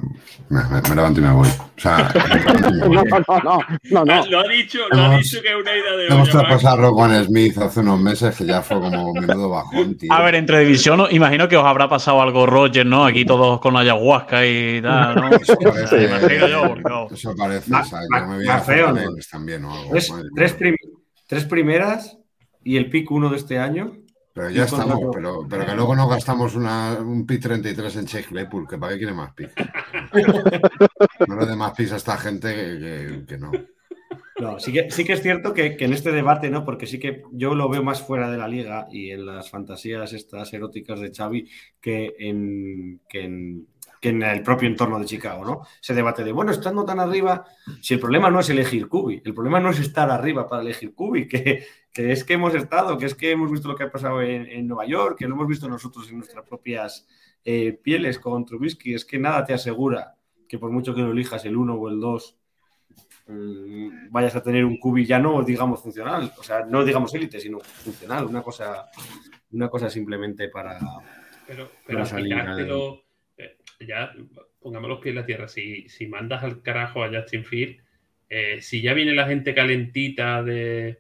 me, 0.50 0.64
me- 0.66 0.82
me 0.82 0.96
levanto 0.96 1.20
y 1.20 1.24
me 1.24 1.32
voy. 1.32 1.48
O 1.48 1.82
sea, 1.82 2.12
no, 2.80 2.88
no, 2.90 3.04
no, 3.04 3.40
no, 3.44 3.60
no, 3.92 4.06
no. 4.06 4.26
Lo 4.26 4.40
ha 4.40 4.48
dicho, 4.48 4.80
lo 4.92 5.02
ha 5.02 5.18
dicho 5.18 5.42
que 5.42 5.50
es 5.50 5.56
una 5.56 5.72
idea 5.72 5.92
de 5.96 6.08
hemos 6.08 6.30
traspasado 6.30 6.74
a 6.78 6.82
Roquan 6.82 7.26
Smith 7.26 7.58
hace 7.58 7.80
unos 7.80 8.00
meses 8.00 8.36
que 8.36 8.46
ya 8.46 8.62
fue 8.62 8.80
como 8.80 9.14
menudo 9.14 9.50
bajón, 9.50 9.98
tío. 9.98 10.12
A 10.12 10.22
ver, 10.22 10.36
entre 10.36 10.60
división, 10.60 11.02
imagino 11.12 11.48
que 11.48 11.56
os 11.58 11.66
habrá 11.66 11.88
pasado 11.88 12.22
algo 12.22 12.46
Roger, 12.46 12.86
¿no? 12.86 13.06
Aquí 13.06 13.26
todos 13.26 13.60
con 13.62 13.74
la 13.74 13.82
ayahuasca 13.82 14.46
y 14.46 14.82
tal, 14.82 15.16
¿no? 15.16 15.30
Eso 15.32 15.56
parece, 15.64 15.98
Me 16.28 16.50
yo, 16.50 16.76
claro. 16.76 17.08
eso 17.12 17.36
parece, 17.36 17.72
Ma- 17.72 17.82
o 17.82 17.86
sea, 17.86 18.00
ma- 18.10 18.20
yo 18.22 18.28
me 18.28 18.36
voy 18.38 18.48
a 18.48 18.60
feo, 18.60 18.94
también 19.32 19.64
o 19.66 19.74
algo. 19.74 19.92
Tres, 19.92 20.12
tres, 20.36 20.54
prim- 20.54 20.76
tres 21.28 21.46
primeras 21.46 22.18
y 22.64 22.78
el 22.78 22.90
pick 22.90 23.10
uno 23.12 23.30
de 23.30 23.38
este 23.38 23.58
año. 23.60 23.94
Pero 24.34 24.50
ya 24.52 24.64
estamos, 24.66 25.00
pero, 25.14 25.46
pero 25.50 25.66
que 25.66 25.76
luego 25.76 25.96
no 25.96 26.08
gastamos 26.08 26.56
una, 26.56 26.94
un 27.00 27.26
pick 27.26 27.42
33 27.42 27.96
en 27.98 28.06
Chase 28.06 28.26
Claypool, 28.26 28.68
que 28.68 28.78
para 28.78 28.94
qué 28.94 29.00
quiere 29.00 29.14
más 29.14 29.34
pick. 29.34 29.52
No 31.28 31.36
le 31.40 31.46
dé 31.46 31.56
más 31.56 31.74
picks 31.74 31.92
a 31.94 31.98
esta 31.98 32.18
gente 32.18 32.54
que, 32.54 32.80
que- 32.80 33.26
que 33.26 33.38
no. 33.38 33.52
No, 34.40 34.58
sí 34.60 34.72
que, 34.72 34.90
sí 34.90 35.04
que 35.04 35.14
es 35.14 35.22
cierto 35.22 35.54
que, 35.54 35.76
que 35.76 35.84
en 35.86 35.92
este 35.94 36.14
debate, 36.14 36.50
¿no? 36.50 36.64
Porque 36.64 36.88
sí 36.88 36.98
que 36.98 37.24
yo 37.34 37.56
lo 37.56 37.68
veo 37.68 37.84
más 37.84 38.02
fuera 38.02 38.32
de 38.32 38.38
la 38.38 38.48
liga 38.48 38.88
y 38.90 39.12
en 39.12 39.26
las 39.26 39.50
fantasías 39.50 40.14
estas 40.14 40.54
eróticas 40.54 41.02
de 41.02 41.12
Xavi 41.14 41.50
que 41.82 42.16
en, 42.20 43.02
que 43.10 43.22
en, 43.26 43.68
que 44.00 44.10
en 44.10 44.24
el 44.24 44.42
propio 44.42 44.70
entorno 44.70 44.98
de 44.98 45.06
Chicago, 45.06 45.44
¿no? 45.44 45.62
Ese 45.82 45.94
debate 45.94 46.24
de, 46.24 46.32
bueno, 46.32 46.52
estando 46.52 46.86
tan 46.86 47.02
arriba, 47.02 47.46
si 47.82 47.96
el 47.96 48.00
problema 48.00 48.30
no 48.32 48.40
es 48.40 48.50
elegir 48.50 48.88
Cubi, 48.88 49.22
el 49.26 49.34
problema 49.34 49.60
no 49.60 49.72
es 49.72 49.80
estar 49.80 50.10
arriba 50.10 50.48
para 50.48 50.62
elegir 50.62 50.94
Cubi, 50.96 51.28
que, 51.28 51.66
que 52.00 52.14
es 52.14 52.24
que 52.24 52.36
hemos 52.36 52.56
estado, 52.56 52.98
que 52.98 53.08
es 53.08 53.14
que 53.14 53.32
hemos 53.32 53.52
visto 53.52 53.68
lo 53.68 53.76
que 53.76 53.84
ha 53.84 53.92
pasado 53.92 54.22
en, 54.22 54.48
en 54.48 54.66
Nueva 54.66 54.86
York, 54.86 55.18
que 55.20 55.28
lo 55.28 55.36
hemos 55.36 55.50
visto 55.50 55.68
nosotros 55.68 56.10
en 56.10 56.16
nuestras 56.16 56.46
propias 56.48 57.06
eh, 57.44 57.74
pieles 57.74 58.20
con 58.20 58.46
Trubisky, 58.46 58.94
es 58.94 59.04
que 59.04 59.20
nada 59.20 59.44
te 59.44 59.54
asegura 59.54 60.16
que 60.48 60.58
por 60.58 60.72
mucho 60.72 60.96
que 60.96 61.02
lo 61.02 61.12
elijas 61.12 61.44
el 61.44 61.58
1 61.58 61.74
o 61.74 61.90
el 61.90 62.00
2, 62.00 62.38
mm, 63.28 64.12
vayas 64.12 64.34
a 64.34 64.42
tener 64.42 64.64
un 64.64 64.78
cubi 64.80 65.06
ya 65.06 65.20
no 65.20 65.44
digamos 65.44 65.82
funcional, 65.82 66.32
o 66.38 66.42
sea, 66.42 66.66
no 66.66 66.86
digamos 66.86 67.14
élite, 67.16 67.38
sino 67.38 67.60
funcional, 67.60 68.28
una 68.28 68.44
cosa, 68.44 68.86
una 69.52 69.68
cosa 69.68 69.90
simplemente 69.90 70.48
para... 70.48 70.80
Pero, 71.46 71.70
pero 71.86 71.98
Para 71.98 72.06
salir 72.06 72.34
eh, 73.36 73.58
ya 73.86 74.14
pongamos 74.62 74.90
los 74.90 75.00
pies 75.00 75.12
en 75.12 75.16
la 75.18 75.26
tierra. 75.26 75.48
Si, 75.50 75.90
si 75.90 76.08
mandas 76.08 76.44
al 76.44 76.62
carajo 76.62 77.04
a 77.04 77.10
Justin 77.10 77.44
Field, 77.44 77.82
eh, 78.30 78.62
si 78.62 78.82
ya 78.82 78.94
viene 78.94 79.14
la 79.14 79.28
gente 79.28 79.54
calentita 79.54 80.44
de, 80.44 81.00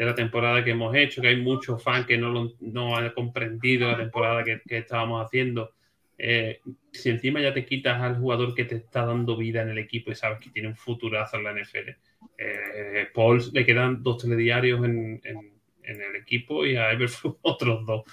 de 0.00 0.06
la 0.06 0.14
temporada 0.14 0.64
que 0.64 0.70
hemos 0.70 0.96
hecho, 0.96 1.20
que 1.20 1.28
hay 1.28 1.36
muchos 1.36 1.82
fans 1.82 2.06
que 2.06 2.16
no, 2.16 2.54
no 2.60 2.96
han 2.96 3.10
comprendido 3.10 3.86
la 3.86 3.98
temporada 3.98 4.42
que, 4.42 4.62
que 4.66 4.78
estábamos 4.78 5.22
haciendo, 5.22 5.74
eh, 6.16 6.62
si 6.90 7.10
encima 7.10 7.42
ya 7.42 7.52
te 7.52 7.66
quitas 7.66 8.00
al 8.00 8.16
jugador 8.16 8.54
que 8.54 8.64
te 8.64 8.76
está 8.76 9.04
dando 9.04 9.36
vida 9.36 9.60
en 9.60 9.68
el 9.68 9.76
equipo 9.76 10.10
y 10.10 10.14
sabes 10.14 10.38
que 10.38 10.48
tiene 10.48 10.68
un 10.68 10.76
futurazo 10.76 11.36
en 11.36 11.44
la 11.44 11.52
NFL, 11.52 11.90
eh, 12.38 13.08
Paul 13.12 13.42
le 13.52 13.66
quedan 13.66 14.02
dos 14.02 14.22
telediarios 14.22 14.82
en, 14.86 15.20
en, 15.22 16.00
el 16.00 16.16
equipo 16.16 16.64
y 16.64 16.76
a 16.76 16.92
Everflux 16.92 17.36
otros 17.42 17.84
dos. 17.84 18.04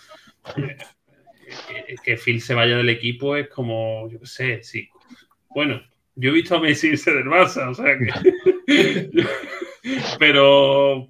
Eh, 0.58 0.76
que, 1.88 1.96
que 2.04 2.18
Phil 2.18 2.42
se 2.42 2.54
vaya 2.54 2.76
del 2.76 2.90
equipo 2.90 3.38
es 3.38 3.48
como, 3.48 4.10
yo 4.12 4.20
qué 4.20 4.26
sé, 4.26 4.62
sí. 4.62 4.90
Bueno, 5.52 5.82
yo 6.16 6.32
he 6.32 6.34
visto 6.34 6.58
a 6.58 6.60
Messi 6.60 6.90
irse 6.90 7.14
del 7.14 7.28
Barça, 7.28 7.70
o 7.70 7.74
sea 7.74 7.98
que. 7.98 9.10
Pero 10.20 11.08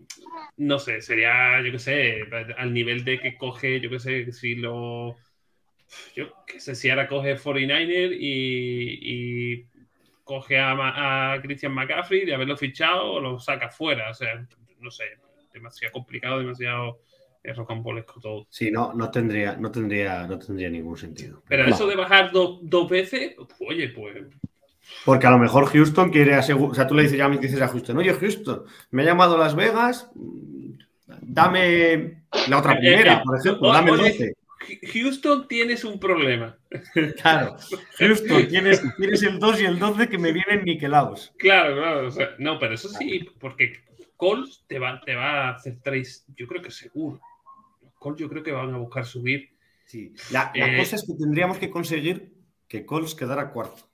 no 0.57 0.79
sé, 0.79 1.01
sería, 1.01 1.61
yo 1.61 1.71
qué 1.71 1.79
sé, 1.79 2.21
al 2.57 2.73
nivel 2.73 3.03
de 3.03 3.19
que 3.19 3.37
coge, 3.37 3.79
yo 3.79 3.89
qué 3.89 3.99
sé, 3.99 4.31
si 4.31 4.55
lo. 4.55 5.15
Yo 6.15 6.33
qué 6.45 6.59
sé, 6.59 6.75
si 6.75 6.89
ahora 6.89 7.07
coge 7.07 7.37
49er 7.37 8.15
y, 8.19 8.99
y 9.01 9.65
coge 10.23 10.59
a, 10.59 11.33
a 11.33 11.41
Christian 11.41 11.73
McCaffrey 11.73 12.25
de 12.25 12.33
haberlo 12.33 12.57
fichado 12.57 13.13
o 13.13 13.19
lo 13.19 13.39
saca 13.39 13.69
fuera, 13.69 14.09
o 14.09 14.13
sea, 14.13 14.45
no 14.79 14.91
sé, 14.91 15.05
demasiado 15.53 15.93
complicado, 15.93 16.39
demasiado 16.39 16.99
eh, 17.43 17.53
rocambolesco 17.53 18.19
todo. 18.19 18.47
Sí, 18.49 18.69
no, 18.71 18.93
no 18.93 19.09
tendría, 19.09 19.55
no 19.55 19.71
tendría, 19.71 20.27
no 20.27 20.37
tendría 20.37 20.69
ningún 20.69 20.97
sentido. 20.97 21.41
Pero 21.47 21.63
No. 21.63 21.69
eso 21.69 21.87
de 21.87 21.95
bajar 21.95 22.31
dos, 22.31 22.59
dos 22.63 22.89
veces, 22.89 23.35
oye, 23.59 23.89
pues 23.89 24.25
Porque 25.05 25.27
a 25.27 25.31
lo 25.31 25.37
mejor 25.39 25.65
Houston 25.67 26.09
quiere 26.11 26.35
asegurar. 26.35 26.71
O 26.71 26.75
sea, 26.75 26.87
tú 26.87 26.95
le 26.95 27.03
dices, 27.03 27.17
ya 27.17 27.29
me 27.29 27.37
dices 27.37 27.61
a 27.61 27.67
Houston, 27.69 27.97
oye, 27.97 28.13
Houston, 28.13 28.63
me 28.91 29.03
ha 29.03 29.05
llamado 29.05 29.37
Las 29.37 29.55
Vegas, 29.55 30.09
dame 31.21 32.23
la 32.47 32.57
otra 32.59 32.73
Eh, 32.73 32.77
primera, 32.79 33.13
eh, 33.15 33.21
por 33.23 33.37
ejemplo, 33.39 33.71
dame 33.71 33.91
el 33.91 33.99
oye, 33.99 34.09
12. 34.09 34.33
Houston 34.93 35.47
tienes 35.47 35.83
un 35.83 35.99
problema. 35.99 36.57
Claro. 37.21 37.55
Houston, 37.99 38.47
tienes, 38.47 38.81
tienes 38.97 39.23
el 39.23 39.39
2 39.39 39.61
y 39.61 39.65
el 39.65 39.79
12 39.79 40.09
que 40.09 40.17
me 40.17 40.31
vienen 40.31 40.63
niquelados. 40.65 41.33
Claro, 41.37 41.75
claro. 41.75 42.07
o 42.07 42.11
sea, 42.11 42.29
no, 42.39 42.59
pero 42.59 42.73
eso 42.73 42.89
sí, 42.89 43.29
porque 43.39 43.73
Colts 44.17 44.65
te 44.67 44.79
va, 44.79 44.99
te 45.05 45.15
va 45.15 45.47
a 45.49 45.55
hacer 45.55 45.77
tres, 45.83 46.25
yo 46.35 46.47
creo 46.47 46.61
que 46.61 46.71
seguro. 46.71 47.21
Los 47.81 47.93
Colts 47.93 48.19
yo 48.19 48.29
creo 48.29 48.43
que 48.43 48.51
van 48.51 48.73
a 48.73 48.77
buscar 48.77 49.05
subir. 49.05 49.49
Sí. 49.85 50.13
La, 50.31 50.51
la 50.55 50.75
Eh, 50.75 50.77
cosa 50.79 50.97
es 50.97 51.05
que 51.05 51.13
tendríamos 51.13 51.57
que 51.59 51.69
conseguir 51.69 52.33
que 52.67 52.85
Colts 52.85 53.15
quedara 53.15 53.51
cuarto. 53.51 53.87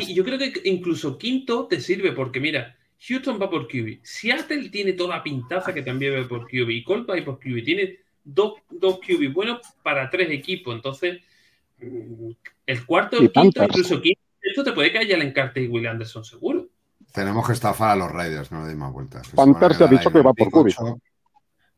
Y 0.00 0.14
yo 0.14 0.24
creo 0.24 0.38
que 0.38 0.52
incluso 0.64 1.16
quinto 1.16 1.66
te 1.66 1.80
sirve, 1.80 2.12
porque 2.12 2.40
mira, 2.40 2.76
Houston 3.00 3.38
va 3.40 3.48
por 3.48 3.66
QB. 3.68 4.00
Seattle 4.02 4.68
tiene 4.70 4.92
toda 4.92 5.22
pintaza 5.22 5.72
que 5.72 5.82
también 5.82 6.14
va 6.22 6.28
por 6.28 6.46
QB. 6.46 6.70
Y 6.70 6.84
Colts 6.84 7.08
va 7.08 7.24
por 7.24 7.38
QB. 7.38 7.64
Tiene 7.64 7.98
dos, 8.24 8.54
dos 8.70 8.98
QB 9.00 9.32
buenos 9.32 9.60
para 9.82 10.10
tres 10.10 10.30
equipos. 10.30 10.74
Entonces, 10.74 11.20
mm, 11.80 12.30
el 12.66 12.86
cuarto, 12.86 13.16
Y 13.16 13.26
el 13.26 13.32
quinto, 13.32 13.60
Panthers. 13.60 13.68
incluso 13.68 14.02
quinto, 14.02 14.20
esto 14.40 14.64
te 14.64 14.72
puede 14.72 14.92
caer 14.92 15.06
ya 15.06 15.16
en 15.16 15.32
Carter 15.32 15.62
y 15.62 15.68
Will 15.68 15.86
Anderson, 15.86 16.24
seguro. 16.24 16.66
Tenemos 17.12 17.46
que 17.46 17.54
estafar 17.54 17.90
a 17.90 17.96
los 17.96 18.10
Raiders, 18.10 18.52
no 18.52 18.60
le 18.60 18.66
deis 18.66 18.78
más 18.78 18.92
vueltas. 18.92 19.26
que 19.28 19.74
se 19.74 19.84
ha 19.84 19.86
dicho 19.86 20.12
que 20.12 20.20
va 20.20 20.32
por 20.34 20.48
ocho. 20.52 21.00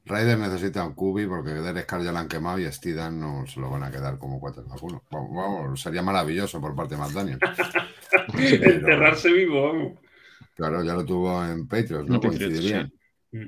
Raiders 0.06 0.38
necesita 0.40 0.84
un 0.84 0.94
Kubi 0.94 1.26
porque 1.26 1.50
Derek 1.50 1.86
Carr 1.86 2.02
ya 2.02 2.12
lo 2.12 2.18
han 2.18 2.28
quemado 2.28 2.58
y 2.58 2.70
Steedan 2.72 3.20
no 3.20 3.46
se 3.46 3.60
lo 3.60 3.70
van 3.70 3.82
a 3.84 3.90
quedar 3.90 4.18
como 4.18 4.40
cuatro 4.40 4.64
vacuno. 4.66 5.02
Vamos, 5.10 5.30
vamos, 5.34 5.80
sería 5.80 6.02
maravilloso 6.02 6.60
por 6.60 6.74
parte 6.74 6.94
de 6.96 7.00
McDaniel. 7.00 7.38
pero- 7.38 7.54
Enterrarse 8.74 9.32
vivo, 9.32 9.62
vamos. 9.68 9.92
Claro, 10.56 10.82
ya 10.82 10.94
lo 10.94 11.04
tuvo 11.04 11.44
en 11.44 11.66
Patriots, 11.68 12.08
¿no? 12.08 12.20
Patriots, 12.20 12.38
Coincidirían. 12.38 12.92
Mm. 13.32 13.44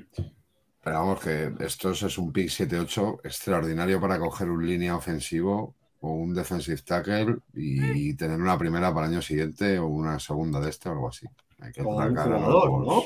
Pero 0.83 0.99
vamos, 0.99 1.19
que 1.21 1.53
esto 1.59 1.91
es 1.91 2.17
un 2.17 2.31
pick 2.31 2.49
7-8 2.49 3.21
extraordinario 3.23 3.99
para 4.01 4.19
coger 4.19 4.49
un 4.49 4.65
línea 4.65 4.95
ofensivo 4.95 5.75
o 6.01 6.11
un 6.11 6.33
defensive 6.33 6.81
tackle 6.81 7.37
y 7.53 8.13
tener 8.15 8.39
una 8.41 8.57
primera 8.57 8.93
para 8.93 9.07
el 9.07 9.13
año 9.13 9.21
siguiente 9.21 9.79
o 9.79 9.87
una 9.87 10.19
segunda 10.19 10.59
de 10.59 10.69
este 10.69 10.89
o 10.89 10.91
algo 10.91 11.07
así. 11.09 11.25
Hay 11.59 11.71
que 11.71 11.81
O 11.81 11.89
un 11.89 11.97
sacar 12.15 12.27
a 12.27 12.31
los 12.31 12.41
jugador, 12.41 12.69
¿no? 12.69 12.77
Wolves. 12.77 12.77
Un- 12.77 12.83
un 12.83 12.83
jugador. 12.85 13.03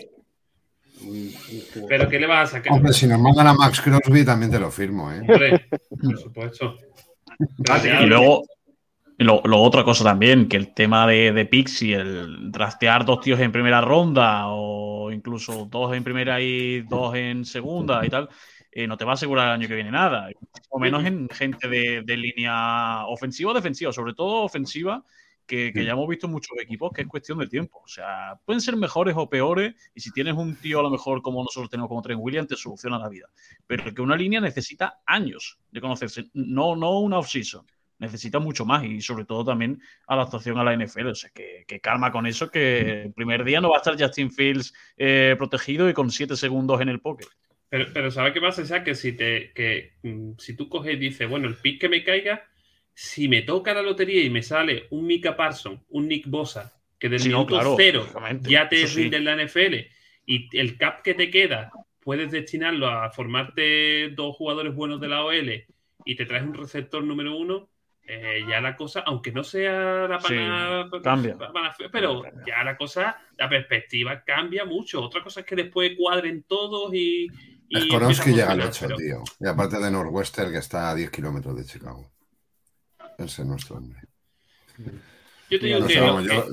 Pero 1.88 2.10
¿qué 2.10 2.20
le 2.20 2.28
vas 2.28 2.50
a 2.50 2.58
sacar? 2.58 2.74
Hombre, 2.74 2.94
si 2.94 3.08
nos 3.08 3.20
mandan 3.20 3.48
a 3.48 3.54
Max 3.54 3.82
Crosby 3.82 4.26
también 4.26 4.52
te 4.52 4.60
lo 4.60 4.72
firmo, 4.72 5.12
¿eh? 5.12 5.20
Hombre, 5.22 5.68
por 6.02 6.18
supuesto. 6.20 6.78
Ya- 7.60 8.02
Y 8.04 8.08
luego, 8.08 8.44
lo, 9.20 9.42
lo 9.46 9.62
otra 9.62 9.84
cosa 9.84 10.04
también, 10.04 10.48
que 10.48 10.58
el 10.58 10.74
tema 10.74 11.06
de, 11.08 11.32
de 11.32 11.46
Pixie, 11.46 11.96
el 11.96 12.52
draftear 12.52 13.06
dos 13.06 13.22
tíos 13.22 13.40
en 13.40 13.52
primera 13.52 13.82
ronda 13.82 14.48
o 14.48 15.12
incluso 15.12 15.66
dos 15.70 15.96
en 15.96 16.04
primera 16.04 16.42
y 16.42 16.82
dos 16.82 17.16
en 17.16 17.46
segunda 17.46 18.06
y 18.06 18.10
tal, 18.10 18.30
eh, 18.72 18.86
no 18.88 18.98
te 18.98 19.06
va 19.06 19.12
a 19.12 19.14
asegurar 19.16 19.48
el 19.48 19.54
año 19.54 19.68
que 19.68 19.76
viene 19.76 19.92
nada. 19.92 20.30
O 20.70 20.80
menos 20.80 21.06
en 21.06 21.28
gente 21.30 21.68
de, 21.68 22.02
de 22.04 22.18
línea 22.18 23.06
ofensiva 23.08 23.52
o 23.52 23.54
defensiva, 23.54 23.92
sobre 23.92 24.14
todo 24.14 24.44
ofensiva, 24.44 25.04
que, 25.48 25.72
que 25.74 25.86
ya 25.86 25.94
hemos 25.94 26.08
visto 26.08 26.28
en 26.28 26.34
muchos 26.34 26.58
equipos 26.60 26.92
que 26.94 27.02
es 27.02 27.08
cuestión 27.08 27.40
de 27.40 27.48
tiempo. 27.48 27.82
O 27.84 27.88
sea, 27.88 28.40
pueden 28.46 28.62
ser 28.62 28.76
mejores 28.76 29.16
o 29.18 29.30
peores, 29.30 29.74
y 29.96 30.02
si 30.02 30.12
tienes 30.12 30.36
un 30.36 30.56
tío 30.56 30.80
a 30.80 30.84
lo 30.84 30.90
mejor 30.90 31.22
como 31.22 31.44
nosotros 31.44 31.70
tenemos 31.70 31.88
como 31.88 32.02
Trent 32.02 32.22
Williams, 32.22 32.50
te 32.50 32.56
soluciona 32.56 33.00
la 33.00 33.10
vida. 33.10 33.28
Pero 33.66 33.94
que 33.94 34.02
una 34.02 34.16
línea 34.16 34.42
necesita 34.42 35.00
años 35.06 35.58
de 35.72 35.82
conocerse, 35.82 36.26
no, 36.34 36.76
no 36.76 37.00
una 37.00 37.18
off-season. 37.18 37.66
Necesita 38.00 38.38
mucho 38.38 38.64
más 38.64 38.84
y 38.84 39.02
sobre 39.02 39.26
todo 39.26 39.44
también 39.44 39.82
adaptación 40.06 40.60
a 40.60 40.64
la 40.64 40.76
NFL. 40.76 41.08
O 41.08 41.16
sea, 41.16 41.32
que, 41.32 41.66
que 41.68 41.80
calma 41.80 42.12
con 42.12 42.28
eso, 42.28 42.52
que 42.52 43.04
el 43.04 43.14
primer 43.14 43.44
día 43.44 43.60
no 43.60 43.70
va 43.70 43.78
a 43.78 43.80
estar 43.80 44.00
Justin 44.00 44.30
Fields 44.30 44.74
eh, 44.98 45.36
protegido 45.38 45.90
y 45.90 45.94
con 45.94 46.12
7 46.12 46.36
segundos 46.36 46.80
en 46.82 46.90
el 46.90 47.00
pocket. 47.00 47.26
Pero, 47.70 47.86
pero 47.94 48.12
¿sabes 48.12 48.34
qué 48.34 48.42
pasa? 48.42 48.62
Isaac? 48.62 48.84
que 48.84 48.96
si 48.96 49.14
te 49.14 49.52
que 49.54 49.94
mm, 50.04 50.34
si 50.38 50.56
tú 50.56 50.70
coges 50.70 50.94
y 50.94 50.98
dices, 50.98 51.28
bueno, 51.28 51.48
el 51.48 51.56
pick 51.56 51.82
que 51.82 51.90
me 51.90 52.04
caiga, 52.04 52.44
si 53.00 53.28
me 53.28 53.44
toca 53.44 53.76
la 53.76 53.84
lotería 53.84 54.24
y 54.24 54.30
me 54.32 54.42
sale 54.42 54.88
un 54.90 55.06
Mika 55.06 55.38
Parson, 55.38 55.84
un 55.90 56.08
Nick 56.08 56.26
Bosa, 56.28 56.74
que 56.98 57.10
del 57.10 57.20
Sí, 57.20 57.30
no, 57.30 57.38
minuto 57.46 57.54
claro, 57.54 57.76
cero 57.78 58.08
ya 58.42 58.68
te 58.68 58.82
eso 58.82 58.96
sí. 58.96 59.04
rinde 59.04 59.18
en 59.18 59.26
la 59.26 59.36
NFL 59.36 59.76
y 60.26 60.58
el 60.58 60.78
cap 60.80 61.04
que 61.04 61.14
te 61.14 61.30
queda 61.30 61.70
puedes 62.02 62.32
destinarlo 62.32 62.88
a 62.88 63.12
formarte 63.12 64.10
dos 64.16 64.36
jugadores 64.36 64.74
buenos 64.74 65.00
de 65.00 65.10
la 65.10 65.24
OL 65.24 65.64
y 66.06 66.16
te 66.16 66.26
traes 66.26 66.42
un 66.44 66.56
receptor 66.56 67.04
número 67.04 67.38
uno, 67.38 67.70
eh, 68.02 68.42
ya 68.50 68.62
la 68.62 68.76
cosa, 68.76 69.02
aunque 69.02 69.32
no 69.32 69.44
sea 69.44 70.08
la 70.08 70.20
Sí, 70.20 70.34
pana, 70.34 70.90
cambia. 71.04 71.38
pana- 71.38 71.76
pero 71.92 72.24
ya 72.48 72.64
la 72.64 72.76
cosa, 72.78 73.18
la 73.38 73.48
perspectiva 73.48 74.24
cambia 74.24 74.66
mucho. 74.66 75.04
Otra 75.04 75.22
cosa 75.22 75.42
es 75.42 75.46
que 75.46 75.56
después 75.56 75.92
cuadren 75.96 76.44
todos 76.48 76.92
y. 76.96 77.28
y 77.70 77.80
llega 77.80 77.98
al 78.08 78.14
funcionar, 78.16 78.60
8, 78.62 78.86
pero- 78.88 78.96
tío. 78.98 79.24
Y 79.42 79.48
aparte 79.48 79.78
de 79.78 79.92
Northwestern, 79.92 80.52
que 80.52 80.58
está 80.60 80.90
a 80.90 80.96
10 80.96 81.12
kilómetros 81.12 81.56
de 81.58 81.66
Chicago. 81.66 82.10
Ese 83.18 83.42
es 83.42 83.48
nuestro 83.48 83.78
hombre. 83.78 84.00
Yo 85.50 85.60
te 85.60 85.66
Mira, 85.66 85.78
digo 85.78 85.80
No 85.80 85.88
que, 85.88 85.94
sé, 85.94 86.00
vamos, 86.02 86.22
que- 86.28 86.36
yo, 86.36 86.46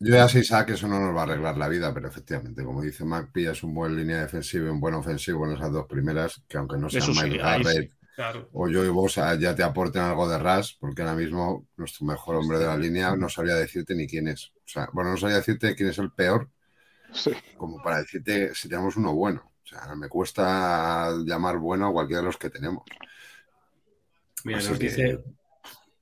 yo 0.00 0.14
ya 0.14 0.28
sé, 0.28 0.40
Isaac, 0.40 0.66
que 0.68 0.72
eso 0.74 0.88
no 0.88 0.98
nos 1.00 1.14
va 1.14 1.20
a 1.20 1.24
arreglar 1.24 1.56
la 1.56 1.68
vida, 1.68 1.92
pero 1.94 2.08
efectivamente, 2.08 2.64
como 2.64 2.82
dice 2.82 3.04
Mac, 3.04 3.30
pillas 3.32 3.62
un 3.62 3.74
buen 3.74 3.96
línea 3.96 4.20
defensiva 4.22 4.66
y 4.66 4.70
un 4.70 4.80
buen 4.80 4.94
ofensivo 4.94 5.46
en 5.46 5.56
esas 5.56 5.72
dos 5.72 5.86
primeras, 5.86 6.42
que 6.48 6.56
aunque 6.58 6.76
no 6.76 6.88
sean 6.90 7.02
Eso 7.02 7.14
sí. 7.14 7.38
Garrett 7.38 7.92
claro. 8.16 8.48
o 8.52 8.64
Joey 8.66 8.88
Bosa 8.88 9.34
ya 9.36 9.54
te 9.54 9.62
aporten 9.62 10.02
algo 10.02 10.28
de 10.28 10.38
ras, 10.38 10.76
porque 10.80 11.02
ahora 11.02 11.14
mismo 11.14 11.66
nuestro 11.76 12.06
mejor 12.06 12.36
hombre 12.36 12.58
de 12.58 12.66
la 12.66 12.76
línea 12.76 13.14
no 13.16 13.28
sabría 13.28 13.54
decirte 13.54 13.94
ni 13.94 14.06
quién 14.06 14.28
es. 14.28 14.46
O 14.56 14.60
sea, 14.68 14.88
bueno, 14.92 15.10
no 15.10 15.16
sabría 15.16 15.36
decirte 15.38 15.74
quién 15.76 15.88
es 15.90 15.98
el 15.98 16.10
peor, 16.12 16.48
Sí. 17.12 17.30
como 17.56 17.82
para 17.82 17.98
decirte 17.98 18.54
si 18.54 18.68
tenemos 18.68 18.96
uno 18.96 19.14
bueno. 19.14 19.52
O 19.64 19.66
sea, 19.68 19.94
me 19.96 20.08
cuesta 20.08 21.12
llamar 21.24 21.58
bueno 21.58 21.88
a 21.88 21.92
cualquiera 21.92 22.20
de 22.22 22.26
los 22.26 22.38
que 22.38 22.50
tenemos. 22.50 22.82
Mira, 24.44 24.58
Así 24.58 24.68
nos 24.70 24.78
que- 24.78 24.84
dice, 24.86 25.24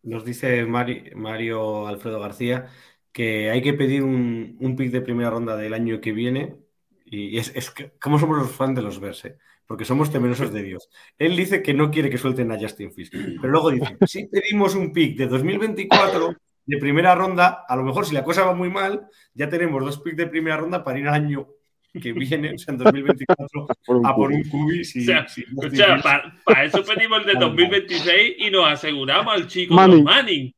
nos 0.07 0.25
dice 0.25 0.65
Mari- 0.67 1.13
Mario 1.15 1.87
Alfredo 1.87 2.21
García 2.21 2.67
que 3.13 3.51
hay 3.51 3.63
que 3.63 3.75
pedir 3.75 4.03
un, 4.03 4.57
un 4.61 4.77
pick 4.77 4.91
de 4.93 5.01
primera 5.01 5.31
ronda 5.31 5.57
del 5.57 5.75
año 5.75 6.01
que 6.01 6.13
viene. 6.13 6.57
Y 7.05 7.39
es, 7.39 7.53
es 7.55 7.71
que, 7.71 7.93
¿cómo 8.01 8.19
somos 8.19 8.37
los 8.39 8.51
fans 8.53 8.75
de 8.77 8.83
los 8.83 9.01
Verse? 9.01 9.39
Porque 9.67 9.85
somos 9.85 10.11
temerosos 10.11 10.53
de 10.53 10.63
Dios. 10.63 10.89
Él 11.19 11.37
dice 11.37 11.63
que 11.63 11.75
no 11.75 11.91
quiere 11.91 12.11
que 12.11 12.19
suelten 12.19 12.53
a 12.53 12.59
Justin 12.61 12.93
Fields, 12.93 13.11
pero 13.41 13.53
luego 13.53 13.71
dice: 13.71 13.97
si 14.07 14.27
pedimos 14.27 14.75
un 14.75 14.93
pick 14.93 15.17
de 15.17 15.27
2024 15.27 16.35
de 16.67 16.79
primera 16.79 17.15
ronda, 17.15 17.65
a 17.69 17.77
lo 17.77 17.85
mejor 17.85 18.07
si 18.07 18.15
la 18.15 18.25
cosa 18.25 18.45
va 18.45 18.55
muy 18.55 18.71
mal, 18.71 19.09
ya 19.35 19.49
tenemos 19.49 19.85
dos 19.85 20.01
picks 20.01 20.17
de 20.17 20.27
primera 20.27 20.57
ronda 20.57 20.83
para 20.85 20.99
ir 20.99 21.09
al 21.09 21.15
año 21.15 21.49
que 22.01 22.13
viene, 22.13 22.55
o 22.55 22.59
sea, 22.59 22.73
en 22.73 22.79
2024, 22.79 23.67
Por 23.87 23.97
un 23.97 24.07
a 24.07 24.15
por 24.15 24.33
un 24.33 24.43
cubi. 24.45 24.85
Si, 24.85 25.01
O 25.01 25.05
sea, 25.05 25.29
si- 25.29 25.43
Escucha, 25.43 25.99
para 26.45 26.65
eso 26.65 26.83
pedimos 26.85 27.21
el 27.21 27.27
de 27.27 27.33
2026 27.41 28.35
y 28.39 28.51
nos 28.51 28.67
aseguramos 28.69 29.35
al 29.35 29.47
chico 29.47 29.75
Manning. 29.75 30.05
Manning. 30.05 30.55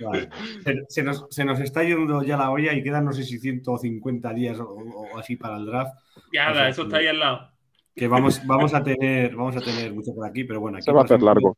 Vale. 0.00 0.28
Se, 0.64 0.74
se 0.88 1.02
nos, 1.02 1.26
se 1.30 1.44
nos 1.44 1.60
está 1.60 1.82
yendo 1.84 2.22
ya 2.22 2.36
la 2.36 2.50
olla 2.50 2.72
y 2.74 2.82
quedan 2.82 3.04
no 3.04 3.12
sé 3.12 3.22
si 3.24 3.38
150 3.38 4.32
días 4.34 4.58
o, 4.60 4.64
o 4.66 5.18
así 5.18 5.36
para 5.36 5.56
el 5.56 5.66
draft. 5.66 5.94
Ya, 6.32 6.50
O 6.50 6.54
sea, 6.54 6.68
eso 6.68 6.82
está 6.84 6.98
ahí 6.98 7.06
al 7.06 7.18
lado. 7.18 7.48
Que 7.94 8.08
vamos, 8.08 8.40
vamos 8.46 8.72
a 8.74 8.82
tener, 8.82 9.34
vamos 9.36 9.54
a 9.56 9.60
tener 9.60 9.92
mucho 9.92 10.14
por 10.14 10.26
aquí, 10.26 10.44
pero 10.44 10.60
bueno, 10.60 10.78
aquí 10.78 10.84
Se 10.86 10.92
va 10.92 11.02
a 11.02 11.04
hacer 11.04 11.20
largo. 11.20 11.56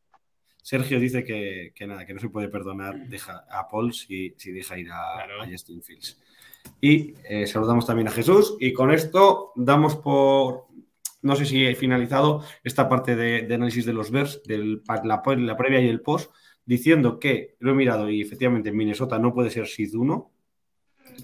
Sergio 0.65 0.99
dice 0.99 1.23
que, 1.23 1.73
que 1.75 1.85
nada, 1.85 2.07
que 2.07 2.13
no 2.15 2.19
se 2.19 2.29
puede 2.29 2.47
perdonar 2.47 3.07
deja 3.07 3.45
a 3.51 3.67
Paul 3.69 3.93
si, 3.93 4.33
si 4.35 4.51
deja 4.51 4.75
ir 4.79 4.89
a, 4.91 5.13
Claro. 5.13 5.43
a 5.43 5.47
Justin 5.47 5.83
Fields. 5.83 6.19
Y 6.81 7.13
eh, 7.29 7.45
saludamos 7.45 7.85
también 7.85 8.07
a 8.07 8.11
Jesús. 8.11 8.57
Y 8.59 8.73
con 8.73 8.89
esto 8.89 9.51
damos 9.55 9.95
por, 9.97 10.65
no 11.21 11.35
sé 11.35 11.45
si 11.45 11.67
he 11.67 11.75
finalizado 11.75 12.43
esta 12.63 12.89
parte 12.89 13.15
de, 13.15 13.43
de 13.43 13.53
análisis 13.53 13.85
de 13.85 13.93
los 13.93 14.09
vers, 14.09 14.41
de 14.43 14.81
la, 14.87 15.21
la 15.37 15.55
previa 15.55 15.81
y 15.81 15.87
el 15.87 16.01
post, 16.01 16.33
diciendo 16.65 17.19
que 17.19 17.57
lo 17.59 17.73
he 17.73 17.75
mirado 17.75 18.09
y 18.09 18.21
efectivamente 18.21 18.71
Minnesota 18.71 19.19
no 19.19 19.35
puede 19.35 19.51
ser 19.51 19.67
Seed 19.67 19.93
1. 19.93 20.13
O 20.15 20.31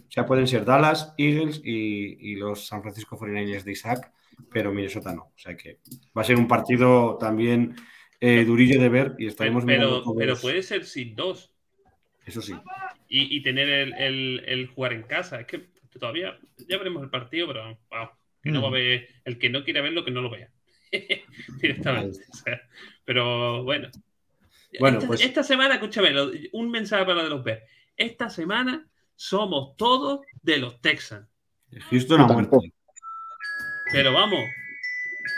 sea, 0.07 0.27
pueden 0.27 0.45
ser 0.45 0.65
Dallas, 0.65 1.15
Eagles 1.17 1.61
y, 1.63 2.31
y 2.31 2.35
los 2.35 2.67
San 2.67 2.83
Francisco 2.83 3.17
49ers 3.17 3.63
de 3.63 3.71
Isaac, 3.71 4.13
pero 4.51 4.71
Minnesota 4.71 5.15
no. 5.15 5.31
O 5.35 5.37
sea 5.39 5.57
que 5.57 5.79
va 6.15 6.21
a 6.21 6.25
ser 6.25 6.37
un 6.37 6.47
partido 6.47 7.17
también 7.17 7.75
eh, 8.21 8.45
durillo 8.45 8.79
de 8.79 8.87
ver 8.89 9.15
y 9.19 9.25
estaremos 9.27 9.65
Pero, 9.65 10.03
pero 10.17 10.37
puede 10.37 10.63
ser 10.63 10.85
sin 10.85 11.15
dos 11.15 11.51
Eso 12.25 12.41
sí. 12.41 12.53
y, 13.09 13.35
y 13.35 13.41
tener 13.43 13.67
el, 13.67 13.93
el- 13.95 14.43
el 14.47 14.67
jugar 14.67 14.93
en 14.93 15.03
casa. 15.03 15.41
Es 15.41 15.47
que 15.47 15.67
todavía, 15.99 16.39
ya 16.69 16.77
veremos 16.77 17.03
el 17.03 17.09
partido, 17.09 17.47
pero 17.47 17.77
vamos, 17.89 18.11
que 18.41 18.51
no 18.51 18.61
va 18.61 18.69
a 18.69 18.71
ver, 18.71 19.07
el 19.25 19.37
que 19.37 19.49
no 19.49 19.63
quiera 19.65 19.81
verlo, 19.81 20.05
que 20.05 20.11
no 20.11 20.21
lo 20.21 20.29
vea. 20.29 20.49
Directamente. 21.61 22.19
O 22.31 22.35
sea, 22.35 22.61
pero 23.05 23.63
bueno. 23.63 23.89
Bueno, 24.79 24.97
esta, 24.99 25.07
pues- 25.07 25.21
esta 25.21 25.43
semana, 25.43 25.73
escúchame, 25.75 26.11
un 26.53 26.71
mensaje 26.71 27.03
para 27.03 27.15
los 27.15 27.23
de 27.25 27.29
los 27.29 27.43
Bears. 27.43 27.63
Esta 27.97 28.29
semana 28.29 28.87
somos 29.15 29.75
todos 29.77 30.21
de 30.41 30.57
los 30.59 30.79
Texans. 30.81 31.27
Houston 31.89 32.21
a 32.21 32.27
muerte. 32.27 32.57
Pero 33.91 34.13
vamos, 34.13 34.39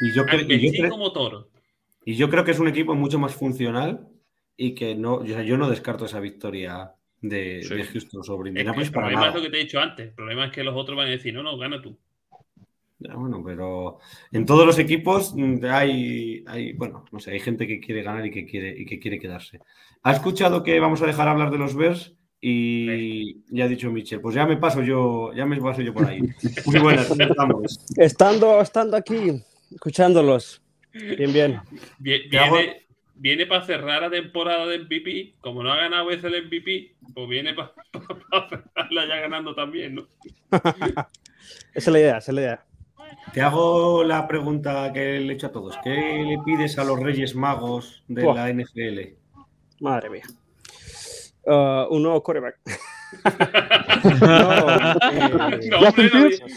Y 0.01 0.15
yo, 0.15 0.23
a 0.23 0.25
cre- 0.27 0.45
y, 0.45 0.57
yo 0.57 0.61
vestir 0.61 0.85
cre- 0.85 0.89
como 0.89 1.11
toro. 1.11 1.49
Y 2.05 2.15
yo 2.15 2.29
creo 2.29 2.43
que 2.43 2.51
es 2.51 2.59
un 2.59 2.67
equipo 2.67 2.95
mucho 2.95 3.19
más 3.19 3.33
funcional 3.35 4.07
y 4.57 4.75
que 4.75 4.95
no, 4.95 5.15
o 5.15 5.25
sea, 5.25 5.43
yo 5.43 5.57
no 5.57 5.69
descarto 5.69 6.05
esa 6.05 6.19
victoria 6.19 6.93
de, 7.21 7.63
Sí. 7.63 7.75
de 7.75 7.83
Houston 7.85 8.23
sobre 8.23 8.49
Es 8.49 8.53
que 8.53 8.59
Indianapolis 8.59 8.87
el 8.87 8.93
para 8.93 9.07
problema 9.07 9.29
es 9.29 9.35
lo 9.35 9.41
que 9.41 9.49
te 9.49 9.57
he 9.57 9.63
dicho 9.63 9.79
antes. 9.79 10.07
El 10.09 10.13
problema 10.13 10.45
es 10.45 10.51
que 10.51 10.63
los 10.63 10.75
otros 10.75 10.97
van 10.97 11.07
a 11.07 11.11
decir, 11.11 11.33
no, 11.33 11.43
no, 11.43 11.57
gana 11.57 11.81
tú. 11.81 11.97
Ya, 12.99 13.15
bueno, 13.15 13.41
pero 13.43 13.99
en 14.31 14.45
todos 14.45 14.65
los 14.65 14.79
equipos 14.79 15.33
mm, 15.35 15.65
hay, 15.65 16.43
hay, 16.47 16.73
bueno, 16.73 17.05
no 17.11 17.19
sé, 17.19 17.31
hay 17.31 17.39
gente 17.39 17.67
que 17.67 17.79
quiere 17.79 18.01
ganar 18.03 18.25
y 18.25 18.31
que 18.31 18.45
quiere, 18.45 18.73
y 18.77 18.85
que 18.85 18.99
quiere 18.99 19.19
quedarse. 19.19 19.59
¿Ha 20.03 20.11
escuchado 20.13 20.63
que 20.63 20.79
vamos 20.79 21.01
a 21.01 21.05
dejar 21.05 21.27
hablar 21.27 21.51
de 21.51 21.57
los 21.57 21.75
Bears? 21.75 22.13
Y 22.39 23.41
ya 23.55 23.65
ha 23.65 23.67
dicho 23.69 23.89
Michel, 23.89 24.19
pues 24.19 24.35
ya 24.35 24.45
me 24.45 24.57
paso 24.57 24.83
yo, 24.83 25.31
ya 25.33 25.45
me 25.45 25.61
paso 25.61 25.81
yo 25.81 25.93
por 25.93 26.05
ahí. 26.05 26.19
Muy 26.65 26.79
buenas, 26.79 27.07
¿cómo 27.07 27.23
estamos? 27.23 27.85
Estando, 27.97 28.61
estando 28.61 28.97
aquí, 28.97 29.41
escuchándolos. 29.71 30.62
Bien, 30.93 31.33
bien. 31.33 31.61
Viene, 31.99 32.85
viene 33.15 33.45
para 33.45 33.65
cerrar 33.65 34.01
la 34.01 34.09
temporada 34.09 34.65
de 34.67 34.79
MVP. 34.79 35.35
Como 35.41 35.63
no 35.63 35.71
ha 35.71 35.77
ganado 35.77 36.05
veces 36.05 36.25
el 36.25 36.45
MVP, 36.45 36.95
pues 37.13 37.27
viene 37.27 37.53
para 37.53 37.73
cerrarla 38.49 39.07
ya 39.07 39.15
ganando 39.21 39.55
también, 39.55 39.95
¿no? 39.95 40.07
Esa 41.73 41.89
es 41.89 41.93
la 41.93 41.99
idea, 41.99 42.17
esa 42.17 42.31
es 42.31 42.35
la 42.35 42.41
idea. 42.41 42.65
Te 43.33 43.41
hago 43.41 44.03
la 44.03 44.27
pregunta 44.27 44.91
que 44.93 45.19
le 45.19 45.33
he 45.33 45.35
hecho 45.35 45.47
a 45.47 45.51
todos. 45.51 45.77
¿Qué 45.83 45.89
le 45.89 46.37
pides 46.45 46.77
a 46.77 46.83
los 46.83 46.99
Reyes 46.99 47.35
Magos 47.35 48.03
de 48.07 48.23
Buah. 48.23 48.35
la 48.35 48.53
NFL? 48.53 48.99
Madre 49.79 50.09
mía. 50.09 50.23
Uh, 51.45 51.93
un 51.93 52.03
nuevo 52.03 52.21
quarterback. 52.23 52.59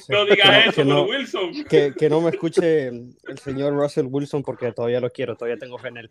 no, 0.08 0.24
digas 0.26 0.66
eso 0.68 0.84
no- 0.84 1.04
Wilson. 1.04 1.64
que, 1.68 1.94
que 1.96 2.08
no 2.10 2.20
me 2.20 2.30
escuche 2.30 2.88
el 2.88 3.38
señor 3.42 3.72
Russell 3.74 4.06
Wilson 4.08 4.42
porque 4.42 4.72
todavía 4.72 5.00
lo 5.00 5.10
quiero, 5.10 5.36
todavía 5.36 5.58
tengo 5.58 5.78
fe 5.78 5.88
en 5.88 5.96
él. 5.98 6.10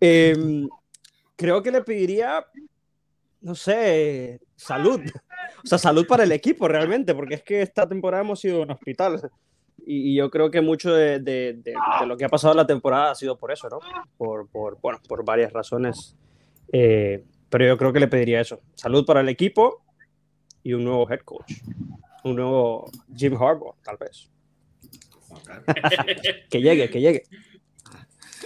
Eh, 0.00 0.66
creo 1.36 1.62
que 1.62 1.70
le 1.70 1.82
pediría, 1.82 2.44
no 3.40 3.54
sé, 3.54 4.40
salud. 4.56 5.00
O 5.64 5.66
sea, 5.66 5.78
salud 5.78 6.06
para 6.06 6.24
el 6.24 6.32
equipo 6.32 6.68
realmente, 6.68 7.14
porque 7.14 7.34
es 7.36 7.42
que 7.42 7.62
esta 7.62 7.88
temporada 7.88 8.22
hemos 8.22 8.40
sido 8.40 8.62
un 8.62 8.70
hospital. 8.70 9.20
Y, 9.86 10.12
y 10.12 10.16
yo 10.16 10.30
creo 10.30 10.50
que 10.50 10.60
mucho 10.60 10.92
de, 10.94 11.20
de- 11.20 11.54
de- 11.62 11.74
de 12.00 12.06
lo 12.06 12.16
que 12.16 12.24
ha 12.24 12.28
pasado 12.28 12.54
la 12.54 12.66
temporada 12.66 13.12
ha 13.12 13.14
sido 13.14 13.36
por 13.38 13.52
eso, 13.52 13.68
¿no? 13.68 13.78
Por, 14.16 14.48
por, 14.48 14.78
bueno, 14.80 14.98
por 15.08 15.24
varias 15.24 15.52
razones. 15.52 16.16
Eh, 16.72 17.24
pero 17.48 17.64
yo 17.66 17.78
creo 17.78 17.92
que 17.92 18.00
le 18.00 18.08
pediría 18.08 18.40
eso. 18.40 18.60
Salud 18.74 19.04
para 19.06 19.20
el 19.20 19.28
equipo 19.28 19.84
y 20.66 20.72
un 20.74 20.84
nuevo 20.84 21.08
head 21.10 21.20
coach. 21.20 21.52
Un 22.24 22.34
nuevo 22.36 22.90
Jim 23.14 23.34
Harbaugh, 23.40 23.76
tal 23.84 23.96
vez. 23.98 24.28
Que 26.50 26.60
llegue, 26.60 26.90
que 26.90 27.00
llegue. 27.00 27.22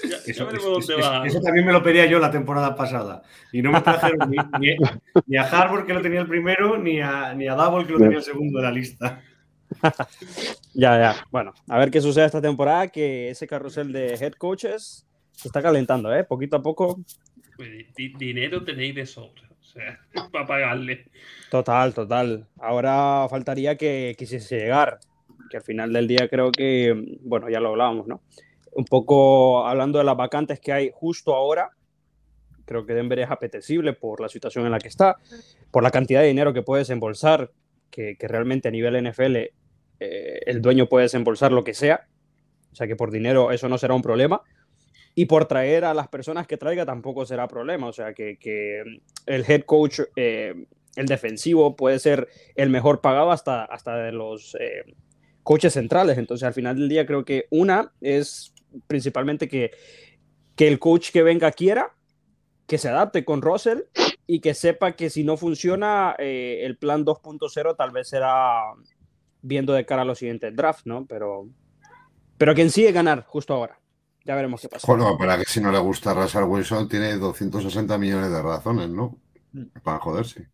Ya, 0.09 0.17
Eso, 0.27 0.47
veremos 0.47 0.65
eso- 0.65 0.71
dónde 0.73 0.95
eso- 1.03 1.11
va. 1.11 1.27
eso 1.27 1.41
también 1.41 1.67
me 1.67 1.73
lo 1.73 1.83
pedía 1.83 2.07
yo 2.07 2.19
la 2.19 2.31
temporada 2.31 2.75
pasada. 2.75 3.23
Y 3.53 3.63
no 3.63 3.73
me 3.73 3.81
trajeron 3.81 4.31
ni, 4.31 4.37
ni- 4.61 4.77
ni 5.27 5.37
a 5.37 5.43
Harbour, 5.45 5.87
que 5.87 5.95
lo 5.95 6.01
tenía 6.03 6.21
el 6.21 6.29
primero, 6.29 6.77
ni 6.79 7.01
a, 7.01 7.35
ni 7.35 7.49
a 7.49 7.55
Double, 7.55 7.87
que 7.87 7.93
lo 7.93 7.99
tenía 7.99 8.19
el 8.19 8.23
segundo 8.25 8.59
de 8.59 8.65
la 8.65 8.71
lista. 8.73 9.23
Ya, 10.75 10.99
ya. 10.99 11.27
Bueno, 11.31 11.53
a 11.69 11.79
ver 11.79 11.91
qué 11.91 12.01
sucede 12.01 12.27
esta 12.27 12.41
temporada, 12.43 12.89
que 12.89 13.31
ese 13.31 13.47
carrusel 13.47 13.93
de 13.93 14.15
head 14.15 14.33
coaches 14.35 15.07
se 15.33 15.49
está 15.49 15.63
calentando, 15.63 16.15
¿eh? 16.15 16.25
Poquito 16.25 16.57
a 16.57 16.63
poco. 16.63 17.01
Pues, 17.57 17.95
di- 17.95 18.15
dinero 18.19 18.65
tenéis 18.65 18.95
de 18.95 19.07
sobra. 19.07 19.50
Sea, 19.73 20.01
para 20.33 20.47
pagarle. 20.47 21.07
Total, 21.51 21.95
total. 21.95 22.47
Ahora 22.59 23.27
faltaría 23.29 23.77
que 23.77 24.15
quisiese 24.19 24.59
llegar, 24.59 24.99
que 25.51 25.59
al 25.59 25.63
final 25.63 25.93
del 25.93 26.09
día 26.09 26.29
creo 26.29 26.51
que, 26.51 27.19
bueno, 27.23 27.49
ya 27.49 27.61
lo 27.61 27.71
hablábamos, 27.71 28.07
¿no? 28.07 28.23
Un 28.73 28.85
poco 28.85 29.67
hablando 29.67 29.99
de 29.99 30.05
las 30.05 30.17
vacantes 30.17 30.61
que 30.61 30.73
hay 30.73 30.91
justo 30.93 31.35
ahora, 31.35 31.71
creo 32.65 32.87
que 32.87 32.95
Denver 32.95 33.19
es 33.19 33.31
apetecible 33.31 33.93
por 33.93 34.21
la 34.21 34.29
situación 34.29 34.65
en 34.65 34.71
la 34.71 34.79
que 34.79 34.89
está, 34.89 35.17
por 35.73 35.83
la 35.83 35.91
cantidad 35.91 36.21
de 36.21 36.29
dinero 36.29 36.53
que 36.53 36.63
puede 36.63 36.83
desembolsar, 36.83 37.51
que, 37.91 38.17
que 38.17 38.29
realmente 38.29 38.69
a 38.69 38.71
nivel 38.71 39.11
NFL 39.11 39.37
eh, 40.01 40.41
el 40.47 40.63
dueño 40.63 40.87
puede 40.87 41.05
desembolsar 41.05 41.51
lo 41.53 41.65
que 41.65 41.75
sea, 41.75 42.07
o 42.73 42.77
sea 42.77 42.87
que 42.87 42.97
por 42.97 43.11
dinero 43.11 43.51
eso 43.51 43.69
no 43.69 43.77
será 43.77 43.95
un 43.95 44.03
problema. 44.03 44.43
Y 45.21 45.27
por 45.27 45.45
traer 45.45 45.85
a 45.85 45.93
las 45.93 46.09
personas 46.09 46.47
que 46.47 46.57
traiga 46.57 46.87
tampoco 46.87 47.27
será 47.27 47.47
problema. 47.47 47.89
O 47.89 47.93
sea 47.93 48.15
que, 48.15 48.39
que 48.39 48.83
el 49.27 49.45
head 49.47 49.65
coach, 49.67 50.01
eh, 50.17 50.65
el 50.97 51.05
defensivo, 51.05 51.77
puede 51.77 51.99
ser 51.99 52.27
el 52.55 52.71
mejor 52.71 53.03
pagado 53.03 53.31
hasta, 53.31 53.67
hasta 53.67 53.97
de 53.97 54.13
los 54.13 54.57
eh, 54.59 54.95
coaches 55.43 55.75
centrales. 55.75 56.17
Entonces 56.17 56.47
al 56.47 56.55
final 56.55 56.79
del 56.79 56.89
día 56.89 57.05
creo 57.05 57.27
que 57.27 57.45
una 57.51 57.93
es 58.01 58.55
principalmente 58.87 59.47
que, 59.47 59.73
que 60.57 60.69
el 60.69 60.79
coach 60.79 61.11
que 61.11 61.23
venga 61.23 61.53
quiera, 61.53 61.93
que 62.67 62.79
se 62.79 62.89
adapte 62.89 63.23
con 63.23 63.43
Russell 63.43 63.81
y 64.27 64.41
que 64.41 64.55
sepa 64.55 64.93
que 64.93 65.11
si 65.11 65.23
no 65.23 65.37
funciona 65.37 66.17
eh, 66.19 66.61
el 66.63 66.79
plan 66.79 67.05
2.0 67.05 67.77
tal 67.77 67.91
vez 67.91 68.09
será 68.09 68.63
viendo 69.43 69.75
de 69.75 69.85
cara 69.85 70.01
a 70.01 70.07
los 70.07 70.19
siguientes 70.19 70.57
drafts, 70.57 70.87
¿no? 70.87 71.05
Pero, 71.05 71.47
pero 72.39 72.55
quien 72.55 72.71
sigue 72.71 72.91
ganar 72.93 73.23
justo 73.27 73.53
ahora. 73.53 73.81
Ya 74.25 74.35
veremos 74.35 74.61
qué 74.61 74.69
pasa. 74.69 74.87
Bueno, 74.87 75.17
para 75.19 75.39
que 75.39 75.45
si 75.45 75.61
no 75.61 75.73
le 75.73 75.79
gusta 75.79 76.13
Russell 76.15 76.45
Wilson, 76.45 76.89
tiene 76.89 77.17
260 77.17 77.97
millones 77.99 78.31
de 78.31 78.43
razones, 78.43 78.89
¿no? 78.91 79.17
Para 79.83 79.99
joderse. 79.99 80.49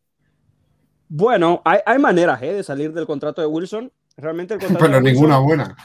Bueno, 1.08 1.62
hay, 1.64 1.80
hay 1.86 1.98
maneras 1.98 2.42
¿eh? 2.42 2.52
de 2.54 2.62
salir 2.62 2.92
del 2.92 3.06
contrato 3.06 3.40
de 3.40 3.46
Wilson. 3.46 3.92
Realmente 4.16 4.54
el 4.54 4.60
contrato 4.60 4.84
Pero 4.86 4.96
de 4.96 5.00
Wilson- 5.02 5.12
ninguna 5.14 5.38
buena. 5.38 5.76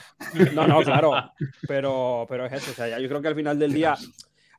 No, 0.54 0.68
no, 0.68 0.82
claro. 0.82 1.12
Pero, 1.68 2.26
pero 2.30 2.46
es 2.46 2.54
eso. 2.54 2.72
O 2.72 2.74
sea, 2.74 2.98
yo 3.00 3.08
creo 3.08 3.22
que 3.22 3.28
al 3.28 3.36
final 3.36 3.60
del 3.60 3.74
día 3.74 3.96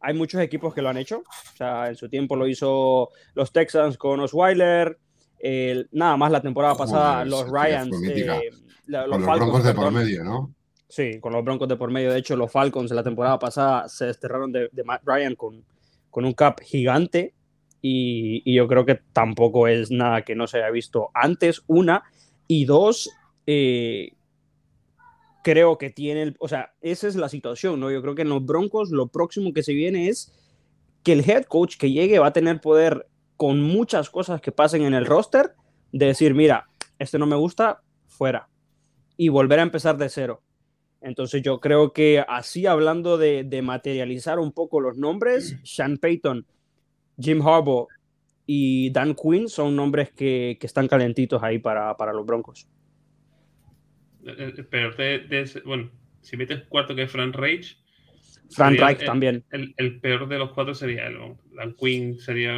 hay 0.00 0.14
muchos 0.14 0.40
equipos 0.40 0.74
que 0.74 0.82
lo 0.82 0.88
han 0.90 0.98
hecho. 0.98 1.18
O 1.20 1.56
sea, 1.56 1.88
en 1.88 1.96
su 1.96 2.08
tiempo 2.08 2.36
lo 2.36 2.46
hizo 2.46 3.08
los 3.34 3.52
Texans 3.52 3.96
con 3.96 4.20
Osweiler. 4.20 4.98
el- 5.38 5.88
nada 5.92 6.16
más 6.16 6.30
la 6.30 6.40
temporada 6.42 6.74
pasada, 6.76 7.12
Joder, 7.14 7.26
los 7.28 7.50
Ryans. 7.50 7.96
eh, 8.08 8.50
la- 8.86 9.02
Con 9.02 9.10
los 9.10 9.20
Falcons, 9.24 9.38
broncos 9.50 9.64
de 9.64 9.74
por 9.74 9.90
medio, 9.90 10.22
¿no? 10.22 10.54
Sí, 10.92 11.20
con 11.20 11.32
los 11.32 11.42
Broncos 11.42 11.68
de 11.68 11.76
por 11.76 11.90
medio. 11.90 12.12
De 12.12 12.18
hecho, 12.18 12.36
los 12.36 12.52
Falcons 12.52 12.90
la 12.90 13.02
temporada 13.02 13.38
pasada 13.38 13.88
se 13.88 14.04
desterraron 14.04 14.52
de, 14.52 14.68
de 14.72 14.84
Matt 14.84 15.00
Ryan 15.06 15.34
con, 15.36 15.64
con 16.10 16.26
un 16.26 16.34
cap 16.34 16.60
gigante. 16.60 17.32
Y, 17.80 18.42
y 18.44 18.56
yo 18.56 18.68
creo 18.68 18.84
que 18.84 19.00
tampoco 19.14 19.68
es 19.68 19.90
nada 19.90 20.20
que 20.20 20.34
no 20.34 20.46
se 20.46 20.58
haya 20.58 20.68
visto 20.70 21.08
antes, 21.14 21.62
una. 21.66 22.02
Y 22.46 22.66
dos, 22.66 23.08
eh, 23.46 24.10
creo 25.42 25.78
que 25.78 25.88
tiene, 25.88 26.34
o 26.38 26.46
sea, 26.46 26.74
esa 26.82 27.08
es 27.08 27.16
la 27.16 27.30
situación, 27.30 27.80
¿no? 27.80 27.90
Yo 27.90 28.02
creo 28.02 28.14
que 28.14 28.20
en 28.20 28.28
los 28.28 28.44
Broncos 28.44 28.90
lo 28.90 29.06
próximo 29.06 29.54
que 29.54 29.62
se 29.62 29.72
viene 29.72 30.08
es 30.10 30.30
que 31.02 31.14
el 31.14 31.26
head 31.26 31.44
coach 31.44 31.78
que 31.78 31.90
llegue 31.90 32.18
va 32.18 32.26
a 32.26 32.32
tener 32.34 32.60
poder 32.60 33.06
con 33.38 33.62
muchas 33.62 34.10
cosas 34.10 34.42
que 34.42 34.52
pasen 34.52 34.82
en 34.82 34.92
el 34.92 35.06
roster 35.06 35.54
de 35.90 36.04
decir, 36.04 36.34
mira, 36.34 36.68
este 36.98 37.18
no 37.18 37.24
me 37.24 37.36
gusta, 37.36 37.80
fuera. 38.08 38.50
Y 39.16 39.30
volver 39.30 39.58
a 39.58 39.62
empezar 39.62 39.96
de 39.96 40.10
cero. 40.10 40.42
Entonces 41.02 41.42
yo 41.42 41.58
creo 41.60 41.92
que 41.92 42.24
así 42.26 42.66
hablando 42.66 43.18
de, 43.18 43.44
de 43.44 43.60
materializar 43.62 44.38
un 44.38 44.52
poco 44.52 44.80
los 44.80 44.96
nombres, 44.96 45.56
Sean 45.64 45.98
Payton, 45.98 46.46
Jim 47.18 47.42
Harbaugh 47.46 47.88
y 48.46 48.90
Dan 48.90 49.14
Quinn 49.14 49.48
son 49.48 49.74
nombres 49.76 50.10
que, 50.12 50.56
que 50.60 50.66
están 50.66 50.88
calentitos 50.88 51.42
ahí 51.42 51.58
para, 51.58 51.96
para 51.96 52.12
los 52.12 52.24
Broncos. 52.24 52.66
El, 54.24 54.38
el 54.40 54.66
peor 54.66 54.96
de, 54.96 55.20
de 55.20 55.40
ese- 55.42 55.60
bueno, 55.60 55.90
si 56.20 56.36
metes 56.36 56.62
cuarto 56.68 56.94
que 56.94 57.02
es 57.02 57.10
Frank 57.10 57.34
Rage. 57.34 57.76
Frank 58.50 58.78
Reich 58.78 59.00
el- 59.00 59.06
también. 59.06 59.44
El, 59.50 59.74
el 59.78 59.98
peor 60.00 60.28
de 60.28 60.38
los 60.38 60.52
cuatro 60.52 60.74
sería. 60.74 61.04
Dan 61.56 61.74
Quinn 61.74 62.18
sería. 62.20 62.54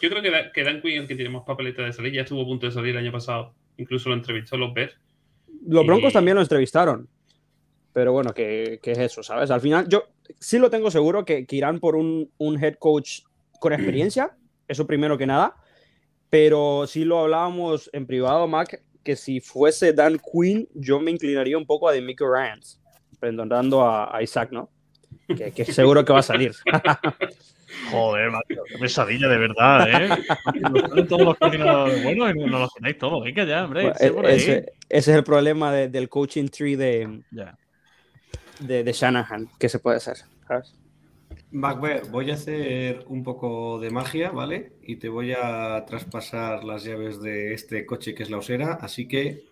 Yo 0.00 0.10
creo 0.10 0.22
que, 0.22 0.30
Da- 0.30 0.52
que 0.52 0.62
Dan 0.62 0.80
Quinn 0.82 0.92
es 0.92 1.00
el 1.02 1.08
que 1.08 1.16
tiene 1.16 1.30
más 1.30 1.42
papeleta 1.44 1.82
de 1.82 1.92
salir. 1.92 2.12
Ya 2.12 2.22
estuvo 2.22 2.42
a 2.42 2.44
punto 2.44 2.66
de 2.66 2.72
salir 2.72 2.90
el 2.90 2.98
año 2.98 3.12
pasado. 3.12 3.54
Incluso 3.78 4.08
lo 4.10 4.14
entrevistó 4.14 4.56
los 4.56 4.72
Bears. 4.74 4.94
Los 5.66 5.86
Broncos 5.86 6.10
Y- 6.10 6.14
también 6.14 6.34
lo 6.36 6.42
entrevistaron. 6.42 7.08
Pero 7.92 8.12
bueno, 8.12 8.32
que, 8.32 8.80
que 8.82 8.92
es 8.92 8.98
eso, 8.98 9.22
¿sabes? 9.22 9.50
Al 9.50 9.60
final, 9.60 9.86
yo 9.88 10.04
sí 10.38 10.58
lo 10.58 10.70
tengo 10.70 10.90
seguro 10.90 11.24
que, 11.24 11.46
que 11.46 11.56
irán 11.56 11.78
por 11.80 11.94
un, 11.96 12.30
un 12.38 12.62
head 12.62 12.74
coach 12.78 13.20
con 13.60 13.72
experiencia, 13.72 14.30
eso 14.68 14.86
primero 14.86 15.18
que 15.18 15.26
nada. 15.26 15.56
Pero 16.30 16.86
sí 16.86 17.04
lo 17.04 17.18
hablábamos 17.20 17.90
en 17.92 18.06
privado, 18.06 18.48
Mac, 18.48 18.82
que 19.04 19.16
si 19.16 19.40
fuese 19.40 19.92
Dan 19.92 20.18
Quinn, 20.18 20.66
yo 20.74 20.98
me 21.00 21.10
inclinaría 21.10 21.58
un 21.58 21.66
poco 21.66 21.88
a 21.88 21.92
Demico 21.92 22.24
Ryans, 22.26 22.80
perdonando 23.20 23.82
a, 23.82 24.16
a 24.16 24.22
Isaac, 24.22 24.50
¿no? 24.52 24.70
Que, 25.36 25.52
que 25.52 25.64
seguro 25.66 26.02
que 26.04 26.12
va 26.14 26.20
a 26.20 26.22
salir. 26.22 26.52
Joder, 27.90 28.30
macho, 28.30 28.62
qué 28.68 28.78
pesadilla 28.78 29.28
de 29.28 29.38
verdad, 29.38 29.88
¿eh? 29.90 30.08
Todos 31.08 31.22
los 31.22 31.36
coordinadores 31.38 32.02
buenos 32.02 32.30
y 32.34 32.38
nos 32.38 32.60
los 32.60 32.74
tenéis 32.74 32.98
todos. 32.98 33.22
Venga 33.24 33.44
ya, 33.44 33.64
hombre. 33.64 33.92
Bueno, 34.12 34.28
ese, 34.28 34.72
ese 34.88 35.10
es 35.10 35.16
el 35.16 35.24
problema 35.24 35.72
de- 35.72 35.88
del 35.88 36.08
coaching 36.08 36.48
tree 36.48 36.76
de, 36.76 37.20
Ya. 37.30 37.56
De, 38.66 38.84
de 38.84 38.92
Shanahan, 38.92 39.48
que 39.58 39.68
se 39.68 39.78
puede 39.78 39.96
hacer, 39.98 40.16
¿sabes? 40.46 40.74
Macbeth, 41.50 42.08
voy 42.10 42.30
a 42.30 42.34
hacer 42.34 43.04
un 43.08 43.22
poco 43.22 43.78
de 43.78 43.90
magia, 43.90 44.30
¿vale? 44.30 44.72
Y 44.82 44.96
te 44.96 45.08
voy 45.08 45.32
a 45.32 45.84
traspasar 45.86 46.64
las 46.64 46.84
llaves 46.84 47.20
de 47.20 47.52
este 47.52 47.84
coche 47.86 48.14
que 48.14 48.22
es 48.22 48.30
la 48.30 48.38
osera, 48.38 48.78
así 48.80 49.06
que. 49.06 49.42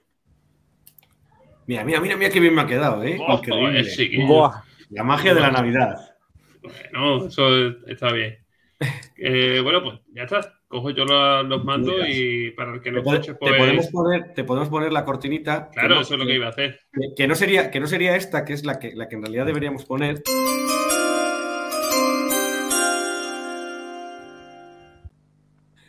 Mira, 1.67 1.85
mira, 1.85 2.01
mira, 2.01 2.17
mira 2.17 2.31
qué 2.31 2.41
bien 2.41 2.55
me 2.55 2.63
ha 2.63 2.67
quedado, 2.67 3.03
¿eh? 3.05 3.19
Oh, 3.21 3.35
Increíble. 3.35 3.69
joder, 3.69 3.85
sí. 3.85 4.17
Buah. 4.27 4.63
La 4.91 5.05
magia 5.05 5.35
de 5.35 5.41
la 5.41 5.51
Navidad. 5.51 6.17
Bueno, 6.63 7.27
eso 7.27 7.69
está 7.87 8.13
bien. 8.13 8.39
Eh, 9.23 9.61
bueno, 9.63 9.83
pues 9.83 10.01
ya 10.15 10.23
está. 10.23 10.60
Cojo 10.71 10.91
yo 10.91 11.05
los, 11.05 11.47
los 11.49 11.65
mandos 11.65 11.97
y 12.09 12.53
para 12.53 12.73
el 12.75 12.81
que 12.81 12.93
pode- 12.93 13.15
escuche, 13.19 13.33
te 13.33 13.39
pues. 13.41 13.57
podemos 13.59 13.87
poner, 13.89 14.35
te 14.35 14.45
podemos 14.45 14.69
poner 14.69 14.93
la 14.93 15.05
cortinita. 15.05 15.69
Claro, 15.73 15.97
no- 15.97 16.01
eso 16.03 16.15
es 16.15 16.21
lo 16.21 16.27
que 16.27 16.35
iba 16.37 16.47
a 16.47 16.51
hacer. 16.51 16.79
que- 16.93 17.09
que 17.17 17.27
no 17.27 17.35
sería, 17.35 17.73
que 17.73 17.81
no 17.81 17.89
sería 17.89 18.15
esta, 18.15 18.45
que 18.45 18.53
es 18.53 18.65
la 18.65 18.79
que, 18.79 18.93
la 18.95 19.09
que 19.09 19.17
en 19.17 19.23
realidad 19.23 19.47
deberíamos 19.47 19.85
poner. 19.85 20.23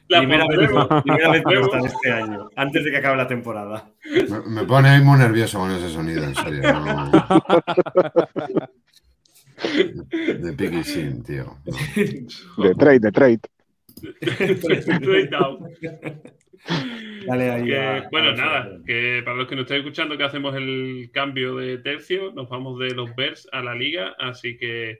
La 0.07 0.19
primera, 0.19 0.45
vez, 0.45 0.69
primera 1.03 1.29
vez 1.31 1.43
que 1.45 1.77
este 1.87 2.11
año, 2.11 2.49
antes 2.57 2.83
de 2.83 2.91
que 2.91 2.97
acabe 2.97 3.15
la 3.15 3.27
temporada. 3.27 3.89
Me, 4.03 4.41
me 4.61 4.63
pone 4.65 4.89
ahí 4.89 5.01
muy 5.01 5.17
nervioso 5.17 5.59
con 5.59 5.71
ese 5.71 5.89
sonido, 5.89 6.23
en 6.25 6.35
serio. 6.35 6.61
no. 6.73 7.11
De, 10.17 10.33
de 10.39 10.53
Piggy 10.53 10.83
Sin, 10.83 11.23
tío. 11.23 11.55
De 12.57 12.75
trade, 12.77 12.99
de 12.99 13.11
trade. 13.11 13.39
Dale 17.25 17.51
ahí 17.51 17.65
Que, 17.65 18.03
bueno, 18.11 18.33
nada, 18.33 18.77
que 18.85 19.21
para 19.23 19.37
los 19.37 19.47
que 19.47 19.55
nos 19.55 19.63
estén 19.63 19.77
escuchando 19.77 20.17
que 20.17 20.23
hacemos 20.23 20.55
el 20.55 21.09
cambio 21.11 21.55
de 21.55 21.77
tercio, 21.79 22.31
nos 22.33 22.49
vamos 22.49 22.77
de 22.79 22.93
los 22.93 23.15
Bears 23.15 23.47
a 23.51 23.61
la 23.61 23.73
liga, 23.73 24.15
así 24.19 24.57
que 24.57 24.99